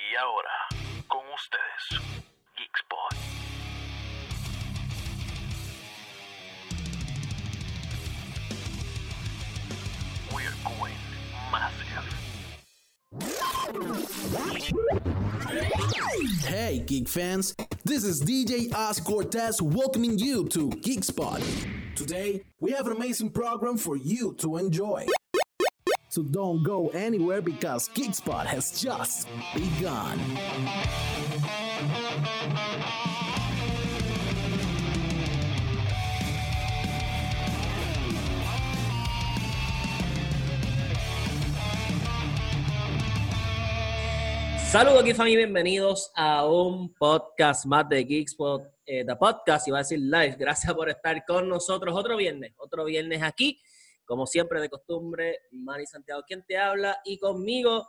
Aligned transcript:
Y 0.00 0.16
ahora, 0.16 0.48
con 1.08 1.20
ustedes, 1.34 2.00
Geekspot. 2.56 3.14
We're 10.32 10.56
going 10.64 10.96
massive. 11.52 12.06
Hey, 16.46 16.78
geek 16.78 17.06
fans! 17.06 17.54
This 17.84 18.04
is 18.04 18.22
DJ 18.22 18.72
Oz 18.74 19.00
Cortez 19.00 19.60
welcoming 19.60 20.18
you 20.18 20.48
to 20.48 20.70
Geek 20.70 21.04
Spot. 21.04 21.42
Today, 21.94 22.42
we 22.58 22.72
have 22.72 22.86
an 22.86 22.96
amazing 22.96 23.30
program 23.30 23.76
for 23.76 23.98
you 23.98 24.34
to 24.38 24.56
enjoy. 24.56 25.06
So 26.10 26.24
don't 26.24 26.64
go 26.64 26.88
anywhere 26.88 27.40
because 27.40 27.86
Geek 27.94 28.16
Spot 28.16 28.44
has 28.44 28.82
just 28.82 29.28
begun. 29.54 30.18
Saludos 44.66 45.02
aquí 45.02 45.14
familia, 45.14 45.46
bienvenidos 45.46 46.10
a 46.16 46.44
un 46.44 46.92
podcast 46.94 47.66
más 47.66 47.88
de 47.88 48.04
Geekspot, 48.04 48.64
eh, 48.84 49.04
The 49.06 49.14
Podcast, 49.14 49.68
iba 49.68 49.78
a 49.78 49.82
decir 49.82 50.00
live. 50.00 50.34
Gracias 50.36 50.74
por 50.74 50.88
estar 50.88 51.24
con 51.24 51.48
nosotros 51.48 51.94
otro 51.96 52.16
viernes, 52.16 52.52
otro 52.56 52.84
viernes 52.84 53.22
aquí, 53.22 53.60
como 54.10 54.26
siempre 54.26 54.60
de 54.60 54.68
costumbre, 54.68 55.38
Manny 55.52 55.86
Santiago 55.86 56.24
quien 56.26 56.44
te 56.44 56.58
habla 56.58 56.98
y 57.04 57.16
conmigo, 57.16 57.86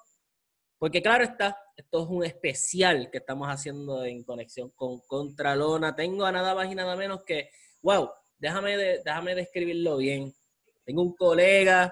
porque 0.77 1.01
claro 1.01 1.23
está, 1.23 1.57
esto 1.75 2.03
es 2.03 2.09
un 2.11 2.23
especial 2.23 3.09
que 3.11 3.17
estamos 3.17 3.47
haciendo 3.47 4.05
en 4.05 4.23
conexión 4.23 4.69
con 4.75 4.99
Contralona. 5.07 5.95
Tengo 5.95 6.23
a 6.23 6.31
nada 6.31 6.53
más 6.53 6.71
y 6.71 6.75
nada 6.75 6.95
menos 6.95 7.23
que, 7.25 7.49
wow, 7.81 8.07
déjame, 8.37 8.77
de- 8.77 9.01
déjame 9.03 9.33
describirlo 9.33 9.97
bien. 9.97 10.31
Tengo 10.85 11.01
un 11.01 11.15
colega 11.15 11.91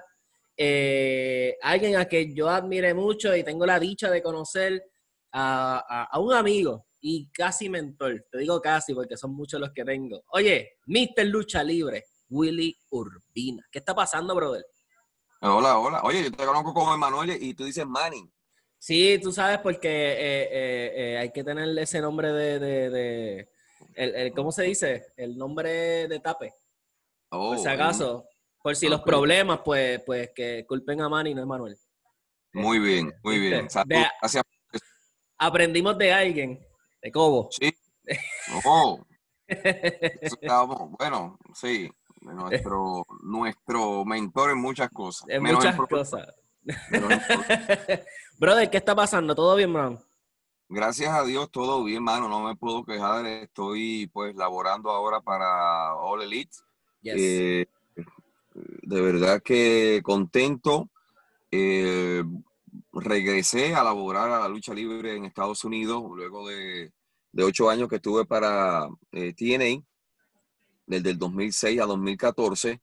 eh, 0.56 1.56
alguien 1.62 1.96
a 1.96 2.04
quien 2.04 2.32
yo 2.32 2.48
admire 2.50 2.94
mucho 2.94 3.34
y 3.34 3.42
tengo 3.42 3.66
la 3.66 3.80
dicha 3.80 4.10
de 4.12 4.22
conocer 4.22 4.80
a 5.32 6.18
un 6.20 6.32
amigo 6.34 6.86
y 7.00 7.28
casi 7.32 7.68
mentor. 7.68 8.26
Te 8.30 8.38
digo 8.38 8.60
casi 8.60 8.94
porque 8.94 9.16
son 9.16 9.34
muchos 9.34 9.58
los 9.60 9.72
que 9.72 9.84
tengo. 9.84 10.22
Oye, 10.32 10.74
Mr. 10.86 11.24
Lucha 11.26 11.64
Libre, 11.64 12.04
Willy 12.30 12.76
Urbina. 12.90 13.66
¿Qué 13.70 13.78
está 13.80 13.94
pasando, 13.94 14.34
brother? 14.34 14.64
Hola, 15.42 15.78
hola. 15.78 16.00
Oye, 16.04 16.24
yo 16.24 16.30
te 16.32 16.44
conozco 16.44 16.72
como 16.72 16.94
Emanuel 16.94 17.30
y 17.42 17.54
tú 17.54 17.64
dices 17.64 17.86
Manny. 17.86 18.30
Sí, 18.78 19.18
tú 19.22 19.32
sabes 19.32 19.58
porque 19.58 19.88
eh, 19.88 20.42
eh, 20.50 20.92
eh, 20.94 21.18
hay 21.18 21.32
que 21.32 21.44
tener 21.44 21.76
ese 21.78 22.00
nombre 22.00 22.32
de... 22.32 22.58
de- 22.58 22.90
de- 22.90 23.50
el- 23.94 24.14
el- 24.14 24.32
¿Cómo 24.32 24.52
se 24.52 24.62
dice? 24.64 25.06
El 25.16 25.36
nombre 25.36 26.06
de 26.08 26.20
tape. 26.20 26.52
Oh, 27.30 27.50
Por 27.50 27.58
si 27.58 27.68
acaso. 27.68 28.24
Por 28.62 28.76
si 28.76 28.88
los 28.88 29.00
problemas, 29.00 29.60
pues, 29.64 30.02
pues 30.04 30.30
que 30.34 30.64
culpen 30.66 31.00
a 31.00 31.08
Manny, 31.08 31.34
no 31.34 31.40
es 31.42 31.46
Manuel. 31.46 31.76
Muy 32.52 32.78
bien, 32.78 33.12
muy 33.22 33.38
bien. 33.38 33.68
Vea. 33.86 34.12
Gracias. 34.20 34.44
Aprendimos 35.38 35.96
de 35.96 36.12
alguien, 36.12 36.66
de 37.02 37.12
Cobo. 37.12 37.48
Sí. 37.50 37.72
Oh, 38.64 38.98
eso 39.46 40.36
bueno, 40.98 41.38
sí. 41.54 41.90
Nuestro, 42.20 43.06
nuestro 43.22 44.04
mentor 44.04 44.50
en 44.50 44.58
muchas 44.58 44.90
cosas. 44.90 45.28
En 45.28 45.42
Menos 45.42 45.58
muchas 45.58 45.78
en 45.78 45.86
cosas. 45.86 46.28
Brother, 48.38 48.70
¿qué 48.70 48.76
está 48.76 48.94
pasando? 48.94 49.34
¿Todo 49.34 49.56
bien, 49.56 49.72
man? 49.72 49.98
Gracias 50.68 51.10
a 51.12 51.24
Dios, 51.24 51.50
todo 51.50 51.82
bien, 51.82 52.02
mano. 52.02 52.28
No 52.28 52.40
me 52.40 52.54
puedo 52.54 52.84
quejar. 52.84 53.26
Estoy, 53.26 54.08
pues, 54.12 54.36
laborando 54.36 54.90
ahora 54.90 55.20
para 55.20 55.94
All 55.96 56.22
Elite. 56.22 56.56
Yes. 57.02 57.14
Eh, 57.16 57.66
de 58.54 59.00
verdad 59.00 59.42
que 59.42 60.00
contento. 60.04 60.88
Eh, 61.50 62.22
regresé 62.92 63.74
a 63.74 63.82
laborar 63.82 64.30
a 64.30 64.40
la 64.40 64.48
lucha 64.48 64.74
libre 64.74 65.16
en 65.16 65.24
Estados 65.24 65.64
Unidos 65.64 66.02
luego 66.14 66.48
de, 66.48 66.92
de 67.32 67.44
ocho 67.44 67.70
años 67.70 67.88
que 67.88 67.96
estuve 67.96 68.24
para 68.24 68.88
eh, 69.12 69.32
TNA, 69.34 69.84
desde 70.90 71.10
el 71.10 71.18
2006 71.18 71.80
a 71.80 71.86
2014. 71.86 72.80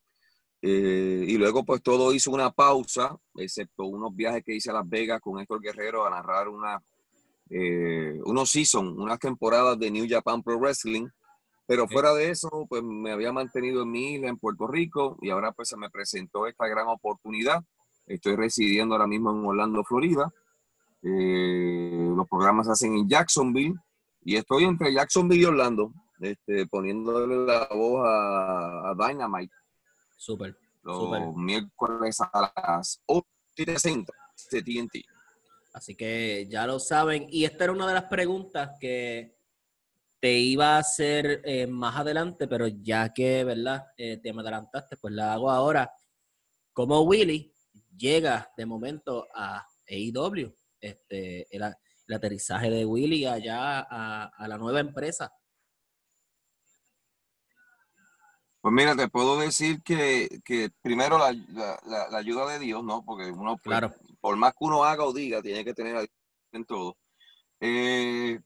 Eh, 0.61 1.25
y 1.27 1.37
luego 1.37 1.63
pues 1.63 1.83
todo 1.83 2.13
hizo 2.13 2.31
una 2.31 2.51
pausa, 2.51 3.15
excepto 3.35 3.85
unos 3.85 4.15
viajes 4.15 4.43
que 4.43 4.55
hice 4.55 4.71
a 4.71 4.73
Las 4.73 4.89
Vegas 4.89 5.21
con 5.21 5.39
Héctor 5.39 5.61
Guerrero 5.61 6.05
a 6.05 6.09
narrar 6.09 6.47
una, 6.47 6.81
eh, 7.49 8.19
unos 8.25 8.49
season, 8.49 8.99
unas 8.99 9.19
temporadas 9.19 9.77
de 9.77 9.91
New 9.91 10.07
Japan 10.09 10.41
Pro 10.41 10.57
Wrestling. 10.57 11.07
Pero 11.67 11.85
fuera 11.89 12.13
de 12.13 12.29
eso, 12.29 12.65
pues 12.69 12.81
me 12.81 13.11
había 13.11 13.33
mantenido 13.33 13.83
en 13.83 13.91
mi 13.91 14.13
isla, 14.13 14.29
en 14.29 14.37
Puerto 14.37 14.67
Rico, 14.67 15.17
y 15.21 15.29
ahora 15.29 15.51
pues 15.51 15.67
se 15.67 15.75
me 15.75 15.89
presentó 15.89 16.47
esta 16.47 16.65
gran 16.65 16.87
oportunidad. 16.87 17.61
Estoy 18.05 18.37
residiendo 18.37 18.95
ahora 18.95 19.05
mismo 19.05 19.31
en 19.31 19.45
Orlando, 19.45 19.83
Florida. 19.83 20.31
Eh, 21.03 22.09
los 22.15 22.25
programas 22.29 22.67
se 22.67 22.71
hacen 22.71 22.93
en 22.93 23.09
Jacksonville, 23.09 23.75
y 24.21 24.37
estoy 24.37 24.63
entre 24.63 24.93
Jacksonville 24.93 25.41
y 25.41 25.45
Orlando, 25.45 25.91
este, 26.19 26.65
poniéndole 26.67 27.45
la 27.45 27.67
voz 27.71 28.05
a, 28.05 28.89
a 28.89 28.95
Dynamite 28.95 29.53
Súper. 30.15 30.57
los 30.83 30.97
Súper. 30.97 31.21
miércoles 31.35 32.19
a 32.21 32.51
las 32.55 33.01
8.30 33.07 34.07
de 34.51 34.61
TNT. 34.61 35.05
Así 35.73 35.95
que 35.95 36.47
ya 36.49 36.65
lo 36.65 36.79
saben. 36.79 37.27
Y 37.29 37.45
esta 37.45 37.65
era 37.65 37.73
una 37.73 37.87
de 37.87 37.93
las 37.93 38.05
preguntas 38.05 38.71
que 38.79 39.37
te 40.19 40.33
iba 40.33 40.75
a 40.75 40.79
hacer 40.79 41.41
eh, 41.45 41.67
más 41.67 41.95
adelante, 41.97 42.47
pero 42.47 42.67
ya 42.67 43.13
que, 43.13 43.43
¿verdad? 43.43 43.85
Eh, 43.95 44.17
te 44.17 44.33
me 44.33 44.41
adelantaste, 44.41 44.97
pues 44.97 45.13
la 45.13 45.33
hago 45.33 45.51
ahora. 45.51 45.93
¿Cómo 46.73 47.01
Willy 47.01 47.53
llega 47.95 48.51
de 48.57 48.65
momento 48.65 49.27
a 49.35 49.67
AEW? 49.87 50.51
Este, 50.79 51.47
el, 51.55 51.63
aterrizaje 52.13 52.69
de 52.69 52.85
Willy 52.85 53.25
allá 53.25 53.81
a, 53.81 54.31
a 54.35 54.47
la 54.47 54.57
nueva 54.57 54.79
empresa. 54.79 55.31
Pues 58.67 58.75
mira, 58.75 58.97
te 58.97 59.07
puedo 59.07 59.39
decir 59.39 59.81
que, 59.81 60.41
que 60.43 60.69
primero 60.81 61.17
la, 61.17 61.31
la- 61.31 62.17
ayuda 62.17 62.45
de 62.51 62.59
Dios, 62.59 62.83
¿no? 62.83 63.01
Porque 63.05 63.31
uno, 63.31 63.51
pues, 63.55 63.61
Claro. 63.63 63.93
por 64.19 64.35
más 64.35 64.51
que 64.51 64.57
uno 64.65 64.83
haga 64.83 65.05
o 65.05 65.13
diga, 65.13 65.41
tiene 65.41 65.63
que 65.63 65.73
tener 65.73 65.95
a 65.95 65.99
Dios 66.01 66.11
en 66.51 66.65
todo. 66.65 66.97
Eh, 67.61 68.37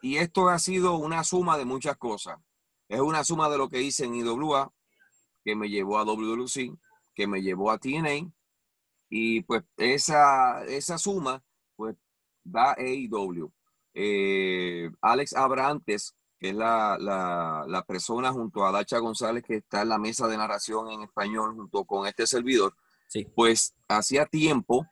y 0.00 0.16
esto 0.18 0.48
ha 0.48 0.60
sido 0.60 0.94
una 0.94 1.24
suma 1.24 1.58
de 1.58 1.64
muchas 1.64 1.96
cosas. 1.96 2.38
Es 2.88 3.00
una 3.00 3.24
suma 3.24 3.48
de 3.50 3.58
lo 3.58 3.68
que 3.68 3.82
hice 3.82 4.04
en 4.04 4.14
IWA, 4.14 4.72
que 5.44 5.56
me 5.56 5.68
llevó 5.68 5.98
a 5.98 6.04
WWC, 6.04 6.78
que 7.12 7.26
me 7.26 7.42
llevó 7.42 7.72
a 7.72 7.78
TNA, 7.78 8.30
y 9.08 9.42
pues 9.42 9.64
esa, 9.76 10.64
esa 10.66 10.98
suma, 10.98 11.42
pues 11.74 11.96
da 12.44 12.74
AEW. 12.78 13.52
Eh, 13.92 14.88
Alex 15.00 15.34
Abrantes, 15.34 16.14
que 16.40 16.48
es 16.50 16.54
la, 16.54 16.96
la, 16.98 17.64
la 17.68 17.84
persona 17.84 18.32
junto 18.32 18.64
a 18.64 18.72
Dacha 18.72 18.98
González, 18.98 19.44
que 19.46 19.56
está 19.56 19.82
en 19.82 19.90
la 19.90 19.98
mesa 19.98 20.26
de 20.26 20.38
narración 20.38 20.90
en 20.90 21.02
español 21.02 21.54
junto 21.54 21.84
con 21.84 22.06
este 22.06 22.26
servidor, 22.26 22.74
Sí. 23.08 23.26
pues 23.34 23.74
hacía 23.88 24.24
tiempo, 24.24 24.86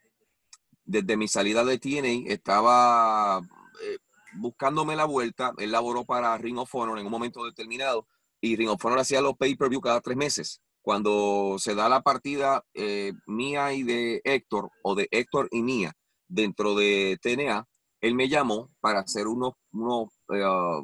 desde 0.84 1.16
mi 1.16 1.26
salida 1.28 1.64
de 1.64 1.78
TNA, 1.78 2.31
estaba 2.32 3.38
eh, 3.82 3.98
buscándome 4.34 4.97
la 4.97 5.04
vuelta. 5.04 5.53
Él 5.58 5.72
laboró 5.72 6.04
para 6.04 6.37
Ring 6.37 6.58
of 6.58 6.75
Honor 6.75 6.98
en 6.98 7.06
un 7.06 7.12
momento 7.12 7.44
determinado 7.44 8.06
y 8.41 8.56
Ring 8.56 8.69
of 8.70 8.84
Honor 8.84 8.98
hacía 9.00 9.20
los 9.20 9.37
pay-per-view 9.37 9.81
cada 9.81 10.00
tres 10.00 10.16
meses. 10.16 10.60
Cuando 10.82 11.56
se 11.58 11.75
da 11.75 11.88
la 11.88 12.03
partida 12.03 12.64
eh, 12.75 13.12
mía 13.26 13.72
y 13.72 13.82
de 13.84 14.20
Héctor, 14.25 14.70
o 14.82 14.94
de 14.94 15.06
Héctor 15.10 15.48
y 15.50 15.62
mía, 15.62 15.92
dentro 16.28 16.75
de 16.75 17.19
TNA, 17.22 17.66
él 18.00 18.14
me 18.14 18.28
llamó 18.28 18.70
para 18.81 19.00
hacer 19.00 19.26
unos, 19.26 19.55
unos, 19.72 20.08
eh, 20.32 20.82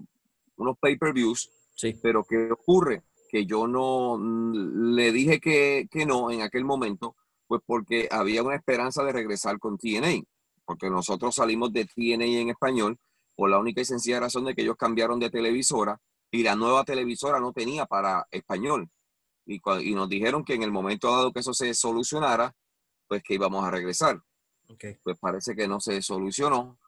unos 0.65 0.79
pay-per-views 0.79 1.51
Sí. 1.77 1.99
pero 2.01 2.25
¿qué 2.25 2.53
ocurre? 2.53 3.03
Que 3.29 3.47
yo 3.47 3.67
no 3.67 4.17
mm, 4.17 4.95
le 4.95 5.11
dije 5.13 5.41
que, 5.41 5.89
que 5.91 6.07
no 6.07 6.31
en 6.31 6.43
aquel 6.43 6.65
momento, 6.65 7.17
pues 7.49 7.61
porque 7.67 8.09
había 8.11 8.43
una 8.43 8.55
esperanza 8.55 9.03
de 9.03 9.13
regresar 9.13 9.59
con 9.59 9.77
TNA, 9.77 10.23
porque 10.65 10.89
nosotros 10.89 11.35
salimos 11.35 11.73
de 11.73 11.85
TNA 11.85 12.25
en 12.25 12.51
español 12.51 12.99
por 13.35 13.51
la 13.51 13.59
única 13.59 13.81
y 13.81 13.85
sencilla 13.85 14.21
razón 14.21 14.45
de 14.45 14.55
que 14.55 14.63
ellos 14.63 14.77
cambiaron 14.77 15.19
de 15.19 15.31
televisora 15.31 16.01
y 16.31 16.45
la 16.45 16.55
nueva 16.55 16.85
televisora 16.85 17.41
no 17.41 17.53
tenía 17.53 17.87
para 17.87 18.27
español. 18.31 18.89
Y, 19.47 19.61
y 19.81 19.95
nos 19.95 20.09
dijeron 20.09 20.45
que 20.45 20.55
en 20.55 20.63
el 20.63 20.71
momento 20.71 21.11
dado 21.11 21.33
que 21.33 21.41
eso 21.41 21.53
se 21.53 21.75
solucionara, 21.75 22.55
pues 23.09 23.23
que 23.23 23.35
íbamos 23.35 23.65
a 23.65 23.71
regresar 23.71 24.23
pues 25.03 25.19
parece 25.19 25.55
que 25.55 25.69
no 25.69 25.81
se 25.81 26.01
solucionó. 26.03 26.79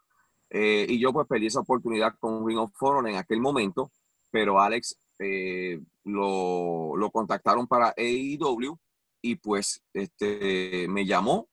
Eh, 0.51 0.87
y 0.89 0.99
yo 1.01 1.13
pues 1.13 1.27
perdí 1.27 1.47
esa 1.47 1.61
oportunidad 1.61 2.15
con 2.19 2.47
Ring 2.47 2.59
of 2.59 2.73
Honor 2.81 3.09
en 3.09 3.17
aquel 3.17 3.41
momento, 3.41 3.91
pero 4.31 4.61
Alex 4.61 4.97
eh, 5.19 5.81
lo, 6.05 6.97
lo 6.97 7.11
contactaron 7.11 7.67
para 7.67 7.95
AEW 7.97 8.79
y 9.23 9.37
pues 9.37 9.83
este, 9.93 10.87
me 10.89 11.05
llamó 11.07 11.49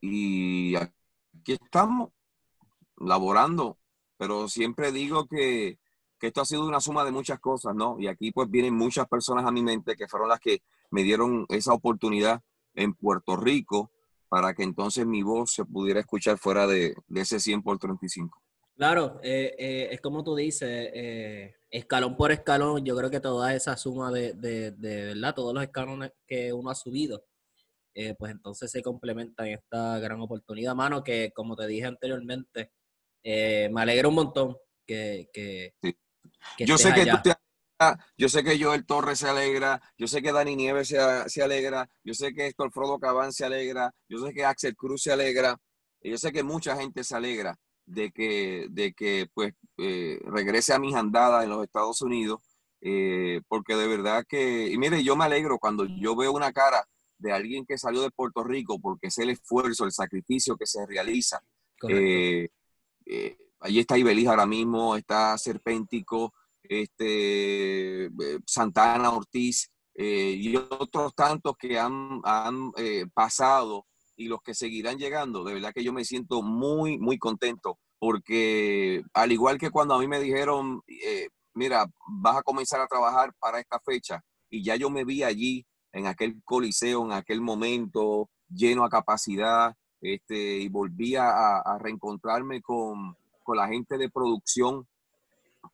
y 0.00 0.74
aquí 0.76 1.52
estamos. 1.52 2.10
laborando, 2.96 3.78
pero 4.16 4.48
siempre 4.48 4.90
digo 4.92 5.26
que, 5.26 5.78
que 6.18 6.28
esto 6.28 6.40
ha 6.40 6.44
sido 6.44 6.66
una 6.66 6.80
suma 6.80 7.04
de 7.04 7.12
muchas 7.12 7.38
cosas, 7.40 7.74
¿no? 7.74 7.98
Y 8.00 8.08
aquí 8.08 8.32
pues 8.32 8.50
vienen 8.50 8.74
muchas 8.74 9.06
personas 9.08 9.44
a 9.46 9.52
mi 9.52 9.62
mente 9.62 9.96
que 9.96 10.08
fueron 10.08 10.28
las 10.28 10.40
que 10.40 10.62
me 10.90 11.02
dieron 11.02 11.46
esa 11.48 11.72
oportunidad 11.74 12.42
en 12.74 12.94
Puerto 12.94 13.36
Rico 13.36 13.90
para 14.28 14.54
que 14.54 14.62
entonces 14.62 15.06
mi 15.06 15.22
voz 15.22 15.52
se 15.52 15.64
pudiera 15.64 16.00
escuchar 16.00 16.38
fuera 16.38 16.66
de, 16.66 16.94
de 17.06 17.20
ese 17.20 17.40
100 17.40 17.62
por 17.62 17.78
35. 17.78 18.42
Claro, 18.78 19.18
eh, 19.24 19.56
eh, 19.58 19.88
es 19.90 20.00
como 20.00 20.22
tú 20.22 20.36
dices, 20.36 20.68
eh, 20.94 21.56
escalón 21.68 22.16
por 22.16 22.30
escalón, 22.30 22.84
yo 22.84 22.96
creo 22.96 23.10
que 23.10 23.18
toda 23.18 23.52
esa 23.52 23.76
suma 23.76 24.12
de, 24.12 24.34
de, 24.34 24.70
de 24.70 25.06
verdad, 25.06 25.34
todos 25.34 25.52
los 25.52 25.64
escalones 25.64 26.12
que 26.24 26.52
uno 26.52 26.70
ha 26.70 26.76
subido, 26.76 27.24
pues 28.16 28.30
entonces 28.30 28.70
se 28.70 28.80
complementa 28.80 29.44
en 29.44 29.54
esta 29.54 29.98
gran 29.98 30.20
oportunidad, 30.20 30.76
mano, 30.76 31.02
que 31.02 31.32
como 31.34 31.56
te 31.56 31.66
dije 31.66 31.86
anteriormente, 31.86 32.70
me 33.24 33.82
alegra 33.82 34.06
un 34.06 34.14
montón 34.14 34.56
que... 34.86 35.28
que, 35.32 35.74
yo 36.60 36.78
sé 36.78 36.94
que 36.94 37.06
tú 37.06 37.16
te 37.20 37.30
yo 38.16 38.28
sé 38.28 38.42
que 38.42 38.62
Joel 38.62 38.86
Torres 38.86 39.20
se 39.20 39.28
alegra, 39.28 39.80
yo 39.96 40.06
sé 40.06 40.22
que 40.22 40.32
Dani 40.32 40.56
Nieves 40.56 40.88
se, 40.88 41.28
se, 41.28 41.42
alegra, 41.42 41.88
yo 42.02 42.14
sé 42.14 42.32
que 42.34 42.46
Héctor 42.46 42.72
Frodo 42.72 42.98
Cabán 42.98 43.32
se 43.32 43.44
alegra, 43.44 43.94
yo 44.08 44.18
sé 44.18 44.32
que 44.32 44.44
Axel 44.44 44.76
Cruz 44.76 45.02
se 45.02 45.12
alegra, 45.12 45.56
y 46.02 46.10
yo 46.10 46.18
sé 46.18 46.32
que 46.32 46.42
mucha 46.42 46.76
gente 46.76 47.04
se 47.04 47.16
alegra 47.16 47.56
de 47.86 48.10
que, 48.10 48.66
de 48.70 48.92
que 48.92 49.28
pues 49.32 49.54
eh, 49.78 50.20
regrese 50.24 50.74
a 50.74 50.78
mis 50.78 50.94
andadas 50.94 51.44
en 51.44 51.50
los 51.50 51.64
Estados 51.64 52.02
Unidos, 52.02 52.42
eh, 52.80 53.40
porque 53.48 53.74
de 53.74 53.86
verdad 53.86 54.24
que, 54.28 54.68
y 54.68 54.78
mire, 54.78 55.02
yo 55.02 55.16
me 55.16 55.24
alegro 55.24 55.58
cuando 55.58 55.84
yo 55.84 56.14
veo 56.14 56.32
una 56.32 56.52
cara 56.52 56.86
de 57.18 57.32
alguien 57.32 57.64
que 57.66 57.78
salió 57.78 58.02
de 58.02 58.10
Puerto 58.10 58.44
Rico, 58.44 58.78
porque 58.80 59.08
es 59.08 59.18
el 59.18 59.30
esfuerzo, 59.30 59.84
el 59.84 59.92
sacrificio 59.92 60.56
que 60.56 60.66
se 60.66 60.86
realiza. 60.86 61.40
Eh, 61.88 62.48
allí 63.60 63.80
está 63.80 63.98
Ibeliz 63.98 64.28
ahora 64.28 64.46
mismo, 64.46 64.96
está 64.96 65.36
Serpéntico, 65.38 66.32
este, 66.68 68.10
Santana 68.46 69.10
Ortiz 69.10 69.70
y 69.94 70.54
otros 70.54 71.12
tantos 71.14 71.56
que 71.58 71.76
han, 71.78 72.20
han 72.22 72.70
pasado 73.12 73.84
y 74.18 74.26
los 74.26 74.42
que 74.42 74.52
seguirán 74.52 74.98
llegando, 74.98 75.44
de 75.44 75.54
verdad 75.54 75.72
que 75.72 75.84
yo 75.84 75.92
me 75.92 76.04
siento 76.04 76.42
muy, 76.42 76.98
muy 76.98 77.18
contento, 77.18 77.78
porque 77.98 79.02
al 79.14 79.32
igual 79.32 79.58
que 79.58 79.70
cuando 79.70 79.94
a 79.94 79.98
mí 80.00 80.08
me 80.08 80.20
dijeron, 80.20 80.82
eh, 80.88 81.28
mira, 81.54 81.86
vas 82.20 82.36
a 82.36 82.42
comenzar 82.42 82.80
a 82.80 82.88
trabajar 82.88 83.32
para 83.38 83.60
esta 83.60 83.78
fecha, 83.80 84.20
y 84.50 84.64
ya 84.64 84.74
yo 84.74 84.90
me 84.90 85.04
vi 85.04 85.22
allí 85.22 85.64
en 85.92 86.06
aquel 86.06 86.42
coliseo, 86.44 87.04
en 87.04 87.12
aquel 87.12 87.40
momento, 87.40 88.28
lleno 88.48 88.84
a 88.84 88.90
capacidad, 88.90 89.74
este, 90.00 90.58
y 90.58 90.68
volví 90.68 91.14
a, 91.14 91.62
reencontrarme 91.80 92.60
con, 92.60 93.16
con, 93.44 93.56
la 93.56 93.68
gente 93.68 93.98
de 93.98 94.10
producción, 94.10 94.86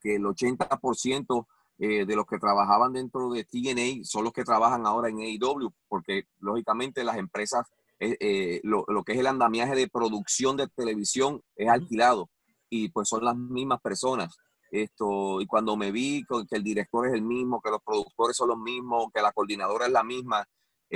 que 0.00 0.17
el 0.17 0.23
80% 0.23 1.46
eh, 1.79 2.06
de 2.06 2.17
los 2.17 2.26
que 2.26 2.38
trabajaban 2.38 2.93
dentro 2.93 3.31
de 3.31 3.44
TNA 3.44 4.05
son 4.05 4.25
los 4.25 4.32
que 4.32 4.44
trabajan 4.44 4.87
ahora 4.87 5.08
en 5.08 5.19
AEW, 5.19 5.73
porque 5.88 6.25
lógicamente 6.38 7.02
las 7.02 7.17
empresas 7.17 7.67
eh, 8.00 8.17
eh, 8.20 8.61
lo, 8.64 8.85
que 9.05 9.12
es 9.12 9.19
el 9.19 9.26
andamiaje 9.26 9.75
de 9.75 9.88
producción 9.88 10.56
de 10.56 10.69
televisión 10.69 11.41
es 11.56 11.69
alquilado 11.69 12.29
y 12.69 12.88
pues 12.91 13.08
son 13.08 13.25
las 13.25 13.37
mismas 13.37 13.81
personas. 13.81 14.37
Esto, 14.70 15.41
y 15.41 15.46
cuando 15.46 15.76
me 15.76 15.93
vi 15.93 16.25
que 16.49 16.56
el 16.56 16.64
director 16.64 17.06
es 17.06 17.14
el 17.14 17.23
mismo, 17.23 17.61
que 17.61 17.70
los 17.70 17.81
productores 17.82 18.37
son 18.37 18.49
los 18.49 18.58
mismos, 18.58 19.06
que 19.14 19.23
la 19.23 19.32
coordinadora 19.32 19.87
es 19.87 19.93
la 19.93 20.02
misma, 20.02 20.44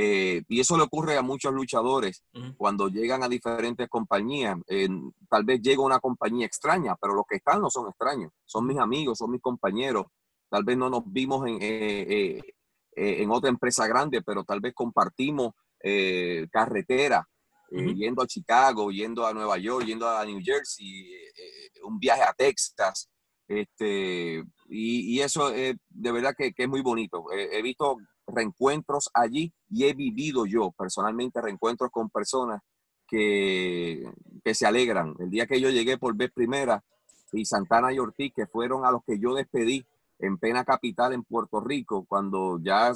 eh, 0.00 0.43
y 0.47 0.61
eso 0.61 0.77
le 0.77 0.85
ocurre 0.85 1.17
a 1.17 1.23
muchos 1.23 1.53
luchadores 1.53 2.23
cuando 2.56 2.89
llegan 2.89 3.23
a 3.23 3.29
diferentes 3.29 3.89
compañías. 3.89 4.56
tal 5.29 5.45
vez 5.45 5.61
llega 5.61 5.83
una 5.83 5.99
compañía 5.99 6.47
extraña, 6.47 6.95
pero 7.00 7.15
los 7.15 7.25
que 7.29 7.37
están 7.37 7.61
no 7.61 7.71
son 7.71 7.89
extraños, 7.89 8.31
son 8.45 8.67
mis 8.67 8.79
amigos, 8.79 9.19
son 9.19 9.33
mis 9.33 9.41
compañeros. 9.41 10.06
Tal 10.49 10.65
vez 10.65 10.77
no 10.77 10.89
nos 10.89 11.03
vimos 11.06 11.47
en, 11.47 11.59
en 11.61 13.31
otra 13.31 13.50
empresa 13.50 13.87
grande, 13.87 14.23
pero 14.23 14.45
tal 14.45 14.61
vez 14.61 14.73
compartimos 14.75 15.53
eh, 15.81 16.49
carretera, 16.50 17.29
eh, 17.71 17.95
yendo 17.95 18.23
a 18.23 18.27
Chicago, 18.27 18.91
yendo 18.91 19.25
a 19.25 19.33
Nueva 19.33 19.59
York, 19.59 19.87
yendo 19.87 20.09
a 20.09 20.25
New 20.25 20.41
Jersey, 20.43 21.12
eh, 21.15 21.71
un 21.85 21.99
viaje 21.99 22.23
a 22.23 22.33
Texas. 22.33 23.09
Este, 23.47 24.43
y, 24.69 25.21
eso 25.21 25.50
de 25.50 25.79
verdad 26.12 26.35
que, 26.37 26.53
es 26.55 26.69
muy 26.69 26.83
bonito. 26.83 27.25
he 27.33 27.62
visto 27.62 27.97
reencuentros 28.28 29.10
allí 29.14 29.52
y 29.70 29.84
he 29.84 29.94
vivido 29.94 30.46
yo 30.46 30.70
personalmente 30.72 31.40
reencuentros 31.40 31.90
con 31.90 32.10
personas 32.10 32.62
que, 33.06 34.04
que 34.44 34.54
se 34.54 34.66
alegran. 34.66 35.14
El 35.19 35.30
día 35.30 35.46
que 35.46 35.60
yo 35.60 35.70
llegué 35.70 35.98
por 35.98 36.14
vez 36.14 36.30
primera 36.32 36.84
y 37.32 37.44
Santana 37.44 37.92
y 37.92 37.98
Ortiz, 37.98 38.32
que 38.34 38.46
fueron 38.46 38.84
a 38.84 38.90
los 38.90 39.02
que 39.04 39.19
yo 39.19 39.34
despedí 39.34 39.84
en 40.19 40.38
Pena 40.38 40.64
Capital 40.64 41.12
en 41.12 41.25
Puerto 41.25 41.60
Rico, 41.60 42.04
cuando 42.08 42.58
ya 42.60 42.92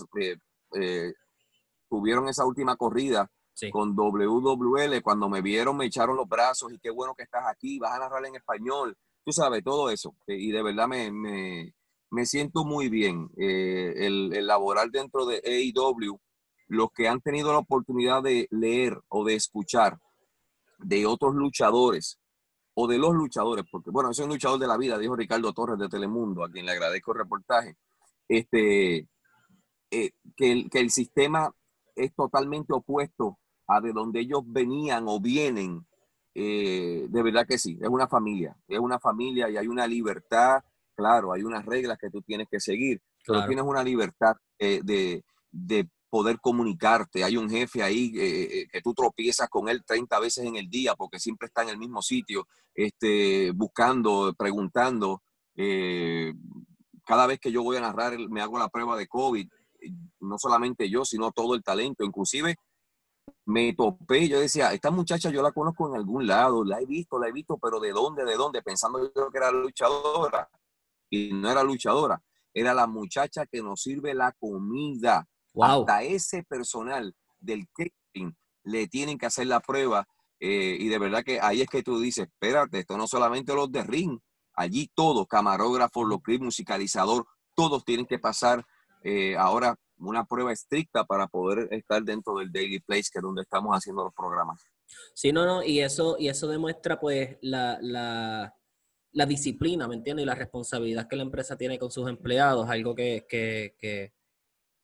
tuvieron 1.89 2.29
esa 2.29 2.45
última 2.45 2.77
corrida 2.77 3.31
con 3.71 3.95
WWL, 3.95 5.03
cuando 5.03 5.29
me 5.29 5.43
vieron 5.43 5.77
me 5.77 5.87
echaron 5.87 6.17
los 6.17 6.29
brazos 6.29 6.73
y 6.73 6.79
qué 6.79 6.91
bueno 6.91 7.15
que 7.15 7.23
estás 7.23 7.45
aquí, 7.47 7.79
vas 7.79 7.93
a 7.93 7.99
narrar 7.99 8.25
en 8.27 8.35
español, 8.35 8.97
tú 9.25 9.33
sabes, 9.33 9.63
todo 9.63 9.91
eso. 9.91 10.17
Eh, 10.27 10.37
y 10.37 10.51
de 10.51 10.63
verdad 10.63 10.89
me, 10.89 11.13
me, 11.13 11.75
me 12.13 12.27
siento 12.27 12.65
muy 12.65 12.91
bien 12.91 13.31
eh, 13.39 13.95
el, 13.97 14.35
el, 14.35 14.47
laborar 14.47 14.91
dentro 14.91 15.25
de 15.25 15.41
AEW, 15.45 16.21
los 16.69 16.93
que 16.93 17.09
han 17.09 17.23
tenido 17.23 17.53
la 17.53 17.59
oportunidad 17.59 18.23
de 18.23 18.47
leer 18.51 19.01
o 19.09 19.25
de 19.25 19.35
escuchar 19.35 19.99
de 20.79 21.07
otros 21.07 21.35
luchadores 21.35 22.19
o 22.75 22.87
de 22.87 22.99
los 22.99 23.15
luchadores, 23.15 23.65
porque 23.71 23.91
bueno, 23.91 24.13
soy 24.13 24.25
un 24.25 24.33
luchador 24.33 24.59
de 24.61 24.67
la 24.67 24.77
vida, 24.77 24.99
dijo 24.99 25.17
Ricardo 25.17 25.55
Torres 25.55 25.79
de 25.79 25.89
Telemundo, 25.89 26.45
a 26.45 26.51
quien 26.51 26.67
le 26.67 26.73
agradezco 26.73 27.13
el 27.13 27.19
reportaje, 27.19 27.77
este, 28.29 29.09
eh, 29.91 30.11
que, 30.37 30.53
el, 30.53 30.71
que 30.71 30.81
el 30.81 30.91
sistema 30.91 31.51
es 31.97 32.15
totalmente 32.15 32.75
opuesto 32.75 33.39
a 33.67 33.81
de 33.81 33.93
donde 33.93 34.21
ellos 34.21 34.43
venían 34.45 35.05
o 35.07 35.19
vienen. 35.19 35.87
Eh, 36.35 37.07
de 37.09 37.23
verdad 37.23 37.47
que 37.47 37.59
sí, 37.59 37.79
es 37.81 37.89
una 37.89 38.07
familia, 38.07 38.55
es 38.69 38.79
una 38.79 38.99
familia 38.99 39.49
y 39.49 39.57
hay 39.57 39.67
una 39.67 39.87
libertad, 39.87 40.63
claro, 41.03 41.33
hay 41.33 41.43
unas 41.43 41.65
reglas 41.67 41.99
que 41.99 42.11
tú 42.11 42.23
tienes 42.23 42.47
que 42.51 42.61
seguir, 42.61 43.01
pero 43.27 43.47
tienes 43.47 43.65
una 43.65 43.83
libertad 43.83 44.37
eh, 44.59 44.81
de, 44.83 45.25
de, 45.51 45.89
poder 46.09 46.39
comunicarte. 46.41 47.25
Hay 47.25 47.39
un 47.39 47.49
jefe 47.49 47.83
ahí 47.83 48.13
eh, 48.15 48.67
que 48.71 48.83
tú 48.83 48.93
tropiezas 48.93 49.49
con 49.49 49.71
él 49.71 49.83
30 49.83 50.21
veces 50.21 50.45
en 50.45 50.57
el 50.57 50.69
día 50.69 50.95
porque 50.95 51.19
siempre 51.19 51.47
está 51.47 51.63
en 51.63 51.71
el 51.71 51.79
mismo 51.79 52.03
sitio, 52.03 52.47
este, 52.75 53.51
buscando, 53.53 54.35
preguntando. 54.37 55.23
cada 57.07 57.27
vez 57.27 57.41
que 57.41 57.51
yo 57.51 57.63
voy 57.63 57.79
a 57.79 57.81
narrar, 57.81 58.19
me 58.29 58.43
hago 58.43 58.59
la 58.59 58.69
prueba 58.69 58.95
de 58.95 59.09
COVID 59.09 59.49
no 60.21 60.39
solamente 60.39 60.89
yo, 60.89 61.05
sino 61.05 61.33
todo 61.33 61.55
el 61.55 61.63
talento. 61.63 62.05
Inclusive 62.05 62.57
me 63.47 63.73
topé, 63.75 64.29
yo 64.29 64.41
decía, 64.41 64.73
esta 64.73 64.91
muchacha 64.91 65.31
yo 65.31 65.43
la 65.43 65.53
conozco 65.53 65.89
en 65.89 65.97
algún 65.97 66.27
lado, 66.27 66.65
la 66.65 66.81
he 66.81 66.87
visto, 66.87 67.19
la 67.19 67.29
he 67.29 67.33
visto, 67.33 67.59
pero 67.59 67.81
¿de 67.81 67.93
dónde? 67.93 68.25
¿De 68.25 68.37
dónde? 68.37 68.63
Pensando 68.63 69.13
yo 69.15 69.31
que 69.31 69.39
era 69.39 69.51
luchadora. 69.51 70.49
Y 71.13 71.31
no 71.35 71.51
era 71.51 71.63
luchadora, 71.63 72.23
era 72.55 72.73
la 72.73 72.87
muchacha 72.87 73.45
que 73.45 73.63
nos 73.63 73.83
sirve 73.83 74.15
la 74.15 74.33
comida. 74.33 75.29
Hasta 75.61 76.03
ese 76.03 76.43
personal 76.45 77.15
del 77.39 77.69
catering 77.69 78.35
le 78.65 78.89
tienen 78.89 79.19
que 79.19 79.27
hacer 79.27 79.47
la 79.47 79.61
prueba. 79.61 80.09
Eh, 80.41 80.79
y 80.81 80.89
de 80.89 80.99
verdad 80.99 81.23
que 81.23 81.39
ahí 81.39 81.61
es 81.61 81.69
que 81.69 81.83
tú 81.83 82.01
dices, 82.01 82.29
espérate, 82.29 82.79
esto 82.79 82.97
no 82.97 83.07
solamente 83.07 83.55
los 83.55 83.71
de 83.71 83.83
ring, 83.85 84.19
allí 84.55 84.91
todos, 84.95 85.27
camarógrafos, 85.27 86.09
los 86.09 86.23
clips, 86.23 86.45
musicalizador, 86.45 87.27
todos 87.55 87.85
tienen 87.85 88.07
que 88.07 88.19
pasar 88.19 88.65
eh, 89.05 89.37
ahora 89.37 89.77
una 89.99 90.25
prueba 90.25 90.51
estricta 90.51 91.05
para 91.05 91.27
poder 91.27 91.69
estar 91.73 92.03
dentro 92.03 92.37
del 92.37 92.51
Daily 92.51 92.81
Place, 92.81 93.11
que 93.13 93.19
es 93.19 93.23
donde 93.23 93.43
estamos 93.43 93.77
haciendo 93.77 94.05
los 94.05 94.15
programas. 94.15 94.63
Sí, 95.15 95.31
no, 95.31 95.45
no, 95.45 95.63
y 95.63 95.81
eso, 95.81 96.17
y 96.19 96.29
eso 96.29 96.49
demuestra 96.49 96.99
pues 96.99 97.37
la, 97.43 97.79
la, 97.83 98.55
la 99.13 99.27
disciplina, 99.27 99.87
¿me 99.89 99.95
entiendes? 99.95 100.25
Y 100.25 100.27
la 100.27 100.35
responsabilidad 100.35 101.09
que 101.09 101.17
la 101.17 101.23
empresa 101.23 101.57
tiene 101.57 101.79
con 101.79 101.91
sus 101.91 102.09
empleados, 102.09 102.69
algo 102.69 102.95
que, 102.95 103.27
que, 103.29 103.75
que, 103.79 104.13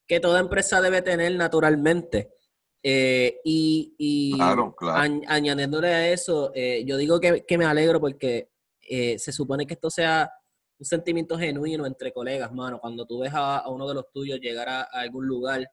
que 0.07 0.21
toda 0.21 0.41
empresa 0.41 0.81
debe 0.81 1.03
tener 1.03 1.35
naturalmente. 1.37 2.35
Eh, 2.83 3.41
y, 3.45 3.95
y 3.99 4.39
añadiéndole 4.41 5.89
a 5.89 6.13
eso, 6.13 6.53
eh, 6.55 6.85
yo 6.87 6.97
digo 6.97 7.21
que, 7.21 7.45
que, 7.45 7.59
me 7.59 7.65
alegro 7.65 8.01
porque 8.01 8.51
se 8.81 9.33
supone 9.33 9.67
que 9.67 9.75
esto 9.75 9.91
sea 9.91 10.31
un 10.79 10.87
sentimiento 10.87 11.37
genuino 11.37 11.87
entre 11.87 12.13
colegas, 12.13 12.53
mano. 12.53 12.81
Cuando 12.81 13.05
tú 13.05 13.19
ves 13.19 13.33
a, 13.35 13.69
uno 13.69 13.89
de 13.89 13.95
los 13.95 14.11
tuyos 14.13 14.39
llegar 14.41 14.69
a, 14.69 14.83
algún 14.83 15.27
lugar 15.27 15.69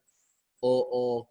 o, 0.60 1.28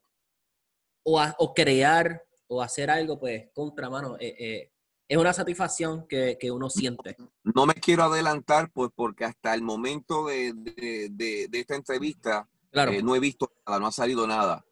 o, 1.03 1.53
crear 1.53 2.23
o 2.47 2.61
hacer 2.61 2.89
algo, 2.89 3.19
pues, 3.19 3.49
contra, 3.53 3.89
mano, 3.89 4.15
eh, 4.19 4.35
eh, 4.39 4.71
es 5.07 5.17
una 5.17 5.33
satisfacción 5.33 6.07
que, 6.07 6.37
uno 6.51 6.69
siente. 6.69 7.15
No 7.43 7.65
me 7.65 7.75
quiero 7.75 8.03
adelantar, 8.03 8.71
pues, 8.71 8.89
porque 8.95 9.25
hasta 9.25 9.53
el 9.53 9.61
momento 9.61 10.25
de, 10.25 11.47
esta 11.51 11.75
entrevista 11.75 12.47
claro. 12.71 12.91
Eh, 12.91 13.03
no 13.03 13.15
he 13.15 13.19
visto 13.19 13.51
nada, 13.65 13.79
no 13.79 13.87
ha 13.87 13.91
salido 13.91 14.27
nada. 14.27 14.65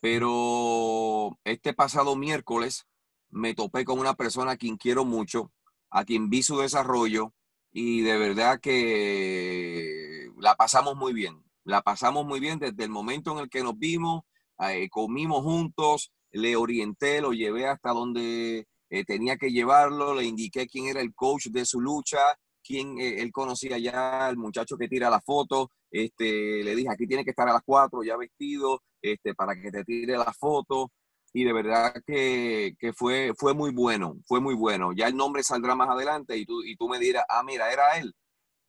Pero 0.00 1.38
este 1.44 1.72
pasado 1.72 2.14
miércoles 2.16 2.86
me 3.30 3.54
topé 3.54 3.84
con 3.84 3.98
una 3.98 4.14
persona 4.14 4.52
a 4.52 4.56
quien 4.56 4.76
quiero 4.76 5.04
mucho, 5.04 5.52
a 5.90 6.04
quien 6.04 6.30
vi 6.30 6.42
su 6.42 6.58
desarrollo 6.58 7.34
y 7.72 8.02
de 8.02 8.16
verdad 8.16 8.60
que 8.60 10.30
la 10.38 10.54
pasamos 10.54 10.96
muy 10.96 11.12
bien. 11.12 11.42
La 11.64 11.82
pasamos 11.82 12.24
muy 12.24 12.40
bien 12.40 12.58
desde 12.58 12.84
el 12.84 12.90
momento 12.90 13.32
en 13.32 13.38
el 13.38 13.50
que 13.50 13.62
nos 13.62 13.78
vimos, 13.78 14.22
eh, 14.60 14.88
comimos 14.88 15.42
juntos, 15.42 16.12
le 16.30 16.56
orienté, 16.56 17.20
lo 17.20 17.32
llevé 17.32 17.66
hasta 17.66 17.90
donde 17.90 18.66
eh, 18.90 19.04
tenía 19.04 19.36
que 19.36 19.50
llevarlo, 19.50 20.14
le 20.14 20.24
indiqué 20.24 20.66
quién 20.66 20.86
era 20.86 21.00
el 21.00 21.14
coach 21.14 21.46
de 21.48 21.64
su 21.64 21.80
lucha, 21.80 22.18
quién 22.62 22.98
eh, 22.98 23.20
él 23.20 23.32
conocía 23.32 23.78
ya, 23.78 24.28
el 24.28 24.36
muchacho 24.36 24.76
que 24.76 24.88
tira 24.88 25.10
la 25.10 25.20
foto, 25.20 25.70
este, 25.90 26.62
le 26.64 26.74
dije, 26.76 26.90
aquí 26.90 27.06
tiene 27.06 27.24
que 27.24 27.30
estar 27.30 27.48
a 27.48 27.52
las 27.54 27.62
cuatro 27.64 28.02
ya 28.02 28.16
vestido, 28.16 28.82
este, 29.02 29.34
para 29.34 29.54
que 29.60 29.70
te 29.70 29.84
tire 29.84 30.16
la 30.16 30.32
foto, 30.32 30.90
y 31.32 31.44
de 31.44 31.52
verdad 31.52 31.94
que, 32.06 32.74
fue, 32.94 33.32
fue 33.36 33.54
muy 33.54 33.70
bueno, 33.72 34.16
fue 34.26 34.40
muy 34.40 34.54
bueno. 34.54 34.92
Ya 34.92 35.06
el 35.08 35.16
nombre 35.16 35.42
saldrá 35.42 35.74
más 35.74 35.90
adelante 35.90 36.36
y 36.36 36.46
tú, 36.46 36.62
y 36.64 36.76
tú 36.76 36.88
me 36.88 36.98
dirás, 36.98 37.24
ah, 37.28 37.42
mira, 37.44 37.72
era 37.72 37.98
él, 37.98 38.14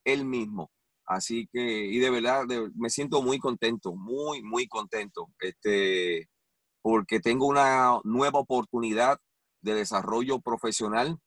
él 0.03 0.25
mismo. 0.25 0.69
Así 1.05 1.47
que, 1.51 1.85
y 1.85 1.97
de 1.99 2.09
verdad, 2.09 2.45
me 2.75 2.89
siento 2.89 3.21
muy 3.21 3.39
contento, 3.39 3.95
muy, 3.95 4.43
muy 4.43 4.67
contento, 4.67 5.29
este, 5.39 6.29
porque 6.81 7.19
tengo 7.19 7.47
una 7.47 7.99
nueva 8.03 8.39
oportunidad 8.39 9.17
de 9.61 9.75
desarrollo 9.75 10.39
profesional, 10.39 11.19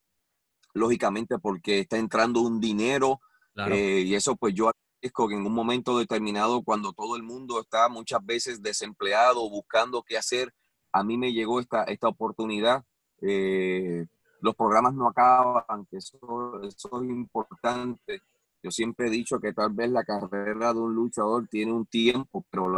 lógicamente 0.75 1.39
porque 1.39 1.81
está 1.81 1.99
entrando 1.99 2.41
un 2.41 2.61
dinero 2.61 3.21
eh, 3.57 4.03
y 4.07 4.15
eso 4.15 4.37
pues 4.37 4.55
yo 4.55 4.71
agradezco 4.71 5.29
que 5.29 5.35
en 5.35 5.47
un 5.47 5.53
momento 5.53 5.99
determinado, 5.99 6.63
cuando 6.63 6.93
todo 6.93 7.17
el 7.17 7.23
mundo 7.23 7.61
está 7.61 7.89
muchas 7.89 8.25
veces 8.25 8.63
desempleado, 8.63 9.49
buscando 9.51 10.03
qué 10.03 10.17
hacer, 10.17 10.53
a 10.93 11.03
mí 11.03 11.17
me 11.17 11.33
llegó 11.33 11.61
esta, 11.61 11.85
esta 11.85 12.09
oportunidad. 12.09 12.85
Eh, 13.21 14.07
los 14.41 14.55
programas 14.55 14.95
no 14.95 15.09
acaban, 15.09 15.87
que 15.87 15.99
eso, 15.99 16.61
es 16.63 16.77
importante. 17.05 18.23
Yo 18.63 18.71
siempre 18.71 19.07
he 19.07 19.11
dicho 19.11 19.41
que 19.41 19.53
tal 19.53 19.71
vez 19.73 19.91
la 19.91 20.05
carrera 20.05 20.73
de 20.73 20.81
un 20.81 20.95
luchador 20.95 21.47
tiene 21.49 21.73
un 21.73 21.87
tiempo, 21.87 22.45
pero 22.51 22.69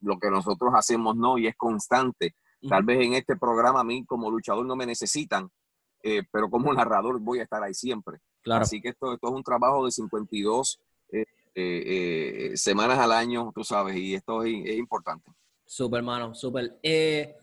lo 0.00 0.18
que 0.18 0.30
nosotros 0.30 0.72
hacemos 0.74 1.16
no, 1.16 1.38
y 1.38 1.46
es 1.46 1.56
constante. 1.56 2.34
Tal 2.68 2.82
vez 2.84 3.04
en 3.04 3.14
este 3.14 3.36
programa 3.36 3.80
a 3.80 3.84
mí 3.84 4.04
como 4.04 4.30
luchador 4.30 4.64
no 4.66 4.76
me 4.76 4.86
necesitan, 4.86 5.48
eh, 6.02 6.22
pero 6.30 6.50
como 6.50 6.72
narrador 6.74 7.20
voy 7.20 7.40
a 7.40 7.44
estar 7.44 7.62
ahí 7.62 7.74
siempre. 7.74 8.18
Claro. 8.42 8.62
Así 8.62 8.80
que 8.80 8.90
esto, 8.90 9.12
esto 9.12 9.28
es 9.28 9.32
un 9.32 9.42
trabajo 9.42 9.84
de 9.84 9.90
52 9.92 10.80
eh, 11.58 12.52
semanas 12.54 12.98
al 12.98 13.12
año, 13.12 13.50
tú 13.54 13.64
sabes, 13.64 13.96
y 13.96 14.14
esto 14.14 14.42
es 14.42 14.76
importante. 14.76 15.32
Súper, 15.66 15.98
hermano, 15.98 16.34
súper. 16.34 16.78
Eh, 16.82 17.34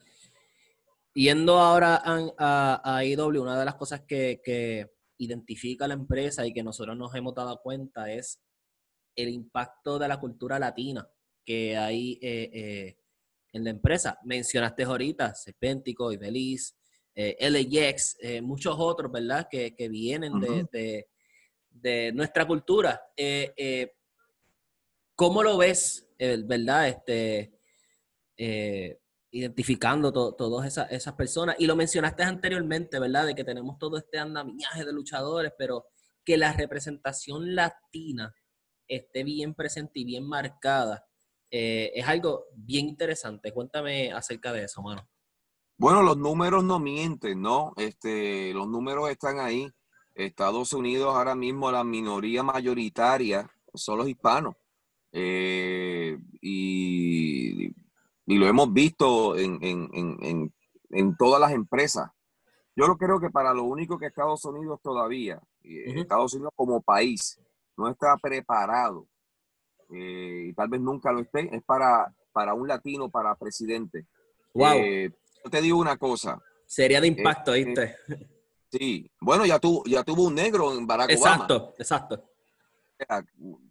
yendo 1.14 1.60
ahora 1.60 2.02
a, 2.04 2.82
a, 2.98 3.06
IW, 3.06 3.42
una 3.42 3.60
de 3.60 3.66
las 3.66 3.76
cosas 3.76 4.02
que, 4.02 4.90
identifica 5.16 5.88
la 5.88 5.94
empresa 5.94 6.46
y 6.46 6.52
que 6.52 6.64
nosotros 6.64 6.98
nos 6.98 7.14
hemos 7.16 7.34
dado 7.36 7.62
cuenta 7.62 8.12
es 8.12 8.42
el 9.16 9.30
impacto 9.30 9.98
de 9.98 10.08
la 10.08 10.20
cultura 10.20 10.60
latina 10.60 11.08
que 11.46 11.78
hay 11.78 12.20
eh, 12.22 12.50
eh, 12.52 12.98
en 13.54 13.64
la 13.64 13.70
empresa. 13.70 14.20
Mencionaste 14.26 14.84
ahorita 14.84 15.34
Serpéntico 15.34 16.12
y 16.12 16.18
Beliz, 16.18 16.76
eh, 17.16 17.38
LAX, 17.50 18.18
muchos 18.42 18.76
otros, 18.78 19.10
¿verdad? 19.10 19.48
Que, 19.50 19.74
vienen 19.90 20.40
de, 20.42 21.08
de, 21.70 22.12
nuestra 22.12 22.46
cultura. 22.46 23.02
¿Cómo 25.16 25.44
lo 25.44 25.58
ves, 25.58 26.10
verdad? 26.18 26.90
Este, 26.90 27.54
eh, 28.38 29.00
identificando 29.32 30.12
todas 30.12 30.68
esas, 30.68 30.92
esas, 30.92 31.14
personas. 31.16 31.56
Y 31.58 31.66
lo 31.66 31.76
mencionaste 31.76 32.22
anteriormente, 32.22 33.00
¿verdad? 33.00 33.26
De 33.26 33.34
que 33.34 33.44
tenemos 33.44 33.80
todo 33.80 33.98
este 33.98 34.20
andamiaje 34.20 34.86
de 34.86 34.94
luchadores, 34.94 35.52
pero 35.58 35.88
que 36.24 36.38
la 36.38 36.54
representación 36.54 37.56
latina 37.56 38.34
esté 38.88 39.24
bien 39.24 39.56
presente 39.56 40.02
y 40.02 40.06
bien 40.06 40.24
marcada. 40.24 41.08
Eh, 41.56 41.92
es 41.94 42.08
algo 42.08 42.46
bien 42.56 42.88
interesante. 42.88 43.54
Cuéntame 43.54 44.12
acerca 44.12 44.52
de 44.52 44.64
eso, 44.64 44.82
mano. 44.82 45.08
Bueno, 45.78 46.02
los 46.02 46.18
números 46.18 46.64
no 46.64 46.80
mienten, 46.80 47.42
¿no? 47.42 47.74
Este, 47.78 48.52
los 48.54 48.68
números 48.68 49.10
están 49.12 49.40
ahí. 49.40 49.70
Estados 50.16 50.74
Unidos 50.74 51.14
ahora 51.14 51.36
mismo 51.36 51.72
la 51.72 51.84
minoría 51.84 52.42
mayoritaria 52.42 53.48
son 53.74 54.00
los 54.00 54.08
hispanos. 54.08 54.56
Eh, 55.12 56.18
y 56.42 57.74
y 58.26 58.38
lo 58.38 58.48
hemos 58.48 58.72
visto 58.72 59.36
en, 59.38 60.54
todas 61.18 61.42
las 61.42 61.52
empresas. 61.52 62.10
Yo 62.76 62.88
no 62.88 62.98
creo 62.98 63.20
que 63.20 63.30
para 63.30 63.54
lo 63.54 63.64
único 63.64 63.98
que 63.98 64.08
Estados 64.08 64.46
Unidos 64.46 64.80
todavía, 64.82 65.42
Estados 65.62 66.34
Unidos 66.34 66.54
como 66.56 66.82
país, 66.82 67.40
no 67.78 67.90
está 67.90 68.18
preparado, 68.18 69.08
eh, 69.94 70.48
y 70.50 70.54
tal 70.54 70.70
vez 70.70 70.82
nunca 70.82 71.12
lo 71.12 71.22
esté, 71.22 71.56
es 71.56 71.64
para, 71.64 72.14
para 72.32 72.54
un 72.54 72.68
latino, 72.68 73.10
para 73.10 73.36
presidente. 73.36 74.08
Wow. 74.54 74.74
Eh, 74.76 75.12
yo 75.44 75.50
te 75.50 75.62
digo 75.62 75.80
una 75.80 75.98
cosa. 75.98 76.42
Sería 76.66 77.02
de 77.02 77.08
impacto, 77.08 77.54
eh, 77.54 77.64
¿viste? 77.64 77.98
sí. 78.72 79.12
Bueno, 79.20 79.46
ya, 79.46 79.60
tuvo, 79.60 79.84
ya 79.86 80.04
tuvo 80.04 80.24
un 80.24 80.36
negro 80.36 80.76
en 80.78 80.88
Barack 80.88 81.12
exacto, 81.12 81.56
Obama. 81.56 81.74
Exacto, 81.78 82.30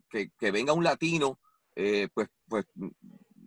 que, 0.09 0.31
que, 0.39 0.51
venga 0.51 0.73
un 0.73 0.85
latino, 0.85 1.39
pues, 1.75 2.29
pues 2.47 2.67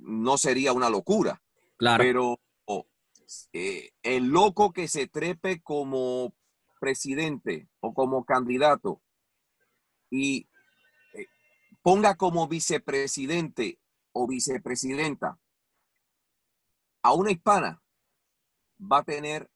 no 0.06 0.38
sería 0.38 0.74
una 0.74 0.90
locura. 0.90 1.42
Claro. 1.78 2.04
Pero 2.04 2.40
oh, 2.66 2.86
eh, 3.54 3.92
el 4.04 4.28
loco 4.28 4.72
que 4.72 4.88
se 4.88 5.08
trepe 5.08 5.62
como 5.62 6.34
presidente 6.80 7.68
o 7.80 7.94
como 7.94 8.26
candidato 8.26 9.02
y 10.10 10.48
ponga 11.86 12.16
como 12.16 12.48
vicepresidente 12.48 13.80
o 14.12 14.26
vicepresidenta 14.26 15.38
a 17.04 17.14
una 17.14 17.30
hispana, 17.30 17.80
va 18.82 18.98
a 18.98 19.04
tener 19.04 19.48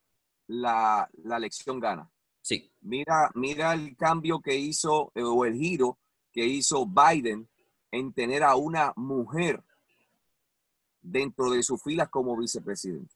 la, 0.46 1.10
la 1.24 1.38
elección 1.38 1.80
gana. 1.80 2.08
Sí. 2.44 2.72
Mira, 2.82 3.32
mira 3.34 3.74
el 3.74 3.98
cambio 3.98 4.42
que 4.42 4.56
hizo 4.56 5.12
eh, 5.16 5.24
o 5.24 5.44
el 5.44 5.56
giro 5.56 5.98
que 6.32 6.46
hizo 6.46 6.86
Biden 6.86 7.50
en 7.90 8.14
tener 8.14 8.44
a 8.44 8.56
una 8.56 8.94
mujer 8.96 9.64
dentro 11.02 11.50
de 11.50 11.64
sus 11.64 11.82
filas 11.82 12.10
como 12.10 12.38
vicepresidente. 12.38 13.16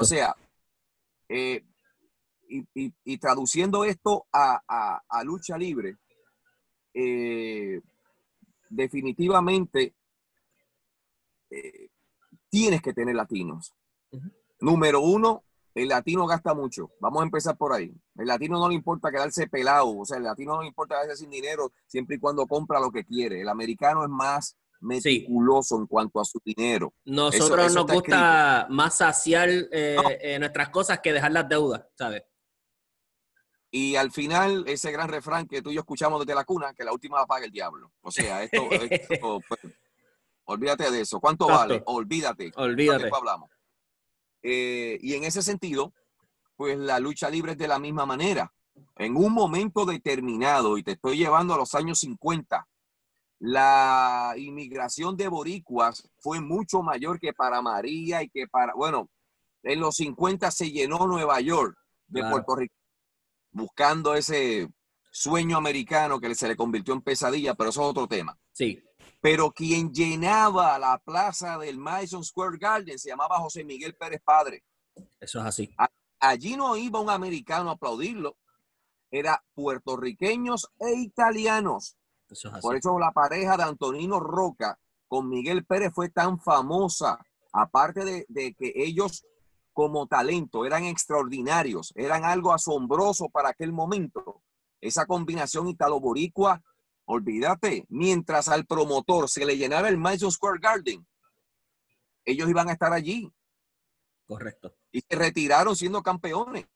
O 0.00 0.04
sea, 0.04 0.34
eh, 1.28 1.64
y, 2.48 3.18
traduciendo 3.18 3.84
esto 3.84 4.26
a, 4.32 5.22
lucha 5.22 5.56
libre, 5.56 5.98
eh, 6.92 7.80
definitivamente 8.74 9.94
eh, 11.50 11.88
tienes 12.48 12.82
que 12.82 12.92
tener 12.92 13.14
latinos. 13.14 13.72
Número 14.60 15.00
uno, 15.00 15.44
el 15.74 15.88
latino 15.88 16.26
gasta 16.26 16.54
mucho. 16.54 16.92
Vamos 17.00 17.22
a 17.22 17.24
empezar 17.24 17.56
por 17.56 17.72
ahí. 17.72 17.92
El 18.16 18.26
latino 18.26 18.58
no 18.58 18.68
le 18.68 18.74
importa 18.74 19.10
quedarse 19.10 19.48
pelado, 19.48 19.98
o 19.98 20.04
sea, 20.04 20.18
el 20.18 20.24
latino 20.24 20.54
no 20.54 20.62
le 20.62 20.68
importa 20.68 20.96
quedarse 20.96 21.22
sin 21.22 21.30
dinero 21.30 21.72
siempre 21.86 22.16
y 22.16 22.18
cuando 22.18 22.46
compra 22.46 22.80
lo 22.80 22.90
que 22.90 23.04
quiere. 23.04 23.40
El 23.40 23.48
americano 23.48 24.04
es 24.04 24.10
más 24.10 24.56
meticuloso 24.80 25.76
en 25.78 25.86
cuanto 25.86 26.20
a 26.20 26.24
su 26.24 26.38
dinero. 26.44 26.92
Nosotros 27.04 27.74
nos 27.74 27.86
gusta 27.86 28.66
más 28.70 28.98
saciar 28.98 29.48
eh, 29.48 29.96
eh, 30.20 30.38
nuestras 30.38 30.68
cosas 30.68 31.00
que 31.00 31.12
dejar 31.12 31.32
las 31.32 31.48
deudas, 31.48 31.84
¿sabes? 31.96 32.22
Y 33.76 33.96
al 33.96 34.12
final, 34.12 34.62
ese 34.68 34.92
gran 34.92 35.08
refrán 35.08 35.48
que 35.48 35.60
tú 35.60 35.72
y 35.72 35.74
yo 35.74 35.80
escuchamos 35.80 36.20
desde 36.20 36.36
la 36.36 36.44
cuna, 36.44 36.72
que 36.74 36.84
la 36.84 36.92
última 36.92 37.18
la 37.18 37.26
paga 37.26 37.44
el 37.44 37.50
diablo. 37.50 37.90
O 38.02 38.12
sea, 38.12 38.44
esto, 38.44 38.68
pues, 39.48 39.60
olvídate 40.44 40.92
de 40.92 41.00
eso. 41.00 41.18
¿Cuánto 41.18 41.48
vale? 41.48 41.82
Olvídate. 41.86 42.52
Olvídate. 42.54 43.10
hablamos. 43.12 43.50
Eh, 44.44 44.96
y 45.02 45.14
en 45.14 45.24
ese 45.24 45.42
sentido, 45.42 45.92
pues 46.54 46.78
la 46.78 47.00
lucha 47.00 47.28
libre 47.28 47.52
es 47.52 47.58
de 47.58 47.66
la 47.66 47.80
misma 47.80 48.06
manera. 48.06 48.54
En 48.94 49.16
un 49.16 49.32
momento 49.32 49.84
determinado, 49.84 50.78
y 50.78 50.84
te 50.84 50.92
estoy 50.92 51.16
llevando 51.16 51.54
a 51.54 51.58
los 51.58 51.74
años 51.74 51.98
50, 51.98 52.68
la 53.40 54.34
inmigración 54.36 55.16
de 55.16 55.26
boricuas 55.26 56.08
fue 56.20 56.40
mucho 56.40 56.80
mayor 56.84 57.18
que 57.18 57.32
para 57.32 57.60
María 57.60 58.22
y 58.22 58.28
que 58.28 58.46
para, 58.46 58.72
bueno, 58.74 59.10
en 59.64 59.80
los 59.80 59.96
50 59.96 60.48
se 60.52 60.70
llenó 60.70 61.08
Nueva 61.08 61.40
York 61.40 61.76
de 62.06 62.22
Puerto 62.22 62.54
Rico, 62.54 62.74
buscando 63.54 64.14
ese 64.14 64.68
sueño 65.10 65.56
americano 65.56 66.20
que 66.20 66.34
se 66.34 66.48
le 66.48 66.56
convirtió 66.56 66.92
en 66.92 67.00
pesadilla, 67.00 67.54
pero 67.54 67.70
eso 67.70 67.82
es 67.82 67.88
otro 67.88 68.06
tema. 68.06 68.38
Sí. 68.52 68.82
Pero 69.20 69.50
quien 69.52 69.92
llenaba 69.92 70.78
la 70.78 70.98
plaza 70.98 71.56
del 71.56 71.78
Madison 71.78 72.22
Square 72.22 72.58
Garden 72.58 72.98
se 72.98 73.08
llamaba 73.08 73.38
José 73.38 73.64
Miguel 73.64 73.94
Pérez 73.94 74.20
Padre. 74.22 74.64
Eso 75.18 75.40
es 75.40 75.46
así. 75.46 75.74
allí 76.20 76.56
no 76.56 76.76
iba 76.76 77.00
un 77.00 77.10
americano 77.10 77.70
a 77.70 77.74
aplaudirlo, 77.74 78.36
era 79.10 79.42
puertorriqueños 79.54 80.68
e 80.78 80.94
italianos 81.00 81.96
por 82.60 82.76
eso 82.76 82.98
la 82.98 83.12
pareja 83.12 83.56
de 83.56 83.64
Antonino 83.64 84.20
Roca 84.20 84.78
con 85.06 85.28
Miguel 85.28 85.64
Pérez 85.64 85.92
fue 85.94 86.08
tan 86.08 86.40
famosa, 86.40 87.24
aparte 87.52 88.24
de, 88.28 88.54
que 88.54 88.72
ellos 88.74 89.24
como 89.74 90.06
talento, 90.06 90.64
eran 90.64 90.84
extraordinarios, 90.84 91.92
eran 91.96 92.24
algo 92.24 92.54
asombroso 92.54 93.28
para 93.28 93.50
aquel 93.50 93.72
momento. 93.72 94.42
Esa 94.80 95.04
combinación 95.04 95.68
italo-boricua, 95.68 96.62
olvídate, 97.04 97.84
mientras 97.88 98.48
al 98.48 98.64
promotor 98.64 99.28
se 99.28 99.44
le 99.44 99.58
llenara 99.58 99.88
el 99.88 99.98
Madison 99.98 100.30
Square 100.30 100.60
Garden, 100.60 101.06
ellos 102.24 102.48
iban 102.48 102.68
a 102.68 102.72
estar 102.72 102.92
allí. 102.92 103.30
Correcto. 104.26 104.74
Y 104.92 105.02
se 105.02 105.16
retiraron 105.16 105.76
siendo 105.76 106.02
campeones. 106.02 106.66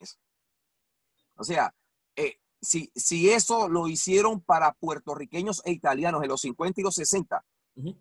O 1.36 1.44
sea, 1.44 1.74
eh, 2.16 2.40
si, 2.60 2.90
si 2.94 3.30
eso 3.30 3.68
lo 3.68 3.88
hicieron 3.88 4.40
para 4.42 4.72
puertorriqueños 4.72 5.62
e 5.64 5.72
italianos 5.72 6.22
en 6.22 6.28
los 6.28 6.40
50 6.40 6.80
y 6.80 6.84
los 6.84 6.94
60, 6.96 7.44
Ujú. 7.76 7.96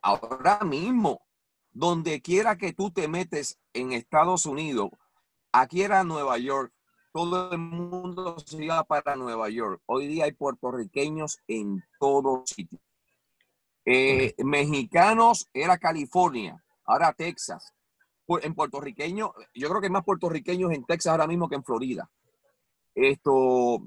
ahora 0.00 0.60
mismo, 0.60 1.25
donde 1.76 2.22
quiera 2.22 2.56
que 2.56 2.72
tú 2.72 2.90
te 2.90 3.06
metes 3.06 3.58
en 3.74 3.92
Estados 3.92 4.46
Unidos, 4.46 4.88
aquí 5.52 5.82
era 5.82 6.04
Nueva 6.04 6.38
York, 6.38 6.72
todo 7.12 7.52
el 7.52 7.58
mundo 7.58 8.38
se 8.38 8.64
iba 8.64 8.82
para 8.84 9.14
Nueva 9.14 9.50
York. 9.50 9.82
Hoy 9.84 10.06
día 10.06 10.24
hay 10.24 10.32
puertorriqueños 10.32 11.38
en 11.46 11.84
todo 12.00 12.44
sitio. 12.46 12.78
Eh, 13.84 14.34
mexicanos 14.38 15.50
era 15.52 15.76
California, 15.76 16.64
ahora 16.86 17.12
Texas. 17.12 17.74
En 18.26 18.54
puertorriqueños, 18.54 19.30
yo 19.54 19.68
creo 19.68 19.80
que 19.82 19.88
hay 19.88 19.92
más 19.92 20.04
puertorriqueños 20.04 20.72
en 20.72 20.84
Texas 20.86 21.10
ahora 21.10 21.26
mismo 21.26 21.46
que 21.46 21.56
en 21.56 21.64
Florida. 21.64 22.10
Esto, 22.94 23.86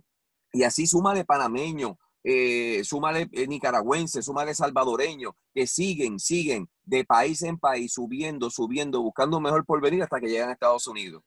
y 0.53 0.61
así 0.61 0.85
súmale 0.85 1.25
panameño, 1.25 1.97
eh, 2.23 2.83
súmale 2.83 3.29
eh, 3.31 3.47
nicaragüense, 3.47 4.21
súmale 4.21 4.53
salvadoreño, 4.53 5.35
que 5.53 5.65
siguen, 5.67 6.19
siguen 6.19 6.69
de 6.83 7.05
país 7.05 7.41
en 7.43 7.57
país, 7.57 7.93
subiendo, 7.93 8.49
subiendo, 8.49 9.01
buscando 9.01 9.37
un 9.37 9.43
mejor 9.43 9.65
porvenir 9.65 10.03
hasta 10.03 10.19
que 10.19 10.27
llegan 10.27 10.49
a 10.49 10.53
Estados 10.53 10.85
Unidos. 10.87 11.23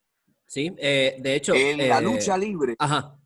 Sí, 0.47 0.71
eh, 0.79 1.17
de 1.19 1.35
hecho. 1.37 1.55
En 1.55 1.89
la 1.89 1.99
eh, 1.99 2.03
lucha 2.03 2.37
libre, 2.37 2.77
Ajá. 2.79 3.19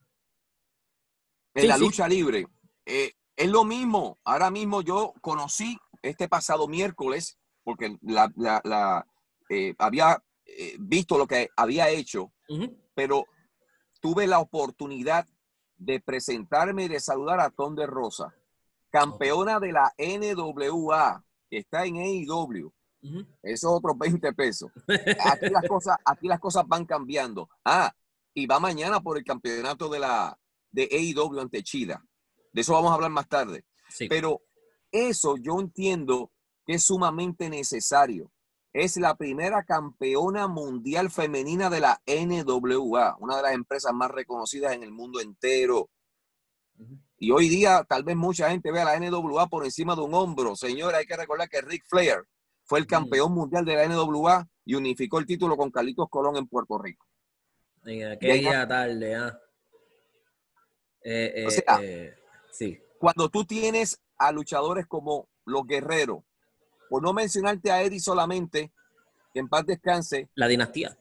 en 1.54 1.62
sí, 1.62 1.66
la 1.68 1.75
sí. 1.76 1.80
lucha 1.80 2.06
libre, 2.08 2.46
es 2.85 3.49
lo 3.50 3.64
mismo. 3.64 4.18
Ahora 4.25 4.50
mismo 4.50 4.82
yo 4.82 5.12
conocí 5.20 5.76
este 6.02 6.28
pasado 6.28 6.68
miércoles, 6.68 7.38
porque 7.64 7.99
la, 8.02 8.32
la- 8.37 8.61
la, 8.64 9.06
había 9.78 10.23
visto 10.78 11.18
lo 11.18 11.26
que 11.26 11.49
había 11.56 11.88
hecho, 11.90 12.32
pero 12.94 13.25
tuve 14.00 14.26
la 14.26 14.38
oportunidad 14.38 15.26
de 15.76 16.00
presentarme 16.00 16.85
y 16.85 16.88
de 16.88 17.00
saludar 17.00 17.40
a 17.40 17.50
Ton 17.50 17.75
de 17.75 17.87
Rosa, 17.87 18.35
campeona 18.90 19.61
de 19.61 19.73
la 19.73 19.92
NWA, 19.99 21.25
que 21.50 21.59
está 21.59 21.85
en 21.85 21.97
AEW. 21.97 22.73
Ujú. 23.02 23.26
Esos 23.42 23.71
otros 23.71 23.97
20 23.99 24.33
pesos. 24.33 24.71
Aquí 25.25 25.49
las 25.50 25.68
cosas, 25.68 25.97
aquí 26.04 26.28
las 26.28 26.40
cosas 26.40 26.64
van 26.66 26.85
cambiando. 26.85 27.49
Ah, 27.64 27.95
y 28.35 28.47
va 28.47 28.59
mañana 28.59 29.00
por 29.00 29.16
el 29.16 29.25
campeonato 29.25 29.88
de 29.88 29.99
la 30.00 30.38
de 30.71 30.88
AEW 30.90 31.40
ante 31.40 31.62
Chida. 31.62 32.04
De 32.52 32.61
eso 32.61 32.73
vamos 32.73 32.90
a 32.90 32.95
hablar 32.95 33.11
más 33.11 33.28
tarde. 33.28 33.64
Sí. 33.88 34.09
Pero 34.09 34.42
eso 34.90 35.37
yo 35.37 35.61
entiendo 35.61 36.33
que 36.64 36.75
es 36.75 36.85
sumamente 36.85 37.49
necesario. 37.49 38.30
Es 38.78 38.99
la 38.99 39.16
primera 39.16 39.64
campeona 39.64 40.49
mundial 40.49 41.11
femenina 41.11 41.71
de 41.71 41.80
la 41.80 42.02
NWA, 42.06 43.16
una 43.21 43.37
de 43.38 43.42
las 43.42 43.54
empresas 43.54 43.95
más 43.95 44.11
reconocidas 44.11 44.75
en 44.75 44.83
el 44.83 44.92
mundo 44.92 45.18
entero. 45.18 45.88
Y 47.16 47.30
hoy 47.30 47.49
día 47.49 47.87
tal 47.88 48.04
vez 48.04 48.16
mucha 48.16 48.50
gente 48.50 48.71
vea 48.71 48.85
la 48.85 49.00
NWA 49.00 49.47
por 49.47 49.64
encima 49.64 49.95
de 49.97 50.02
un 50.02 50.12
hombro. 50.12 50.54
Señora, 50.56 50.99
hay 50.99 51.06
que 51.06 51.16
recordar 51.16 51.49
que 51.49 51.62
Ric 51.62 51.87
Flair 51.88 52.25
fue 52.64 52.78
el 52.78 52.87
campeón 52.87 53.33
mundial 53.33 53.64
de 53.64 53.76
la 53.76 53.88
NWA 53.88 54.47
y 54.66 54.75
unificó 54.75 55.21
el 55.21 55.26
título 55.26 55.56
con 55.56 55.71
Carlitos 55.71 56.11
Colón 56.11 56.37
en 56.37 56.47
Puerto 56.47 56.76
Rico. 56.76 57.06
En 57.87 58.12
aquella 58.12 58.68
tarde, 58.68 59.14
ah. 59.14 59.40
Eh, 61.00 61.33
eh, 61.35 61.47
O 61.47 61.50
sea- 61.50 61.78
eh, 61.80 62.14
sí. 62.50 62.78
Cuando 62.99 63.30
tú 63.30 63.47
tienes 63.47 64.03
a 64.18 64.33
luchadores 64.33 64.85
como 64.87 65.31
los 65.46 65.66
guerreros, 65.66 66.24
por 66.88 67.03
no 67.03 67.12
mencionarte 67.12 67.70
a 67.70 67.83
Eddie 67.83 68.01
solamente, 68.01 68.72
que 69.33 69.40
en 69.40 69.49
paz 69.49 69.66
descanse, 69.66 70.29
La 70.35 70.49
dinastía. 70.49 70.96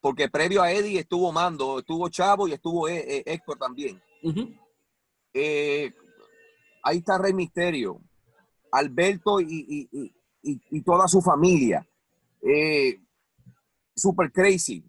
porque 0.00 0.28
previo 0.28 0.62
a 0.62 0.70
Eddie 0.72 1.00
estuvo 1.00 1.32
Mando, 1.32 1.80
estuvo 1.80 2.08
Chavo 2.08 2.46
y 2.48 2.52
estuvo 2.52 2.88
eh, 2.88 3.04
eh, 3.18 3.22
Héctor 3.26 3.58
también. 3.58 4.00
Eh, 5.34 5.92
ahí 6.82 6.98
está 6.98 7.18
Rey 7.18 7.32
Misterio, 7.34 8.00
Alberto 8.72 9.40
y, 9.40 9.46
y- 9.68 9.88
y- 10.42 10.60
y- 10.70 10.82
toda 10.82 11.06
su 11.08 11.20
familia. 11.20 11.86
Eh, 12.42 13.00
Super 13.94 14.30
Crazy. 14.32 14.84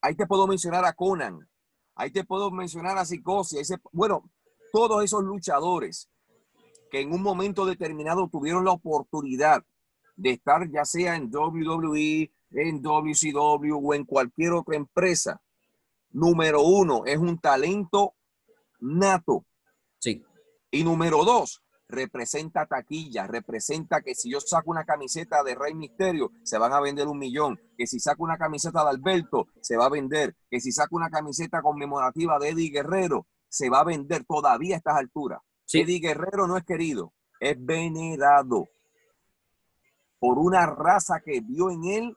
Ahí 0.00 0.14
te 0.14 0.26
puedo 0.26 0.46
mencionar 0.46 0.84
a 0.84 0.92
Conan. 0.92 1.48
Ahí 1.94 2.10
te 2.10 2.24
puedo 2.24 2.50
mencionar 2.50 2.96
a 2.96 3.04
Psicosis. 3.04 3.72
bueno, 3.92 4.30
todos 4.72 5.02
esos 5.04 5.22
luchadores 5.24 6.08
que 6.90 7.00
en 7.00 7.12
un 7.12 7.22
momento 7.22 7.66
determinado 7.66 8.28
tuvieron 8.28 8.64
la 8.64 8.72
oportunidad 8.72 9.64
de 10.16 10.30
estar 10.30 10.68
ya 10.70 10.84
sea 10.84 11.16
en 11.16 11.30
WWE, 11.32 12.30
en 12.50 12.82
WCW 12.82 13.74
o 13.82 13.94
en 13.94 14.04
cualquier 14.04 14.52
otra 14.52 14.76
empresa. 14.76 15.40
Número 16.10 16.62
uno, 16.62 17.04
es 17.06 17.18
un 17.18 17.38
talento 17.38 18.14
nato. 18.80 19.44
Sí. 19.98 20.24
Y 20.70 20.84
número 20.84 21.24
dos, 21.24 21.62
representa 21.88 22.66
taquilla, 22.66 23.26
representa 23.26 24.02
que 24.02 24.14
si 24.14 24.30
yo 24.30 24.40
saco 24.40 24.70
una 24.70 24.84
camiseta 24.84 25.42
de 25.42 25.54
Rey 25.54 25.74
Misterio, 25.74 26.32
se 26.42 26.58
van 26.58 26.72
a 26.72 26.80
vender 26.80 27.06
un 27.06 27.18
millón. 27.18 27.60
Que 27.76 27.86
si 27.86 28.00
saco 28.00 28.24
una 28.24 28.38
camiseta 28.38 28.82
de 28.82 28.90
Alberto, 28.90 29.48
se 29.60 29.76
va 29.76 29.86
a 29.86 29.90
vender. 29.90 30.36
Que 30.50 30.60
si 30.60 30.72
saco 30.72 30.96
una 30.96 31.10
camiseta 31.10 31.62
conmemorativa 31.62 32.38
de 32.38 32.50
Eddie 32.50 32.70
Guerrero, 32.70 33.26
se 33.48 33.70
va 33.70 33.80
a 33.80 33.84
vender 33.84 34.24
todavía 34.24 34.74
a 34.74 34.78
estas 34.78 34.96
alturas. 34.96 35.40
Sí. 35.68 35.80
Eddie 35.80 36.00
Guerrero 36.00 36.46
no 36.46 36.56
es 36.56 36.64
querido, 36.64 37.12
es 37.38 37.54
venerado 37.62 38.68
por 40.18 40.38
una 40.38 40.64
raza 40.64 41.20
que 41.20 41.42
vio 41.42 41.70
en 41.70 41.84
él 41.84 42.16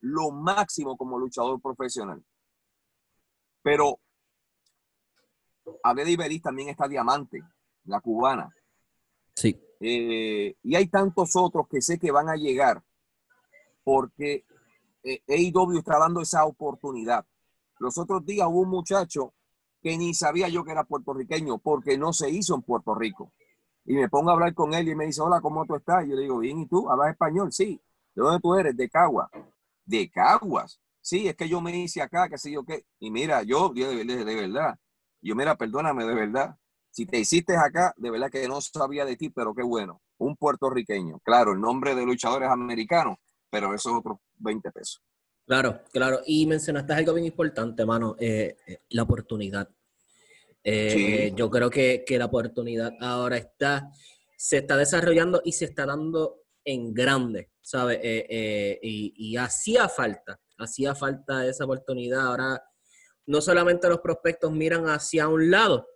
lo 0.00 0.30
máximo 0.30 0.94
como 0.94 1.18
luchador 1.18 1.62
profesional. 1.62 2.22
Pero 3.62 3.98
Abel 5.82 6.10
Iberis 6.10 6.42
también 6.42 6.68
está 6.68 6.86
Diamante, 6.86 7.42
la 7.86 8.02
cubana. 8.02 8.54
Sí. 9.34 9.58
Eh, 9.80 10.54
y 10.62 10.74
hay 10.74 10.86
tantos 10.88 11.34
otros 11.36 11.66
que 11.66 11.80
sé 11.80 11.98
que 11.98 12.10
van 12.10 12.28
a 12.28 12.36
llegar 12.36 12.82
porque 13.82 14.44
eh, 15.02 15.22
AEW 15.26 15.78
está 15.78 15.98
dando 15.98 16.20
esa 16.20 16.44
oportunidad. 16.44 17.24
Los 17.78 17.96
otros 17.96 18.26
días 18.26 18.46
hubo 18.46 18.60
un 18.60 18.68
muchacho 18.68 19.32
que 19.84 19.98
ni 19.98 20.14
sabía 20.14 20.48
yo 20.48 20.64
que 20.64 20.72
era 20.72 20.84
puertorriqueño 20.84 21.58
porque 21.58 21.98
no 21.98 22.14
se 22.14 22.30
hizo 22.30 22.54
en 22.54 22.62
Puerto 22.62 22.94
Rico. 22.94 23.34
Y 23.84 23.92
me 23.92 24.08
pongo 24.08 24.30
a 24.30 24.32
hablar 24.32 24.54
con 24.54 24.72
él 24.72 24.88
y 24.88 24.94
me 24.94 25.04
dice, 25.04 25.20
hola, 25.20 25.42
¿cómo 25.42 25.66
tú 25.66 25.76
estás? 25.76 26.06
Y 26.06 26.08
yo 26.08 26.16
le 26.16 26.22
digo, 26.22 26.38
bien, 26.38 26.58
¿y 26.58 26.66
tú? 26.66 26.90
¿Hablas 26.90 27.10
español? 27.10 27.52
Sí. 27.52 27.78
¿De 28.14 28.22
dónde 28.22 28.40
tú 28.40 28.54
eres? 28.54 28.74
De 28.74 28.88
Caguas. 28.88 29.28
¿De 29.84 30.10
Caguas? 30.10 30.80
Sí, 31.02 31.28
es 31.28 31.36
que 31.36 31.50
yo 31.50 31.60
me 31.60 31.76
hice 31.76 32.00
acá, 32.00 32.30
que 32.30 32.38
sé 32.38 32.50
yo 32.50 32.64
qué. 32.64 32.86
Y 32.98 33.10
mira, 33.10 33.42
yo, 33.42 33.74
yo 33.74 33.90
de, 33.90 34.24
verdad, 34.24 34.78
yo 35.20 35.36
mira, 35.36 35.54
perdóname, 35.54 36.06
de 36.06 36.14
verdad. 36.14 36.56
Si 36.90 37.04
te 37.04 37.18
hiciste 37.18 37.54
acá, 37.54 37.92
de 37.98 38.10
verdad 38.10 38.30
que 38.30 38.48
no 38.48 38.62
sabía 38.62 39.04
de 39.04 39.16
ti, 39.16 39.28
pero 39.28 39.54
qué 39.54 39.62
bueno. 39.62 40.00
Un 40.16 40.34
puertorriqueño. 40.34 41.18
Claro, 41.18 41.52
el 41.52 41.60
nombre 41.60 41.94
de 41.94 42.06
luchadores 42.06 42.48
americanos, 42.48 43.18
pero 43.50 43.74
eso 43.74 43.90
es 43.90 43.96
otros 43.96 44.16
20 44.36 44.70
pesos. 44.70 45.02
Claro, 45.46 45.82
claro. 45.92 46.20
Y 46.26 46.46
mencionaste 46.46 46.92
algo 46.94 47.12
bien 47.14 47.26
importante, 47.26 47.84
mano, 47.84 48.16
eh, 48.18 48.56
eh, 48.66 48.78
la 48.90 49.02
oportunidad. 49.02 49.68
Eh, 50.62 50.90
Sí. 51.28 51.32
Yo 51.36 51.50
creo 51.50 51.68
que, 51.68 52.04
que 52.06 52.18
la 52.18 52.24
oportunidad 52.26 52.92
ahora 53.00 53.36
está, 53.36 53.90
se 54.36 54.58
está 54.58 54.76
desarrollando 54.76 55.42
y 55.44 55.52
se 55.52 55.66
está 55.66 55.84
dando 55.84 56.40
en 56.64 56.94
grande, 56.94 57.50
¿sabes? 57.60 57.98
Y, 58.02 59.12
y 59.16 59.36
hacía 59.36 59.88
falta, 59.90 60.40
hacía 60.56 60.94
falta 60.94 61.46
esa 61.46 61.64
oportunidad. 61.66 62.22
Ahora 62.26 62.62
no 63.26 63.40
solamente 63.42 63.88
los 63.88 64.00
prospectos 64.00 64.50
miran 64.52 64.86
hacia 64.88 65.28
un 65.28 65.50
lado, 65.50 65.86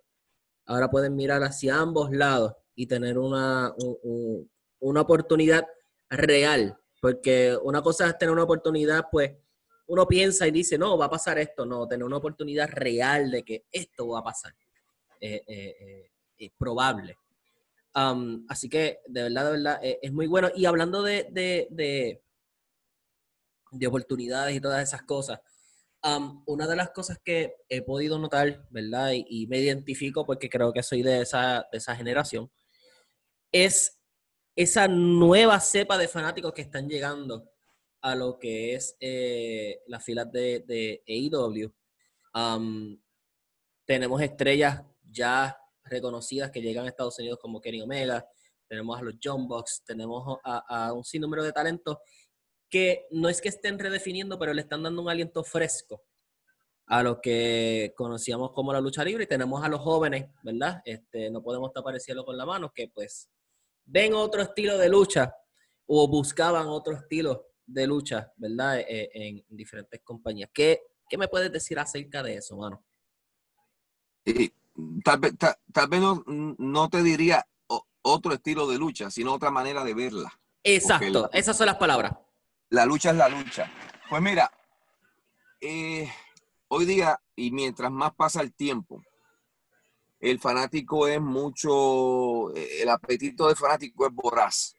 ahora 0.67 0.91
pueden 0.91 1.15
mirar 1.15 1.41
hacia 1.43 1.79
ambos 1.79 2.11
lados 2.11 2.53
y 2.75 2.85
tener 2.85 3.17
una, 3.17 3.73
un- 3.77 3.97
un- 4.03 4.51
una 4.81 5.01
oportunidad 5.01 5.65
real. 6.11 6.77
Porque 7.01 7.57
una 7.61 7.81
cosa 7.81 8.07
es 8.07 8.17
tener 8.17 8.33
una 8.33 8.43
oportunidad, 8.43 9.05
pues 9.11 9.31
uno 9.87 10.07
piensa 10.07 10.47
y 10.47 10.51
dice, 10.51 10.77
no, 10.77 10.97
va 10.97 11.05
a 11.05 11.09
pasar 11.09 11.39
esto. 11.39 11.65
No, 11.65 11.87
tener 11.87 12.05
una 12.05 12.17
oportunidad 12.17 12.69
real 12.69 13.31
de 13.31 13.43
que 13.43 13.65
esto 13.71 14.07
va 14.09 14.19
a 14.19 14.23
pasar. 14.23 14.53
Eh, 15.19 15.43
eh, 15.47 15.75
eh, 15.79 16.11
es 16.37 16.51
probable. 16.57 17.17
Am, 17.93 18.45
así 18.47 18.69
que, 18.69 18.99
de 19.07 19.23
verdad, 19.23 19.45
de 19.45 19.51
verdad, 19.51 19.79
eh, 19.83 19.99
es 20.01 20.13
muy 20.13 20.27
bueno. 20.27 20.49
Y 20.55 20.65
hablando 20.65 21.01
de, 21.01 21.27
de, 21.31 21.67
de, 21.71 22.23
de 23.71 23.87
oportunidades 23.87 24.55
y 24.55 24.61
todas 24.61 24.83
esas 24.83 25.01
cosas, 25.03 25.39
am, 26.01 26.43
una 26.45 26.67
de 26.67 26.75
las 26.75 26.91
cosas 26.91 27.19
que 27.23 27.55
he 27.67 27.81
podido 27.81 28.19
notar, 28.19 28.67
¿verdad? 28.69 29.11
Y, 29.11 29.25
y 29.27 29.47
me 29.47 29.57
identifico 29.57 30.25
porque 30.25 30.49
creo 30.49 30.71
que 30.71 30.83
soy 30.83 31.01
de 31.01 31.21
esa, 31.21 31.67
de 31.71 31.77
esa 31.79 31.95
generación, 31.95 32.51
es 33.51 33.98
esa 34.55 34.87
nueva 34.87 35.59
cepa 35.59 35.97
de 35.97 36.07
fanáticos 36.07 36.53
que 36.53 36.61
están 36.61 36.87
llegando 36.89 37.49
a 38.01 38.15
lo 38.15 38.39
que 38.39 38.75
es 38.75 38.95
eh, 38.99 39.81
las 39.87 40.05
de, 40.05 40.63
de 40.65 41.03
AEW, 41.07 41.73
tenemos 43.85 44.21
estrellas 44.21 44.83
ya 45.09 45.57
reconocidas 45.83 46.51
que 46.51 46.61
llegan 46.61 46.85
a 46.85 46.89
Estados 46.89 47.17
Unidos 47.19 47.39
como 47.41 47.59
Kenny 47.59 47.81
Omega, 47.81 48.27
tenemos 48.67 48.99
a 48.99 49.01
los 49.01 49.15
John 49.21 49.47
Box, 49.47 49.83
tenemos 49.85 50.39
a, 50.43 50.87
a 50.87 50.93
un 50.93 51.03
sinnúmero 51.03 51.43
de 51.43 51.51
talentos 51.51 51.97
que 52.69 53.07
no 53.09 53.29
es 53.29 53.41
que 53.41 53.49
estén 53.49 53.79
redefiniendo, 53.79 54.37
pero 54.37 54.53
le 54.53 54.61
están 54.61 54.83
dando 54.83 55.01
un 55.01 55.09
aliento 55.09 55.43
fresco 55.43 56.03
a 56.85 57.03
lo 57.03 57.21
que 57.21 57.93
conocíamos 57.95 58.51
como 58.51 58.73
la 58.73 58.81
lucha 58.81 59.03
libre 59.03 59.23
y 59.23 59.27
tenemos 59.27 59.63
a 59.63 59.69
los 59.69 59.79
jóvenes, 59.81 60.27
¿verdad? 60.43 60.81
Este, 60.85 61.29
no 61.29 61.41
podemos 61.41 61.71
tapar 61.71 61.95
el 61.95 62.01
cielo 62.01 62.25
con 62.25 62.35
la 62.35 62.45
mano, 62.45 62.71
que 62.73 62.87
pues 62.87 63.29
ven 63.89 64.13
otro 64.13 64.41
estilo 64.41 64.77
de 64.77 64.89
lucha 64.89 65.35
o 65.87 66.07
buscaban 66.07 66.67
otro 66.67 66.93
estilo 66.93 67.47
de 67.65 67.87
lucha, 67.87 68.31
¿verdad? 68.37 68.79
E, 68.79 69.09
e, 69.13 69.27
en, 69.27 69.43
diferentes 69.49 70.01
compañías. 70.03 70.49
¿Qué, 70.53 70.81
¿Qué, 71.09 71.17
me 71.17 71.27
puedes 71.27 71.51
decir 71.51 71.79
acerca 71.79 72.23
de 72.23 72.35
eso, 72.35 72.55
mano? 72.57 72.83
tal, 75.03 75.19
vez, 75.19 75.33
tal, 75.37 75.87
vez 75.89 75.99
no, 75.99 76.23
no, 76.27 76.89
te 76.89 77.01
diría 77.01 77.45
otro 78.01 78.33
estilo 78.33 78.67
de 78.67 78.77
lucha, 78.77 79.09
sino 79.09 79.33
otra 79.33 79.49
manera 79.49 79.83
de 79.83 79.93
verla. 79.93 80.31
Exacto, 80.63 81.29
esas 81.33 81.57
son 81.57 81.65
las 81.65 81.77
palabras. 81.77 82.13
La 82.69 82.85
lucha 82.85 83.09
es 83.09 83.15
la 83.15 83.27
lucha. 83.27 83.71
Pues 84.09 84.21
mira, 84.21 84.51
eh, 85.61 86.07
hoy 86.67 86.85
día, 86.85 87.19
y 87.35 87.51
mientras 87.51 87.91
más 87.91 88.13
pasa 88.13 88.41
el 88.41 88.53
tiempo, 88.53 89.03
el 90.19 90.39
fanático 90.39 91.07
es 91.07 91.21
mucho, 91.21 92.53
eh, 92.53 92.81
el 92.81 92.89
apetito 92.89 93.47
del 93.47 93.55
fanático 93.55 94.05
es 94.05 94.13
voraz. 94.13 94.75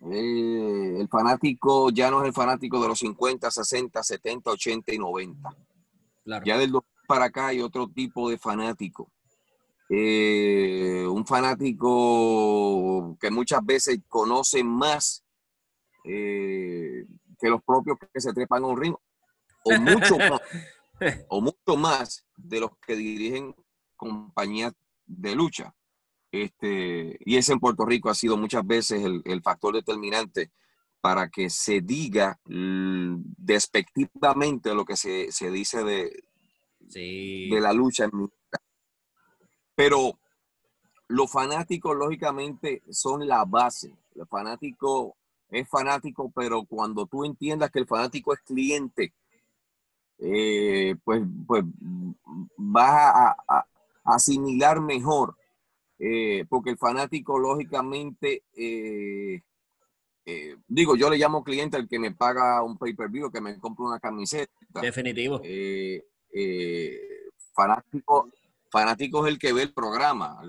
Eh, 0.00 0.96
el 1.00 1.08
fanático 1.08 1.90
ya 1.90 2.10
no 2.10 2.20
es 2.20 2.28
el 2.28 2.34
fanático 2.34 2.80
de 2.82 2.88
los 2.88 2.98
50, 2.98 3.50
60, 3.50 4.02
70, 4.02 4.50
80 4.50 4.92
y 4.92 4.98
90. 4.98 5.56
Ya 6.44 6.58
del 6.58 6.72
2000 6.72 6.90
para 7.06 7.26
acá 7.26 7.48
hay 7.48 7.60
otro 7.60 7.88
tipo 7.88 8.28
de 8.28 8.38
fanático. 8.38 9.10
Eh, 9.88 11.06
un 11.06 11.26
fanático 11.26 13.16
que 13.20 13.30
muchas 13.30 13.64
veces 13.64 13.98
conoce 14.08 14.62
más 14.62 15.22
que 16.02 17.06
los 17.40 17.62
propios 17.62 17.96
que 18.12 18.20
se 18.20 18.32
trepan 18.34 18.62
a 18.64 18.66
un 18.66 18.80
ring, 18.80 18.94
o 19.64 19.72
mucho 19.78 20.18
más, 20.18 20.40
o 21.28 21.40
mucho 21.40 21.76
más 21.78 22.26
de 22.36 22.60
los 22.60 22.70
que 22.86 22.94
dirigen 22.94 23.54
compañías 24.08 24.72
de 25.06 25.34
lucha. 25.34 25.74
Este, 26.30 27.16
y 27.20 27.36
ese 27.36 27.52
en 27.52 27.60
Puerto 27.60 27.84
Rico 27.84 28.10
ha 28.10 28.14
sido 28.14 28.36
muchas 28.36 28.66
veces 28.66 29.02
el, 29.24 29.42
factor 29.42 29.74
determinante 29.74 30.50
para 31.00 31.28
que 31.28 31.48
se 31.48 31.80
diga 31.80 32.40
despectivamente 32.44 34.74
lo 34.74 34.84
que 34.84 34.96
se, 34.96 35.50
dice 35.50 35.84
de, 35.84 36.24
de 36.80 37.60
la 37.60 37.72
lucha. 37.72 38.08
Pero 39.74 40.18
los 41.08 41.30
fanáticos, 41.30 41.96
lógicamente, 41.96 42.82
son 42.90 43.26
la 43.26 43.44
base. 43.44 43.94
El 44.14 44.26
fanático 44.26 45.16
es 45.50 45.68
fanático, 45.68 46.32
pero 46.34 46.64
cuando 46.64 47.06
tú 47.06 47.24
entiendas 47.24 47.70
que 47.70 47.78
el 47.78 47.86
fanático 47.86 48.32
es 48.32 48.40
cliente, 48.40 49.12
eh, 50.18 50.96
pues, 51.04 51.22
pues 51.46 51.64
vas 52.56 53.34
a, 53.48 53.66
asimilar 54.04 54.80
mejor, 54.80 55.36
eh, 55.98 56.44
porque 56.48 56.70
el 56.70 56.78
fanático 56.78 57.38
lógicamente, 57.38 58.44
eh, 58.54 59.42
digo, 60.66 60.96
yo 60.96 61.10
le 61.10 61.18
llamo 61.18 61.44
cliente 61.44 61.76
al 61.76 61.88
que 61.88 61.98
me 61.98 62.14
paga 62.14 62.62
un 62.62 62.78
pay-per-view, 62.78 63.30
que 63.30 63.40
me 63.40 63.58
compra 63.58 63.86
una 63.86 64.00
camiseta. 64.00 64.52
Definitivo. 64.80 65.40
fanático, 67.52 68.30
fanático 68.70 69.26
es 69.26 69.32
el 69.32 69.38
que 69.38 69.52
ve 69.52 69.62
el 69.62 69.74
programa. 69.74 70.40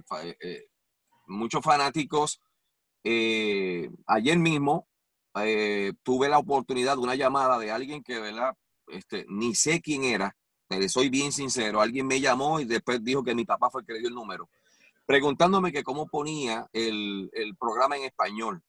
muchos 1.27 1.63
fanáticos, 1.63 2.41
ayer 3.03 4.37
mismo 4.37 4.87
tuve 6.03 6.29
la 6.29 6.37
oportunidad 6.37 6.95
de 6.95 7.01
una 7.01 7.15
llamada 7.15 7.59
de 7.59 7.71
alguien 7.71 8.03
que, 8.03 8.19
¿verdad? 8.19 8.55
este, 8.87 9.25
ni 9.29 9.55
sé 9.55 9.81
quién 9.81 10.03
era, 10.03 10.35
soy 10.87 11.09
bien 11.09 11.31
sincero, 11.31 11.81
alguien 11.81 12.07
me 12.07 12.19
llamó 12.19 12.59
y 12.59 12.65
después 12.65 13.03
dijo 13.03 13.23
que 13.23 13.35
mi 13.35 13.45
papá 13.45 13.69
fue 13.69 13.81
el 13.81 13.87
que 13.87 13.93
le 13.93 13.99
dio 13.99 14.09
el 14.09 14.15
número, 14.15 14.49
preguntándome 15.05 15.71
que 15.71 15.83
cómo 15.83 16.07
ponía 16.07 16.67
el, 16.73 17.29
programa 17.59 17.97
en 17.97 18.03
español. 18.03 18.61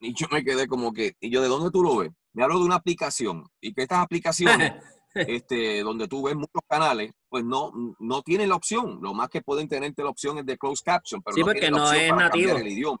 Y 0.00 0.12
yo 0.14 0.26
me 0.30 0.44
quedé 0.44 0.66
como 0.66 0.92
que, 0.92 1.16
y 1.20 1.30
yo, 1.30 1.40
¿de 1.40 1.48
dónde 1.48 1.70
tú 1.70 1.82
lo 1.82 1.96
ves? 1.96 2.10
Me 2.32 2.42
hablo 2.42 2.58
de 2.58 2.64
una 2.64 2.74
aplicación 2.74 3.44
y 3.60 3.72
que 3.72 3.82
estas 3.82 4.00
aplicaciones, 4.00 4.74
este, 5.14 5.82
donde 5.82 6.08
tú 6.08 6.24
ves 6.24 6.34
muchos 6.34 6.62
canales, 6.68 7.12
pues 7.28 7.44
no, 7.44 7.72
no 7.98 8.22
tienen 8.22 8.48
la 8.48 8.56
opción. 8.56 8.98
Lo 9.00 9.14
más 9.14 9.28
que 9.28 9.40
pueden 9.40 9.68
tenerte 9.68 10.02
la 10.02 10.10
opción 10.10 10.38
es 10.38 10.46
de 10.46 10.58
closed 10.58 10.84
caption, 10.84 11.22
pero 11.22 11.34
sí, 11.36 11.40
no 11.40 11.46
porque 11.46 11.70
no 11.70 11.92
es 11.92 12.14
nativo. 12.14 12.56
El 12.56 12.68
idioma. 12.68 12.98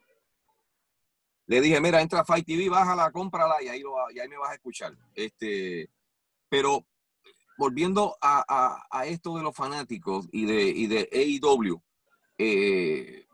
Le 1.46 1.60
dije, 1.60 1.80
mira, 1.80 2.00
entra 2.00 2.20
a 2.20 2.24
Fight 2.24 2.46
TV, 2.46 2.70
bájala, 2.70 3.10
cómprala 3.10 3.62
y 3.62 3.68
ahí, 3.68 3.80
lo, 3.80 3.92
y 4.10 4.18
ahí 4.18 4.28
me 4.28 4.38
vas 4.38 4.52
a 4.52 4.54
escuchar. 4.54 4.96
Este, 5.14 5.90
pero 6.48 6.86
volviendo 7.56 8.16
a, 8.20 9.04
esto 9.06 9.36
de 9.36 9.42
los 9.42 9.54
fanáticos 9.54 10.28
y 10.32 10.46
de, 10.46 10.88
de 10.88 11.08
AEW, 11.12 11.82
eh, 12.38 13.26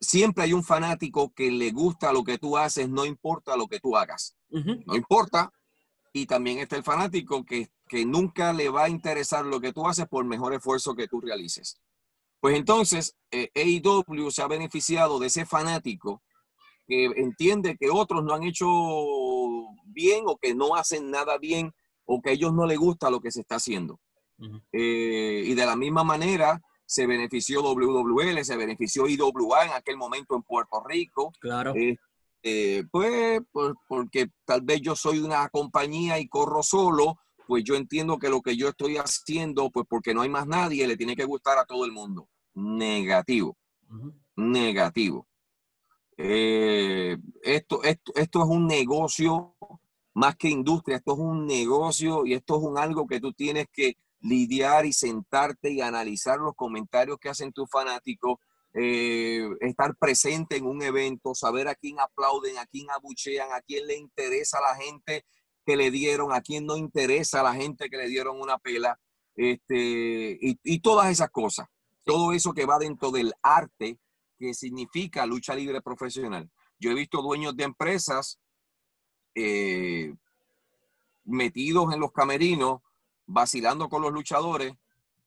siempre 0.00 0.44
hay 0.44 0.52
un 0.52 0.64
fanático 0.64 1.32
que 1.34 1.50
le 1.50 1.70
gusta 1.70 2.12
lo 2.12 2.24
que 2.24 2.38
tú 2.38 2.56
haces, 2.56 2.88
no 2.88 3.04
importa 3.04 3.56
lo 3.56 3.66
que 3.66 3.80
tú 3.80 3.96
hagas. 3.96 4.36
No 4.50 4.96
importa. 4.96 5.52
Y 6.12 6.26
también 6.26 6.58
está 6.58 6.76
el 6.76 6.82
fanático 6.82 7.44
que, 7.44 7.68
nunca 8.06 8.52
le 8.52 8.68
va 8.68 8.84
a 8.84 8.88
interesar 8.88 9.44
lo 9.44 9.60
que 9.60 9.72
tú 9.72 9.86
haces 9.86 10.06
por 10.06 10.24
mejor 10.24 10.54
esfuerzo 10.54 10.94
que 10.94 11.08
tú 11.08 11.20
realices. 11.20 11.80
Pues 12.40 12.56
entonces, 12.56 13.16
eh, 13.30 13.50
AEW 13.54 14.30
se 14.30 14.42
ha 14.42 14.46
beneficiado 14.46 15.18
de 15.18 15.26
ese 15.26 15.44
fanático 15.44 16.22
que 16.86 17.04
entiende 17.04 17.76
que 17.76 17.90
otros 17.90 18.24
no 18.24 18.34
han 18.34 18.44
hecho 18.44 18.66
bien 19.86 20.24
o 20.26 20.38
que 20.38 20.54
no 20.54 20.76
hacen 20.76 21.10
nada 21.10 21.36
bien 21.36 21.74
o 22.08 22.20
que 22.22 22.30
a 22.30 22.32
ellos 22.32 22.52
no 22.54 22.66
les 22.66 22.78
gusta 22.78 23.10
lo 23.10 23.20
que 23.20 23.30
se 23.30 23.42
está 23.42 23.56
haciendo. 23.56 24.00
Eh, 24.72 25.42
y 25.46 25.54
de 25.54 25.66
la 25.66 25.76
misma 25.76 26.04
manera 26.04 26.60
se 26.86 27.06
benefició 27.06 27.60
WWL, 27.60 28.42
se 28.44 28.56
benefició 28.56 29.06
IWA 29.06 29.66
en 29.66 29.72
aquel 29.72 29.98
momento 29.98 30.34
en 30.34 30.42
Puerto 30.42 30.82
Rico. 30.88 31.32
Claro. 31.38 31.74
Eh, 31.76 31.96
eh, 32.42 32.84
pues, 32.90 33.42
pues, 33.52 33.74
porque 33.86 34.30
tal 34.46 34.62
vez 34.62 34.80
yo 34.80 34.96
soy 34.96 35.18
una 35.18 35.46
compañía 35.50 36.18
y 36.18 36.28
corro 36.28 36.62
solo, 36.62 37.18
pues 37.46 37.62
yo 37.62 37.74
entiendo 37.74 38.18
que 38.18 38.30
lo 38.30 38.40
que 38.40 38.56
yo 38.56 38.68
estoy 38.68 38.96
haciendo, 38.96 39.70
pues 39.70 39.84
porque 39.88 40.14
no 40.14 40.22
hay 40.22 40.30
más 40.30 40.46
nadie, 40.46 40.86
le 40.86 40.96
tiene 40.96 41.14
que 41.14 41.24
gustar 41.24 41.58
a 41.58 41.66
todo 41.66 41.84
el 41.84 41.92
mundo. 41.92 42.30
Negativo. 42.54 43.58
Negativo. 44.36 45.26
esto, 46.16 47.82
esto, 47.82 48.12
esto 48.14 48.42
es 48.42 48.48
un 48.48 48.66
negocio 48.66 49.56
más 50.18 50.36
que 50.36 50.48
industria, 50.48 50.96
esto 50.96 51.12
es 51.12 51.18
un 51.20 51.46
negocio 51.46 52.26
y 52.26 52.34
esto 52.34 52.56
es 52.56 52.62
un 52.64 52.76
algo 52.76 53.06
que 53.06 53.20
tú 53.20 53.32
tienes 53.32 53.66
que 53.72 53.96
lidiar 54.20 54.84
y 54.84 54.92
sentarte 54.92 55.70
y 55.70 55.80
analizar 55.80 56.40
los 56.40 56.56
comentarios 56.56 57.18
que 57.20 57.28
hacen 57.28 57.52
tus 57.52 57.70
fanáticos, 57.70 58.40
eh, 58.74 59.48
estar 59.60 59.94
presente 59.94 60.56
en 60.56 60.66
un 60.66 60.82
evento, 60.82 61.36
saber 61.36 61.68
a 61.68 61.76
quién 61.76 62.00
aplauden, 62.00 62.58
a 62.58 62.66
quién 62.66 62.90
abuchean, 62.90 63.52
a 63.52 63.60
quién 63.60 63.86
le 63.86 63.96
interesa 63.96 64.58
a 64.58 64.72
la 64.72 64.74
gente 64.74 65.24
que 65.64 65.76
le 65.76 65.92
dieron, 65.92 66.32
a 66.32 66.40
quién 66.40 66.66
no 66.66 66.76
interesa 66.76 67.38
a 67.38 67.44
la 67.44 67.54
gente 67.54 67.88
que 67.88 67.96
le 67.96 68.08
dieron 68.08 68.40
una 68.40 68.58
pela, 68.58 68.98
este, 69.36 70.36
y, 70.40 70.58
y 70.64 70.80
todas 70.80 71.12
esas 71.12 71.30
cosas. 71.30 71.68
Todo 72.02 72.32
eso 72.32 72.52
que 72.52 72.66
va 72.66 72.80
dentro 72.80 73.12
del 73.12 73.34
arte 73.40 74.00
que 74.36 74.52
significa 74.52 75.26
lucha 75.26 75.54
libre 75.54 75.80
profesional. 75.80 76.50
Yo 76.80 76.90
he 76.90 76.94
visto 76.94 77.22
dueños 77.22 77.56
de 77.56 77.64
empresas 77.64 78.40
eh, 79.40 80.14
metidos 81.24 81.94
en 81.94 82.00
los 82.00 82.10
camerinos, 82.10 82.80
vacilando 83.26 83.88
con 83.88 84.02
los 84.02 84.12
luchadores 84.12 84.74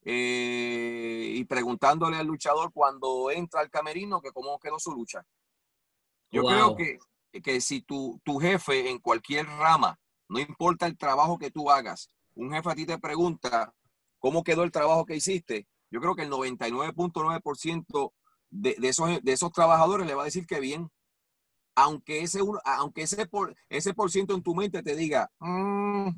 eh, 0.03 1.31
y 1.35 1.45
preguntándole 1.45 2.17
al 2.17 2.27
luchador 2.27 2.73
cuando 2.73 3.31
entra 3.31 3.61
al 3.61 3.69
camerino 3.69 4.19
que 4.21 4.31
cómo 4.31 4.59
quedó 4.59 4.79
su 4.79 4.91
lucha. 4.91 5.25
Yo 6.29 6.43
creo 6.43 6.75
que, 6.75 6.99
que 7.41 7.61
si 7.61 7.81
tu, 7.81 8.19
tu 8.23 8.39
jefe 8.39 8.89
en 8.89 8.99
cualquier 8.99 9.45
rama, 9.45 9.97
no 10.27 10.39
importa 10.39 10.87
el 10.87 10.97
trabajo 10.97 11.37
que 11.37 11.51
tú 11.51 11.69
hagas, 11.71 12.09
un 12.35 12.51
jefe 12.51 12.69
a 12.69 12.75
ti 12.75 12.85
te 12.85 12.97
pregunta 12.97 13.73
cómo 14.19 14.43
quedó 14.43 14.63
el 14.63 14.71
trabajo 14.71 15.05
que 15.05 15.15
hiciste, 15.15 15.67
yo 15.89 16.01
creo 16.01 16.15
que 16.15 16.23
el 16.23 16.31
99.9% 16.31 18.11
de, 18.49 18.75
de, 18.77 18.87
esos, 18.87 19.21
de 19.21 19.31
esos 19.31 19.51
trabajadores 19.51 20.07
le 20.07 20.15
va 20.15 20.23
a 20.23 20.25
decir 20.25 20.45
que 20.45 20.59
bien 20.59 20.89
aunque 21.75 22.21
ese, 22.21 22.39
aunque 22.65 23.03
ese, 23.03 23.25
por, 23.27 23.55
ese 23.69 23.93
por 23.93 24.11
ciento 24.11 24.33
en 24.35 24.43
tu 24.43 24.55
mente 24.55 24.83
te 24.83 24.95
diga, 24.95 25.29
mm, 25.39 26.09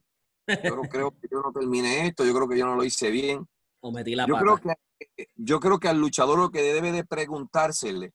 yo 0.48 0.82
creo 0.90 1.12
que 1.12 1.28
yo 1.32 1.42
no 1.42 1.52
terminé 1.52 2.08
esto, 2.08 2.26
yo 2.26 2.34
creo 2.34 2.48
que 2.48 2.58
yo 2.58 2.66
no 2.66 2.76
lo 2.76 2.84
hice 2.84 3.12
bien. 3.12 3.48
O 3.82 3.92
metí 3.92 4.16
la 4.16 4.26
yo 4.26 4.36
Creo 4.38 4.58
que, 4.58 4.74
eh, 5.18 5.28
yo 5.36 5.60
creo 5.60 5.80
que 5.80 5.90
al 5.90 6.00
luchador 6.00 6.40
lo 6.40 6.52
que 6.52 6.62
debe 6.62 6.92
de 6.92 7.04
preguntársele 7.04 8.14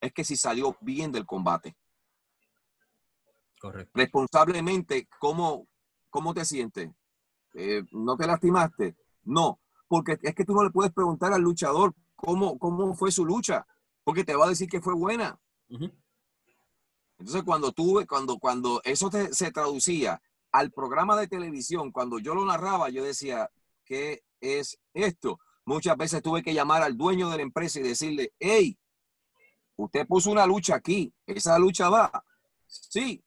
es 0.00 0.12
que 0.12 0.24
si 0.24 0.36
salió 0.36 0.76
bien 0.80 1.12
del 1.12 1.26
combate. 1.26 1.76
Correcto. 3.60 3.92
responsablemente, 3.94 5.06
¿cómo, 5.20 5.68
cómo 6.10 6.34
te 6.34 6.44
sientes? 6.44 6.90
Eh, 7.54 7.84
¿No 7.92 8.16
te 8.16 8.26
lastimaste? 8.26 8.96
No, 9.22 9.60
porque 9.86 10.18
es 10.20 10.34
que 10.34 10.44
tú 10.44 10.52
no 10.52 10.64
le 10.64 10.70
puedes 10.70 10.92
preguntar 10.92 11.32
al 11.32 11.42
luchador 11.42 11.94
cómo, 12.16 12.58
cómo 12.58 12.92
fue 12.96 13.12
su 13.12 13.24
lucha, 13.24 13.64
porque 14.02 14.24
te 14.24 14.34
va 14.34 14.46
a 14.46 14.48
decir 14.48 14.68
que 14.68 14.80
fue 14.80 14.94
buena. 14.94 15.38
Ujú. 15.68 15.92
Entonces, 17.22 17.44
cuando 17.44 17.70
tú, 17.70 18.04
cuando, 18.08 18.36
cuando 18.40 18.80
eso 18.82 19.08
te- 19.08 19.32
se 19.32 19.52
traducía 19.52 20.20
al 20.50 20.72
programa 20.72 21.16
de 21.16 21.28
televisión, 21.28 21.92
cuando 21.92 22.18
yo 22.18 22.34
lo 22.34 22.44
narraba, 22.44 22.88
yo 22.90 23.04
decía, 23.04 23.48
¿qué 23.84 24.24
es 24.40 24.76
esto? 24.92 25.38
Muchas 25.64 25.96
veces 25.96 26.20
tuve 26.20 26.42
que 26.42 26.52
llamar 26.52 26.82
al 26.82 26.96
dueño 26.96 27.30
de 27.30 27.36
la 27.36 27.44
empresa 27.44 27.78
y 27.78 27.84
decirle, 27.84 28.32
hey, 28.40 28.76
usted 29.76 30.04
puso 30.08 30.32
una 30.32 30.46
lucha 30.46 30.74
aquí, 30.74 31.14
esa 31.24 31.56
lucha 31.60 31.88
va. 31.88 32.10
Sí. 32.66 33.22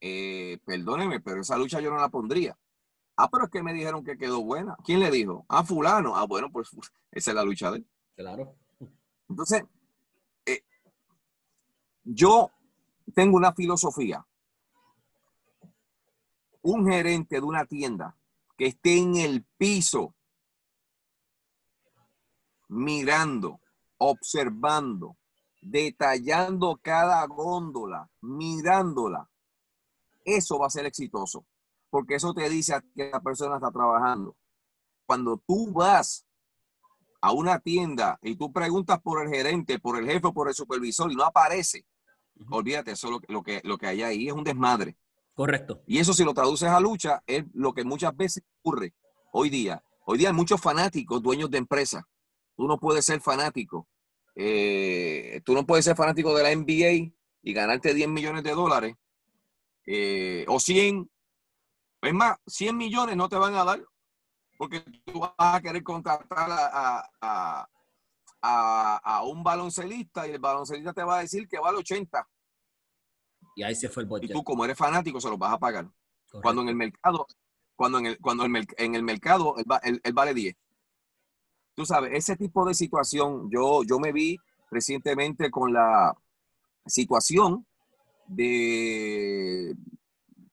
Eh, 0.00 0.58
perdóneme, 0.64 1.20
pero 1.20 1.42
esa 1.42 1.56
lucha 1.56 1.80
yo 1.80 1.90
no 1.90 1.98
la 1.98 2.08
pondría. 2.08 2.58
Ah, 3.16 3.28
pero 3.30 3.44
es 3.44 3.50
que 3.50 3.62
me 3.62 3.72
dijeron 3.72 4.02
que 4.02 4.18
quedó 4.18 4.42
buena. 4.42 4.76
¿Quién 4.84 4.98
le 4.98 5.12
dijo? 5.12 5.46
Ah, 5.48 5.62
fulano. 5.62 6.16
Ah, 6.16 6.26
bueno, 6.26 6.50
pues 6.50 6.68
esa 7.12 7.30
es 7.30 7.34
la 7.36 7.44
lucha 7.44 7.70
de 7.70 7.76
él. 7.78 7.86
Claro. 8.16 8.56
Entonces, 9.28 9.62
yo 12.04 12.50
tengo 13.14 13.36
una 13.36 13.52
filosofía. 13.52 14.26
Un 16.62 16.86
gerente 16.86 17.36
de 17.36 17.42
una 17.42 17.64
tienda 17.64 18.16
que 18.56 18.66
esté 18.66 18.98
en 18.98 19.16
el 19.16 19.44
piso 19.56 20.14
mirando, 22.68 23.60
observando, 23.98 25.16
detallando 25.60 26.78
cada 26.82 27.26
góndola, 27.26 28.08
mirándola, 28.20 29.28
eso 30.24 30.58
va 30.58 30.66
a 30.66 30.70
ser 30.70 30.86
exitoso, 30.86 31.46
porque 31.88 32.14
eso 32.16 32.32
te 32.34 32.48
dice 32.48 32.74
a 32.74 32.80
que 32.80 33.10
la 33.10 33.20
persona 33.20 33.56
está 33.56 33.70
trabajando. 33.70 34.36
Cuando 35.06 35.38
tú 35.38 35.72
vas 35.72 36.26
a 37.20 37.32
una 37.32 37.58
tienda 37.58 38.18
y 38.22 38.36
tú 38.36 38.52
preguntas 38.52 39.00
por 39.00 39.22
el 39.22 39.28
gerente, 39.32 39.78
por 39.78 39.98
el 39.98 40.06
jefe, 40.06 40.32
por 40.32 40.48
el 40.48 40.54
supervisor 40.54 41.10
y 41.12 41.16
no 41.16 41.24
aparece, 41.24 41.84
olvídate, 42.50 42.92
eso 42.92 43.10
lo, 43.10 43.20
lo 43.28 43.42
que, 43.42 43.60
lo 43.64 43.76
que 43.78 43.86
hay 43.86 44.02
ahí 44.02 44.28
es 44.28 44.32
un 44.32 44.44
desmadre. 44.44 44.96
Correcto. 45.34 45.82
Y 45.86 45.98
eso 45.98 46.12
si 46.12 46.24
lo 46.24 46.34
traduces 46.34 46.68
a 46.68 46.80
lucha 46.80 47.22
es 47.26 47.44
lo 47.54 47.72
que 47.72 47.84
muchas 47.84 48.16
veces 48.16 48.42
ocurre 48.60 48.94
hoy 49.32 49.48
día. 49.50 49.82
Hoy 50.04 50.18
día 50.18 50.28
hay 50.28 50.34
muchos 50.34 50.60
fanáticos, 50.60 51.22
dueños 51.22 51.50
de 51.50 51.58
empresas. 51.58 52.04
Tú 52.56 52.66
no 52.66 52.78
puedes 52.78 53.04
ser 53.04 53.20
fanático. 53.20 53.86
eh, 54.34 55.40
tú 55.44 55.54
no 55.54 55.66
puedes 55.66 55.84
ser 55.84 55.96
fanático 55.96 56.34
de 56.34 56.42
la 56.42 56.54
NBA 56.54 57.12
y 57.42 57.52
ganarte 57.52 57.94
10 57.94 58.08
millones 58.08 58.42
de 58.42 58.52
dólares 58.52 58.96
eh, 59.86 60.44
o 60.48 60.58
100. 60.60 61.10
Es 62.02 62.14
más, 62.14 62.36
100 62.46 62.76
millones 62.76 63.16
no 63.16 63.28
te 63.28 63.36
van 63.36 63.54
a 63.54 63.64
dar 63.64 63.82
porque 64.60 64.80
tú 65.06 65.20
vas 65.20 65.32
a 65.38 65.58
querer 65.62 65.82
contratar 65.82 66.50
a, 66.50 67.10
a- 67.18 67.66
a- 68.42 69.00
a- 69.02 69.22
un 69.24 69.42
baloncelista 69.42 70.28
y 70.28 70.32
el 70.32 70.38
baloncelista 70.38 70.92
te 70.92 71.02
va 71.02 71.16
a 71.16 71.20
decir 71.22 71.48
que 71.48 71.58
vale 71.58 71.78
80 71.78 72.28
Y 73.56 73.62
ahí 73.62 73.74
se 73.74 73.88
fue 73.88 74.02
el 74.02 74.06
y 74.06 74.10
budget. 74.10 74.32
tú 74.32 74.44
como 74.44 74.62
eres 74.66 74.76
fanático 74.76 75.18
se 75.18 75.30
los 75.30 75.38
vas 75.38 75.54
a 75.54 75.58
pagar. 75.58 75.84
Correcto. 75.86 76.42
cuando 76.42 76.60
en 76.62 76.68
el 76.68 76.76
mercado, 76.76 77.26
cuando 77.74 77.98
en 78.00 78.06
el, 78.06 78.18
cuando 78.20 78.44
el 78.44 78.66
en 78.76 78.94
el 78.94 79.02
mercado 79.02 79.54
él, 79.56 79.64
va- 79.68 79.80
él- 79.82 80.00
él 80.04 80.12
vale 80.12 80.34
10. 80.34 80.54
Tú 81.74 81.86
sabes, 81.86 82.10
ese 82.12 82.36
tipo 82.36 82.66
de 82.66 82.74
situación, 82.74 83.48
yo, 83.50 83.82
yo 83.82 83.98
me 83.98 84.12
vi 84.12 84.36
recientemente 84.70 85.50
con 85.50 85.72
la 85.72 86.14
situación 86.84 87.66
de 88.26 89.74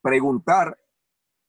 preguntar, 0.02 0.80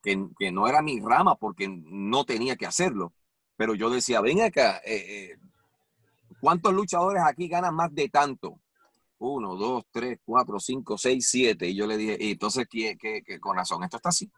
que, 0.03 0.27
que 0.39 0.51
no 0.53 0.69
era 0.69 0.83
mi 0.83 1.01
rama 1.01 1.37
porque 1.37 1.69
no 1.69 2.25
tenía 2.25 2.57
que 2.57 2.67
hacerlo, 2.67 3.13
pero 3.57 3.75
yo 3.75 3.91
decía, 3.91 4.21
ven 4.21 4.43
acá, 4.43 4.79
eh, 4.85 5.33
eh, 5.33 5.39
¿cuántos 6.41 6.73
luchadores 6.73 7.23
aquí 7.27 7.49
ganan 7.49 7.75
más 7.75 7.95
de 7.95 8.09
tanto? 8.09 8.61
Uno, 9.19 9.57
dos, 9.57 9.85
tres, 9.91 10.21
cuatro, 10.25 10.61
cinco, 10.61 10.97
seis, 10.97 11.29
siete. 11.29 11.69
Y 11.69 11.75
yo 11.75 11.87
le 11.89 11.97
dije, 11.97 12.17
y 12.21 12.31
entonces, 12.33 12.67
¿qué, 12.71 12.97
qué- 12.97 13.23
qué- 13.27 13.41
con 13.41 13.57
razón? 13.57 13.83
Esto 13.83 13.97
está 13.97 14.11
así. 14.11 14.31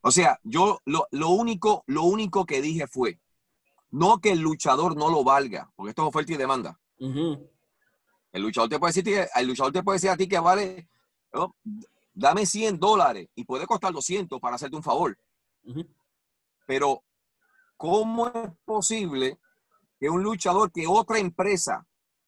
O 0.00 0.10
sea, 0.10 0.38
yo 0.42 0.80
lo, 0.86 1.06
lo 1.10 1.28
único, 1.30 1.84
lo 1.86 2.02
único 2.04 2.44
que 2.46 2.62
dije 2.62 2.86
fue, 2.86 3.20
no 3.90 4.18
que 4.20 4.32
el 4.32 4.40
luchador 4.40 4.96
no 4.96 5.10
lo 5.10 5.22
valga, 5.22 5.70
porque 5.76 5.90
esto 5.90 6.02
es 6.02 6.08
oferta 6.08 6.32
y 6.32 6.36
demanda. 6.36 6.80
El 8.32 8.42
luchador 8.42 8.70
te 8.70 8.78
puede 8.78 8.94
decir, 8.94 9.28
el 9.36 9.46
luchador 9.46 9.72
te 9.72 9.82
puede 9.82 9.96
decir 9.96 10.08
a 10.10 10.16
ti 10.16 10.26
que 10.26 10.38
vale, 10.38 10.88
¿no? 11.34 11.54
Dame 12.12 12.46
100 12.46 12.78
dólares 12.78 13.28
y 13.34 13.44
puede 13.44 13.66
costar 13.66 13.92
200 13.92 14.40
para 14.40 14.56
hacerte 14.56 14.76
un 14.76 14.82
favor. 14.82 15.18
Pero, 16.66 17.04
¿cómo 17.76 18.28
es 18.28 18.50
posible 18.64 19.38
que 19.98 20.08
un 20.08 20.22
luchador, 20.22 20.72
que 20.72 20.86
otra 20.86 21.18
empresa, 21.18 21.86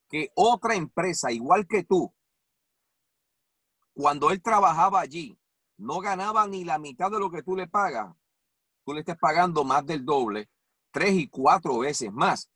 que 0.09 0.31
otra 0.35 0.75
empresa, 0.75 1.33
igual 1.33 1.67
que 1.67 1.85
tú, 1.85 2.15
cuando 3.93 4.31
él 4.31 4.43
trabajaba 4.43 5.01
allí, 5.01 5.39
no 5.77 6.01
ganaba 6.01 6.47
ni 6.47 6.65
la 6.65 6.79
mitad 6.79 7.11
de 7.11 7.19
lo 7.19 7.31
que 7.31 7.43
tú 7.43 7.57
le 7.57 7.67
pagas, 7.67 8.15
tú 8.85 8.93
le 8.93 9.01
estés 9.01 9.17
pagando 9.19 9.65
más 9.65 9.85
del 9.87 10.05
doble, 10.05 10.49
tres 10.91 11.15
y 11.15 11.29
cuatro 11.29 11.79
veces 11.79 12.13
más? 12.13 12.51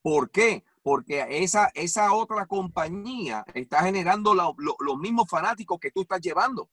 ¿Por 0.00 0.30
qué? 0.30 0.64
Porque 0.82 1.24
esa, 1.30 1.70
esa 1.74 2.12
otra 2.12 2.46
compañía 2.46 3.44
está 3.54 3.82
generando 3.82 4.34
la- 4.34 4.52
lo- 4.56 4.76
los 4.80 4.98
mismos 4.98 5.28
fanáticos 5.28 5.78
que 5.78 5.90
tú 5.92 6.02
estás 6.02 6.20
llevando. 6.20 6.70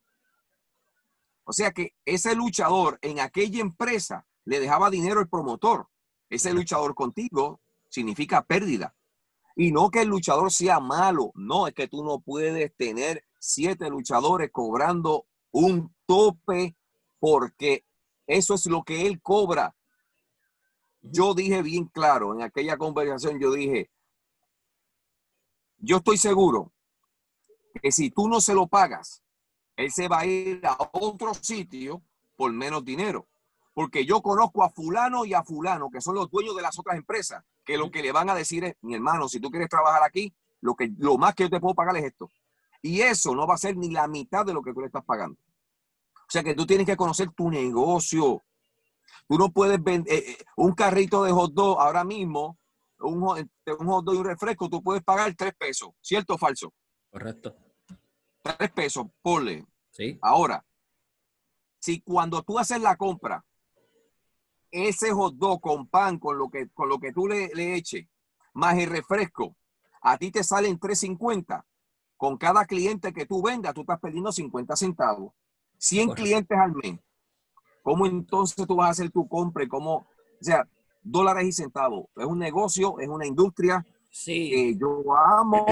O 1.43 1.53
sea 1.53 1.71
que 1.71 1.93
ese 2.05 2.35
luchador 2.35 2.99
en 3.01 3.19
aquella 3.19 3.59
empresa 3.61 4.27
le 4.45 4.59
dejaba 4.59 4.89
dinero 4.89 5.19
al 5.19 5.29
promotor. 5.29 5.87
Ese 6.29 6.53
luchador 6.53 6.95
contigo 6.95 7.59
significa 7.87 8.43
pérdida. 8.43 8.95
Y 9.55 9.71
no 9.71 9.89
que 9.89 10.01
el 10.03 10.07
luchador 10.09 10.51
sea 10.51 10.79
malo, 10.79 11.31
no, 11.35 11.67
es 11.67 11.73
que 11.73 11.87
tú 11.87 12.03
no 12.03 12.19
puedes 12.19 12.73
tener 12.77 13.25
siete 13.39 13.89
luchadores 13.89 14.51
cobrando 14.51 15.25
un 15.51 15.93
tope 16.05 16.75
porque 17.19 17.85
eso 18.27 18.53
es 18.53 18.65
lo 18.67 18.83
que 18.83 19.05
él 19.07 19.21
cobra. 19.21 19.75
Yo 21.01 21.33
dije 21.33 21.61
bien 21.61 21.85
claro 21.85 22.33
en 22.33 22.41
aquella 22.43 22.77
conversación, 22.77 23.39
yo 23.39 23.51
dije, 23.51 23.89
yo 25.79 25.97
estoy 25.97 26.17
seguro 26.17 26.71
que 27.81 27.91
si 27.91 28.09
tú 28.11 28.27
no 28.27 28.41
se 28.41 28.53
lo 28.53 28.67
pagas, 28.67 29.23
él 29.75 29.91
se 29.91 30.07
va 30.07 30.19
a 30.19 30.25
ir 30.25 30.61
a 30.65 30.77
otro 30.91 31.33
sitio 31.33 32.01
por 32.35 32.51
menos 32.51 32.83
dinero. 32.83 33.27
Porque 33.73 34.05
yo 34.05 34.21
conozco 34.21 34.63
a 34.63 34.69
fulano 34.69 35.23
y 35.23 35.33
a 35.33 35.43
fulano, 35.43 35.89
que 35.89 36.01
son 36.01 36.15
los 36.15 36.29
dueños 36.29 36.55
de 36.55 36.61
las 36.61 36.77
otras 36.77 36.97
empresas, 36.97 37.43
que 37.63 37.77
lo 37.77 37.89
que 37.89 38.01
le 38.01 38.11
van 38.11 38.29
a 38.29 38.35
decir 38.35 38.65
es, 38.65 38.75
mi 38.81 38.95
hermano, 38.95 39.29
si 39.29 39.39
tú 39.39 39.49
quieres 39.49 39.69
trabajar 39.69 40.03
aquí, 40.03 40.33
lo, 40.59 40.75
que, 40.75 40.91
lo 40.97 41.17
más 41.17 41.33
que 41.33 41.43
yo 41.43 41.49
te 41.49 41.61
puedo 41.61 41.75
pagar 41.75 41.95
es 41.95 42.03
esto. 42.03 42.29
Y 42.81 43.01
eso 43.01 43.33
no 43.35 43.47
va 43.47 43.55
a 43.55 43.57
ser 43.57 43.77
ni 43.77 43.89
la 43.89 44.07
mitad 44.07 44.45
de 44.45 44.53
lo 44.53 44.61
que 44.61 44.73
tú 44.73 44.81
le 44.81 44.87
estás 44.87 45.05
pagando. 45.05 45.39
O 46.13 46.31
sea 46.31 46.43
que 46.43 46.53
tú 46.53 46.65
tienes 46.65 46.85
que 46.85 46.97
conocer 46.97 47.31
tu 47.31 47.49
negocio. 47.49 48.43
Tú 49.27 49.37
no 49.37 49.49
puedes 49.49 49.81
vender 49.81 50.37
un 50.57 50.73
carrito 50.73 51.23
de 51.23 51.31
hot 51.31 51.53
dog 51.53 51.79
ahora 51.79 52.03
mismo, 52.03 52.58
un, 52.99 53.21
hot- 53.21 53.49
un 53.79 53.87
hot 53.87 54.05
dog 54.05 54.15
y 54.15 54.17
un 54.19 54.25
refresco, 54.25 54.69
tú 54.69 54.81
puedes 54.83 55.03
pagar 55.03 55.33
tres 55.35 55.53
pesos. 55.57 55.89
¿Cierto 56.01 56.35
o 56.35 56.37
falso? 56.37 56.73
Correcto. 57.09 57.55
Tres 58.41 58.71
pesos, 58.71 59.07
ponle. 59.21 59.65
Sí. 59.91 60.17
Ahora, 60.21 60.65
si 61.79 62.01
cuando 62.01 62.41
tú 62.43 62.57
haces 62.59 62.81
la 62.81 62.95
compra, 62.95 63.43
ese 64.71 65.11
hot 65.11 65.35
dog 65.35 65.59
con 65.61 65.87
pan, 65.87 66.19
con 66.19 66.37
lo 66.37 66.49
que, 66.49 66.69
con 66.69 66.89
lo 66.89 66.99
que 66.99 67.11
tú 67.11 67.27
le, 67.27 67.49
le 67.53 67.75
eches, 67.75 68.07
más 68.53 68.77
el 68.77 68.89
refresco, 68.89 69.55
a 70.01 70.17
ti 70.17 70.31
te 70.31 70.43
salen 70.43 70.79
3.50. 70.79 71.63
Con 72.17 72.37
cada 72.37 72.65
cliente 72.65 73.13
que 73.13 73.25
tú 73.25 73.41
vendas, 73.41 73.73
tú 73.73 73.81
estás 73.81 73.99
perdiendo 73.99 74.31
50 74.31 74.75
centavos. 74.75 75.33
100 75.77 76.07
Correcto. 76.09 76.23
clientes 76.23 76.57
al 76.57 76.73
mes. 76.75 76.99
¿Cómo 77.81 78.05
entonces 78.05 78.67
tú 78.67 78.75
vas 78.75 78.87
a 78.87 78.91
hacer 78.91 79.09
tu 79.09 79.27
compra? 79.27 79.63
y 79.63 79.67
¿Cómo? 79.69 79.95
O 79.95 80.07
sea, 80.43 80.67
dólares 81.01 81.45
y 81.47 81.51
centavos. 81.51 82.07
Es 82.15 82.25
un 82.25 82.39
negocio, 82.39 82.99
es 82.99 83.07
una 83.07 83.25
industria 83.25 83.85
Sí. 84.11 84.49
que 84.49 84.77
yo 84.77 85.03
amo, 85.15 85.65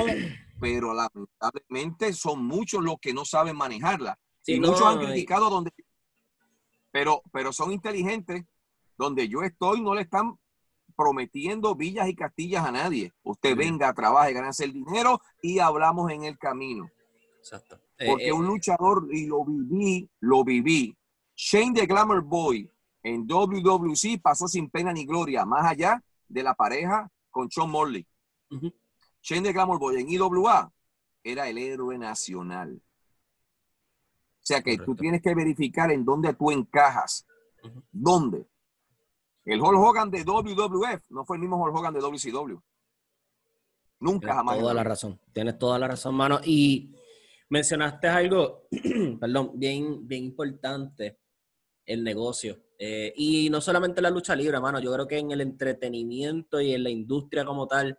pero 0.60 0.94
lamentablemente 0.94 2.14
son 2.14 2.46
muchos 2.46 2.84
los 2.84 2.96
que 3.00 3.14
no 3.14 3.26
saben 3.26 3.56
manejarla. 3.58 4.18
Sí, 4.42 4.54
y 4.54 4.60
no, 4.60 4.70
muchos 4.70 4.86
han 4.88 5.00
criticado 5.00 5.50
donde, 5.50 5.72
pero, 6.92 7.22
pero 7.32 7.52
son 7.52 7.72
inteligentes. 7.72 8.46
Donde 8.98 9.28
yo 9.28 9.44
estoy, 9.44 9.82
no 9.82 9.94
le 9.94 10.02
están 10.02 10.40
prometiendo 10.96 11.76
villas 11.76 12.08
y 12.10 12.16
castillas 12.16 12.66
a 12.66 12.72
nadie. 12.72 13.14
Usted 13.24 13.52
Sí. 13.52 13.56
venga, 13.56 13.94
trabaje, 13.94 14.34
gánese 14.34 14.64
el 14.66 14.74
dinero 14.74 15.22
y 15.42 15.60
hablamos 15.60 16.12
en 16.12 16.24
el 16.24 16.38
camino. 16.40 16.90
Exacto. 17.38 17.80
Eh, 18.00 18.08
Porque 18.08 18.28
eh, 18.28 18.34
un 18.34 18.46
luchador, 18.48 19.08
y 19.12 19.28
lo 19.28 19.46
viví, 19.46 20.10
lo 20.22 20.44
viví. 20.44 20.96
Shane 21.36 21.74
the 21.74 21.86
Glamour 21.86 22.22
Boy 22.24 22.72
en 23.08 23.26
WWC 23.26 24.22
pasó 24.22 24.48
sin 24.48 24.70
pena 24.70 24.92
ni 24.92 25.06
gloria, 25.06 25.46
más 25.46 25.66
allá 25.66 26.04
de 26.28 26.44
la 26.44 26.54
pareja 26.54 27.10
con 27.30 27.50
Sean 27.50 27.70
Morley. 27.70 28.06
Shane 29.22 29.44
the 29.44 29.54
Glamour 29.54 29.80
Boy 29.80 30.02
en 30.02 30.10
IWA 30.10 30.72
era 31.24 31.48
el 31.48 31.58
héroe 31.58 31.98
nacional. 31.98 32.82
sea 34.40 34.62
que 34.62 34.78
tú 34.78 34.96
tienes 34.96 35.22
que 35.22 35.36
verificar 35.36 35.92
en 35.92 36.06
dónde 36.06 36.34
tú 36.34 36.52
encajas. 36.52 37.26
¿Dónde? 37.92 38.48
El 39.46 39.62
Hulk 39.62 39.80
Hogan 39.80 40.12
de 40.12 40.24
WWF 40.24 41.02
no 41.10 41.26
fue 41.26 41.38
el 41.38 41.42
mismo 41.42 41.62
Hulk 41.62 41.76
Hogan 41.76 41.94
de 41.94 42.02
WCW. 42.02 42.58
Nunca 44.00 44.20
Tienes 44.20 44.36
jamás. 44.36 44.60
toda 44.60 44.74
la 44.74 44.84
razón. 44.84 45.20
Tienes 45.34 45.58
toda 45.58 45.80
la 45.80 45.88
razón, 45.88 46.16
mano. 46.16 46.40
Y 46.44 46.94
mencionaste 47.50 48.08
algo, 48.08 48.68
perdón, 49.20 49.52
bien, 49.56 50.08
bien 50.08 50.26
importante, 50.26 51.20
el 51.88 52.04
negocio. 52.04 52.62
Eh, 52.78 53.14
y 53.16 53.50
no 53.50 53.60
solamente 53.60 54.02
la 54.02 54.12
lucha 54.12 54.36
libre, 54.36 54.60
mano. 54.60 54.80
Yo 54.80 54.94
creo 54.94 55.08
que 55.08 55.18
en 55.18 55.32
el 55.32 55.42
entretenimiento 55.42 56.62
y 56.62 56.74
en 56.74 56.84
la 56.84 56.90
industria 56.92 57.44
como 57.44 57.66
tal, 57.66 57.98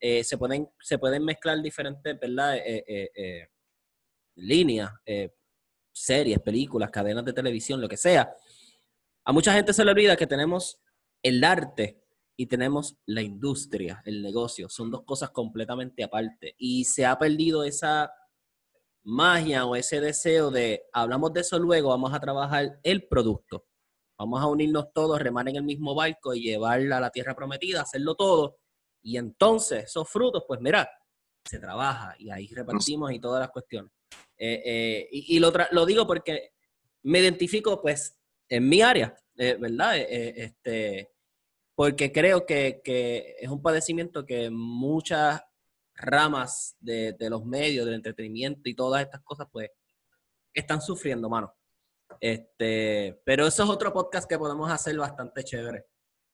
eh, 0.00 0.22
se, 0.22 0.36
pueden, 0.36 0.68
se 0.80 0.98
pueden 0.98 1.24
mezclar 1.24 1.62
diferentes, 1.62 2.18
¿verdad? 2.20 2.58
Eh, 2.58 3.48
líneas, 4.34 4.90
series, 5.92 6.38
películas, 6.40 6.90
cadenas 6.90 7.24
de 7.24 7.32
televisión, 7.32 7.80
lo 7.80 7.88
que 7.88 7.96
sea. 7.96 8.30
A 9.24 9.32
mucha 9.32 9.52
gente 9.52 9.72
se 9.72 9.84
le 9.84 9.90
olvida 9.90 10.16
que 10.16 10.26
tenemos 10.26 10.80
el 11.22 11.42
arte 11.42 12.02
y 12.36 12.46
tenemos 12.46 12.96
la 13.06 13.22
industria, 13.22 14.02
el 14.04 14.22
negocio. 14.22 14.68
Son 14.68 14.90
dos 14.90 15.02
cosas 15.04 15.30
completamente 15.30 16.04
aparte. 16.04 16.54
Y 16.58 16.84
se 16.84 17.04
ha 17.04 17.18
perdido 17.18 17.64
esa 17.64 18.12
magia 19.08 19.64
o 19.64 19.74
ese 19.74 20.00
deseo 20.00 20.50
de, 20.50 20.84
hablamos 20.92 21.32
de 21.32 21.40
eso 21.40 21.58
luego, 21.58 21.88
vamos 21.88 22.12
a 22.12 22.20
trabajar 22.20 22.78
el 22.82 23.08
producto. 23.08 23.64
Vamos 24.18 24.42
a 24.42 24.46
unirnos 24.46 24.92
todos, 24.92 25.18
remar 25.20 25.48
en 25.48 25.56
el 25.56 25.62
mismo 25.62 25.94
barco 25.94 26.34
y 26.34 26.42
llevarla 26.42 26.98
a 26.98 27.00
la 27.00 27.10
tierra 27.10 27.34
prometida, 27.34 27.82
hacerlo 27.82 28.14
todo. 28.16 28.58
Y 29.02 29.16
entonces 29.16 29.84
esos 29.84 30.08
frutos, 30.08 30.44
pues 30.46 30.60
mira, 30.60 30.90
se 31.42 31.58
trabaja 31.58 32.14
y 32.18 32.28
ahí 32.28 32.48
repartimos 32.48 33.10
y 33.12 33.18
todas 33.18 33.40
las 33.40 33.50
cuestiones. 33.50 33.90
Eh, 34.36 34.62
eh, 34.64 35.08
y 35.10 35.38
lo, 35.38 35.52
lo 35.70 35.86
digo 35.86 36.06
porque 36.06 36.50
me 37.04 37.20
identifico 37.20 37.80
pues 37.80 38.18
en 38.48 38.68
mi 38.68 38.82
área, 38.82 39.16
eh, 39.38 39.56
¿verdad? 39.58 39.96
Este, 39.96 41.12
porque 41.74 42.12
creo 42.12 42.44
que, 42.44 42.82
que 42.84 43.36
es 43.40 43.48
un 43.48 43.62
padecimiento 43.62 44.26
que 44.26 44.50
muchas 44.50 45.40
ramas 45.98 46.76
de, 46.80 47.12
de 47.12 47.30
los 47.30 47.44
medios, 47.44 47.84
del 47.84 47.96
entretenimiento 47.96 48.68
y 48.68 48.74
todas 48.74 49.02
estas 49.02 49.20
cosas, 49.22 49.48
pues, 49.52 49.70
están 50.54 50.80
sufriendo, 50.80 51.28
mano. 51.28 51.54
Este, 52.20 53.20
pero 53.24 53.46
eso 53.46 53.62
es 53.62 53.68
otro 53.68 53.92
podcast 53.92 54.28
que 54.28 54.38
podemos 54.38 54.70
hacer 54.70 54.96
bastante 54.96 55.44
chévere. 55.44 55.84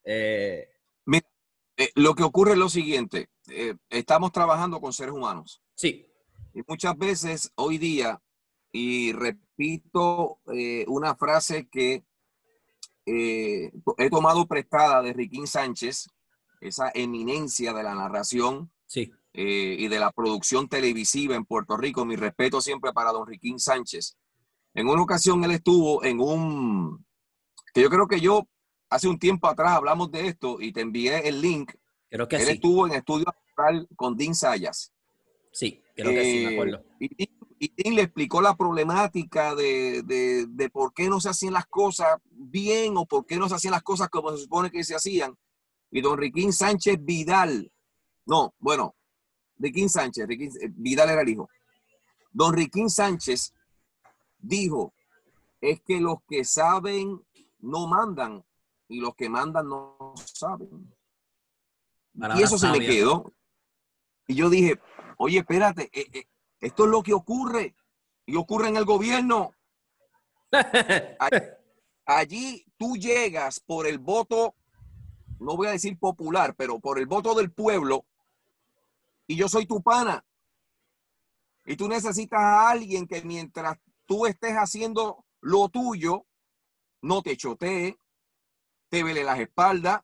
Eh, 0.05 0.69
Eh, 1.77 1.91
lo 1.97 2.15
que 2.15 2.23
ocurre 2.23 2.53
es 2.53 2.59
lo 2.59 2.69
siguiente. 2.69 3.31
eh, 3.51 3.75
estamos 3.91 4.31
trabajando 4.31 4.81
con 4.81 4.93
seres 4.93 5.13
humanos. 5.13 5.61
sí, 5.75 6.07
Y 6.53 6.61
muchas 6.69 6.97
veces 6.97 7.51
hoy 7.57 7.79
día, 7.79 8.23
y 8.71 9.13
repito 9.13 10.39
una 10.87 11.17
frase 11.17 11.69
que 11.69 12.05
he 13.05 14.11
tomado 14.11 14.47
prestada 14.47 15.03
de 15.03 15.13
Riquín 15.13 15.49
Sánchez, 15.49 16.07
esa 16.61 16.93
eminencia 16.95 17.73
de 17.73 17.83
la 17.83 17.95
narración 17.97 18.73
sí, 18.87 19.13
eh, 19.35 19.77
y 19.79 19.89
de 19.89 19.99
la 19.99 20.11
producción 20.13 20.69
televisiva 20.69 21.35
en 21.35 21.45
Puerto 21.45 21.77
Rico. 21.77 22.05
Mi 22.05 22.17
respeto 22.17 22.61
siempre 22.61 22.93
para 22.93 23.13
don 23.13 23.27
Riquín 23.27 23.59
Sánchez. 23.61 24.17
En 24.73 24.89
una 24.89 25.03
ocasión 25.03 25.45
él 25.45 25.51
estuvo 25.51 26.03
en 26.05 26.19
un, 26.21 27.05
que 27.75 27.83
yo 27.83 27.91
creo 27.91 28.09
que 28.09 28.21
yo 28.21 28.49
hace 28.89 29.09
un 29.09 29.19
tiempo 29.19 29.47
atrás 29.49 29.73
hablamos 29.73 30.11
de 30.11 30.29
esto 30.29 30.61
y 30.61 30.73
te 30.73 30.81
envié 30.81 31.29
el 31.29 31.41
link. 31.41 31.73
creo 32.09 32.27
que 32.29 32.37
él 32.37 32.47
sí. 32.47 32.53
estuvo 32.53 32.87
en 32.87 32.95
estudio 32.95 33.27
con 33.97 34.17
Dean 34.17 34.35
Sayas. 34.35 34.93
Sí, 35.53 35.81
creo 35.95 36.11
que 36.11 36.25
sí, 36.25 36.45
me 36.45 36.51
Eh, 36.51 36.55
acuerdo. 36.55 36.85
Y, 36.99 37.29
y 37.61 37.73
Dean 37.77 37.95
le 37.95 38.03
explicó 38.03 38.41
la 38.43 38.57
problemática 38.57 39.55
de, 39.55 40.03
de- 40.03 40.47
de 40.49 40.71
por 40.71 40.93
qué 40.93 41.09
no 41.09 41.21
se 41.21 41.29
hacían 41.29 41.53
las 41.55 41.67
cosas 41.67 42.17
bien 42.31 42.97
o 42.97 43.07
por 43.07 43.25
qué 43.27 43.37
no 43.37 43.49
se 43.49 43.55
hacían 43.55 43.73
las 43.73 43.83
cosas 43.85 44.09
como 44.09 44.31
se 44.33 44.39
supone 44.43 44.71
que 44.71 44.83
se 44.85 44.95
hacían. 44.97 45.37
Y 45.93 46.01
don 46.01 46.19
Riquín 46.19 46.53
Sánchez 46.53 46.97
Vidal, 47.01 47.71
no, 48.27 48.55
bueno, 48.59 48.97
Riquín 49.59 49.89
Sánchez, 49.89 50.27
Riquín- 50.27 50.57
eh, 50.61 50.71
Vidal 50.75 51.11
era 51.11 51.23
el 51.23 51.29
hijo. 51.29 51.49
Don 52.33 52.53
Riquín 52.53 52.91
Sánchez 52.91 53.55
dijo, 54.39 54.93
es 55.61 55.81
que 55.83 56.01
los 56.01 56.19
que 56.29 56.45
saben 56.45 57.21
no 57.61 57.87
mandan 57.87 58.45
y 58.89 59.01
los 59.01 59.15
que 59.15 59.29
mandan 59.29 59.69
no 59.69 60.15
saben. 60.25 60.95
Y 62.39 62.43
eso 62.43 62.59
se 62.59 62.67
me 62.69 62.79
quedó. 62.97 63.33
Y 64.27 64.35
yo 64.35 64.51
dije, 64.51 64.79
oye, 65.19 65.39
espérate, 65.39 65.91
eh, 65.93 66.07
eh, 66.13 66.29
esto 66.61 66.85
es 66.85 66.91
lo 66.91 67.03
que 67.03 67.15
ocurre. 67.15 67.75
Y 68.27 68.37
ocurre 68.37 68.69
en 68.69 68.77
el 68.77 68.85
gobierno. 68.85 69.53
Allí 72.07 72.65
tú 72.77 72.97
llegas 72.97 73.61
por 73.61 73.87
el 73.87 73.99
voto, 73.99 74.55
no 75.39 75.57
voy 75.57 75.69
a 75.69 75.73
decir 75.73 75.99
popular, 75.99 76.55
pero 76.57 76.79
por 76.79 76.99
el 76.99 77.07
voto 77.07 77.35
del 77.35 77.51
pueblo. 77.53 78.05
Y 79.27 79.37
yo 79.37 79.49
soy 79.49 79.67
tu 79.67 79.83
pana. 79.83 80.25
Y 81.65 81.77
tú 81.77 81.89
necesitas 81.89 82.41
a 82.41 82.71
alguien 82.71 83.07
que 83.07 83.23
mientras 83.23 83.79
tú 84.07 84.27
estés 84.27 84.53
haciendo 84.55 85.25
lo 85.41 85.69
tuyo, 85.69 86.27
no 87.01 87.23
te 87.23 87.37
chotee, 87.37 87.97
te 88.89 89.03
vele 89.03 89.25
las 89.25 89.41
espaldas, 89.41 90.03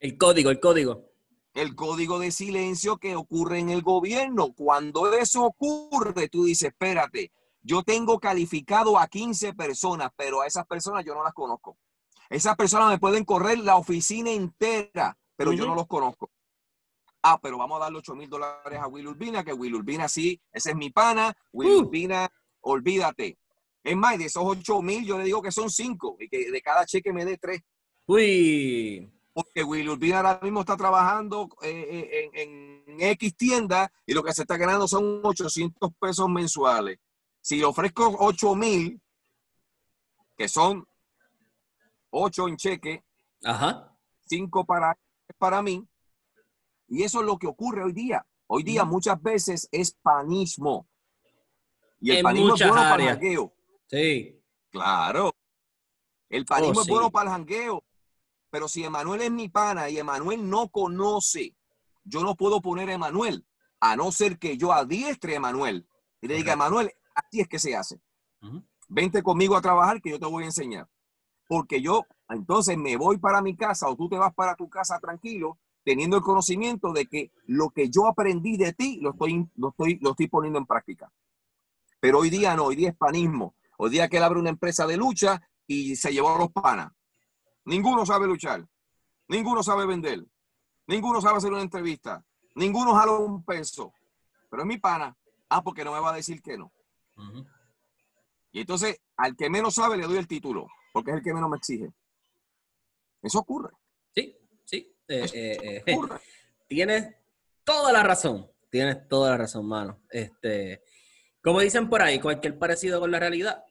el 0.00 0.16
código, 0.16 0.50
el 0.50 0.60
código. 0.60 1.10
el 1.52 1.74
código 1.74 2.18
de 2.18 2.30
silencio 2.30 2.96
que 2.96 3.16
ocurre 3.16 3.58
en 3.58 3.68
el 3.68 3.82
gobierno. 3.82 4.54
Cuando 4.54 5.12
eso 5.12 5.44
ocurre, 5.44 6.28
tú 6.28 6.44
dices, 6.44 6.70
espérate, 6.70 7.32
yo 7.62 7.82
tengo 7.82 8.18
calificado 8.18 8.98
a 8.98 9.08
15 9.08 9.52
personas, 9.52 10.10
pero 10.16 10.40
a 10.40 10.46
esas 10.46 10.66
personas 10.66 11.04
yo 11.04 11.14
no 11.14 11.22
las 11.22 11.34
conozco. 11.34 11.76
Esas 12.30 12.56
personas 12.56 12.88
me 12.88 12.98
pueden 12.98 13.24
correr 13.24 13.58
la 13.58 13.76
oficina 13.76 14.30
entera, 14.30 15.18
pero 15.36 15.52
yo 15.52 15.66
no 15.66 15.74
los 15.74 15.86
conozco. 15.86 16.30
Ah, 17.22 17.38
pero 17.40 17.58
vamos 17.58 17.76
a 17.76 17.84
darle 17.84 17.98
8 17.98 18.14
mil 18.14 18.28
dólares 18.28 18.78
a 18.80 18.86
Will 18.86 19.08
Urbina, 19.08 19.44
que 19.44 19.52
Will 19.52 19.74
Urbina 19.74 20.08
sí, 20.08 20.40
ese 20.52 20.70
es 20.70 20.76
mi 20.76 20.90
pana. 20.90 21.36
Will 21.52 21.70
Uh. 21.70 21.80
Urbina, 21.80 22.30
olvídate. 22.62 23.38
Es 23.82 23.96
más, 23.96 24.18
de 24.18 24.26
esos 24.26 24.42
8 24.44 24.82
mil 24.82 25.04
yo 25.04 25.18
le 25.18 25.24
digo 25.24 25.42
que 25.42 25.52
son 25.52 25.70
5 25.70 26.16
y 26.20 26.28
que 26.28 26.50
de 26.50 26.62
cada 26.62 26.84
cheque 26.84 27.12
me 27.12 27.24
dé 27.24 27.38
3 27.38 27.60
Uy, 28.06 29.08
porque 29.32 29.62
Willy 29.62 29.88
Urbina 29.88 30.16
ahora 30.16 30.40
mismo 30.42 30.60
está 30.60 30.76
trabajando 30.76 31.48
eh, 31.62 31.70
eh, 32.12 32.30
en, 32.34 32.82
en 32.86 33.08
X 33.12 33.36
tienda 33.36 33.92
y 34.04 34.12
lo 34.14 34.22
que 34.22 34.32
se 34.32 34.42
está 34.42 34.56
ganando 34.56 34.88
son 34.88 35.20
800 35.22 35.92
pesos 36.00 36.28
mensuales. 36.28 36.98
Si 37.40 37.56
le 37.56 37.64
ofrezco 37.64 38.16
8 38.18 38.54
mil, 38.56 39.00
que 40.36 40.48
son 40.48 40.86
8 42.10 42.48
en 42.48 42.56
cheque, 42.56 43.04
ajá. 43.44 43.96
5 44.26 44.64
para, 44.64 44.98
para 45.38 45.62
mí, 45.62 45.86
y 46.90 47.04
eso 47.04 47.20
es 47.20 47.26
lo 47.26 47.38
que 47.38 47.46
ocurre 47.46 47.84
hoy 47.84 47.92
día. 47.92 48.26
Hoy 48.48 48.64
día 48.64 48.84
muchas 48.84 49.22
veces 49.22 49.68
es 49.70 49.92
panismo. 50.02 50.88
Y 52.00 52.10
el 52.10 52.16
En 52.18 52.22
panismo 52.24 52.54
es 52.54 52.60
bueno 52.60 52.74
para 52.82 53.02
el 53.02 53.08
jangueo. 53.10 53.54
Sí, 53.86 54.36
Claro. 54.70 55.32
El 56.28 56.44
panismo 56.44 56.78
Oh, 56.78 56.82
es 56.82 56.88
bueno 56.88 57.10
para 57.10 57.30
el 57.30 57.36
jangueo. 57.36 57.84
Pero 58.50 58.68
si 58.68 58.84
Emanuel 58.84 59.22
es 59.22 59.30
mi 59.30 59.48
pana 59.48 59.88
y 59.88 59.98
Emanuel 59.98 60.48
no 60.48 60.68
conoce, 60.68 61.56
yo 62.04 62.22
no 62.22 62.34
puedo 62.34 62.60
poner 62.60 62.88
a 62.90 62.94
Emanuel, 62.94 63.46
a 63.80 63.94
no 63.96 64.10
ser 64.10 64.38
que 64.38 64.56
yo 64.56 64.72
adiestre 64.72 65.34
a 65.34 65.36
Emanuel 65.36 65.86
y 66.20 66.26
le 66.26 66.34
diga. 66.34 66.52
Emanuel, 66.54 66.92
así 67.14 67.40
es 67.40 67.48
que 67.48 67.58
se 67.60 67.76
hace. 67.76 68.00
Vente 68.88 69.22
conmigo 69.22 69.56
a 69.56 69.60
trabajar 69.60 70.00
que 70.02 70.10
yo 70.10 70.18
te 70.18 70.26
voy 70.26 70.42
a 70.42 70.46
enseñar. 70.46 70.88
Porque 71.46 71.80
yo 71.80 72.04
entonces 72.28 72.76
me 72.76 72.96
voy 72.96 73.18
para 73.18 73.40
mi 73.42 73.56
casa 73.56 73.88
o 73.88 73.96
tú 73.96 74.08
te 74.08 74.16
vas 74.16 74.34
para 74.34 74.56
tu 74.56 74.68
casa 74.68 74.98
tranquilo, 74.98 75.58
teniendo 75.84 76.16
el 76.16 76.22
conocimiento 76.22 76.92
de 76.92 77.06
que 77.06 77.32
lo 77.46 77.70
que 77.70 77.88
yo 77.88 78.06
aprendí 78.06 78.56
de 78.56 78.72
ti 78.72 78.98
lo 79.00 79.10
estoy, 79.10 79.48
lo 79.56 79.70
estoy, 79.70 79.98
lo 80.00 80.10
estoy 80.10 80.28
poniendo 80.28 80.58
en 80.58 80.66
práctica. 80.66 81.10
Pero 82.00 82.20
hoy 82.20 82.30
día 82.30 82.54
no, 82.54 82.64
hoy 82.64 82.76
día 82.76 82.90
es 82.90 82.96
panismo. 82.96 83.54
Hoy 83.76 83.90
día 83.90 84.08
que 84.08 84.18
él 84.18 84.22
abre 84.22 84.38
una 84.38 84.50
empresa 84.50 84.86
de 84.86 84.96
lucha 84.96 85.40
y 85.66 85.96
se 85.96 86.12
llevó 86.12 86.34
a 86.34 86.38
los 86.38 86.50
panas. 86.50 86.92
Ninguno 87.64 88.04
sabe 88.04 88.26
luchar. 88.26 88.66
Ninguno 89.28 89.62
sabe 89.62 89.86
vender. 89.86 90.26
Ninguno 90.86 91.20
sabe 91.20 91.38
hacer 91.38 91.52
una 91.52 91.62
entrevista. 91.62 92.24
Ninguno 92.54 92.94
jala 92.94 93.12
un 93.12 93.44
peso. 93.44 93.92
Pero 94.50 94.62
es 94.62 94.66
mi 94.66 94.78
pana. 94.78 95.16
Ah, 95.48 95.62
porque 95.62 95.84
no 95.84 95.92
me 95.92 96.00
va 96.00 96.10
a 96.10 96.16
decir 96.16 96.42
que 96.42 96.58
no. 96.58 96.72
Y 98.52 98.60
entonces, 98.60 99.00
al 99.16 99.36
que 99.36 99.48
menos 99.48 99.74
sabe, 99.74 99.96
le 99.96 100.06
doy 100.06 100.16
el 100.16 100.26
título, 100.26 100.66
porque 100.92 101.10
es 101.10 101.18
el 101.18 101.22
que 101.22 101.34
menos 101.34 101.48
me 101.48 101.56
exige. 101.56 101.92
Eso 103.22 103.38
ocurre. 103.38 103.70
Eh, 105.10 105.26
eh, 105.34 105.82
eh. 105.86 105.96
Tienes 106.68 107.14
toda 107.64 107.92
la 107.92 108.02
razón. 108.02 108.48
Tienes 108.70 109.08
toda 109.08 109.30
la 109.30 109.36
razón, 109.38 109.66
mano. 109.66 110.00
Este, 110.08 110.82
como 111.42 111.60
dicen 111.60 111.88
por 111.88 112.00
ahí, 112.02 112.20
cualquier 112.20 112.58
parecido 112.58 113.00
con 113.00 113.10
la 113.10 113.18
realidad 113.18 113.64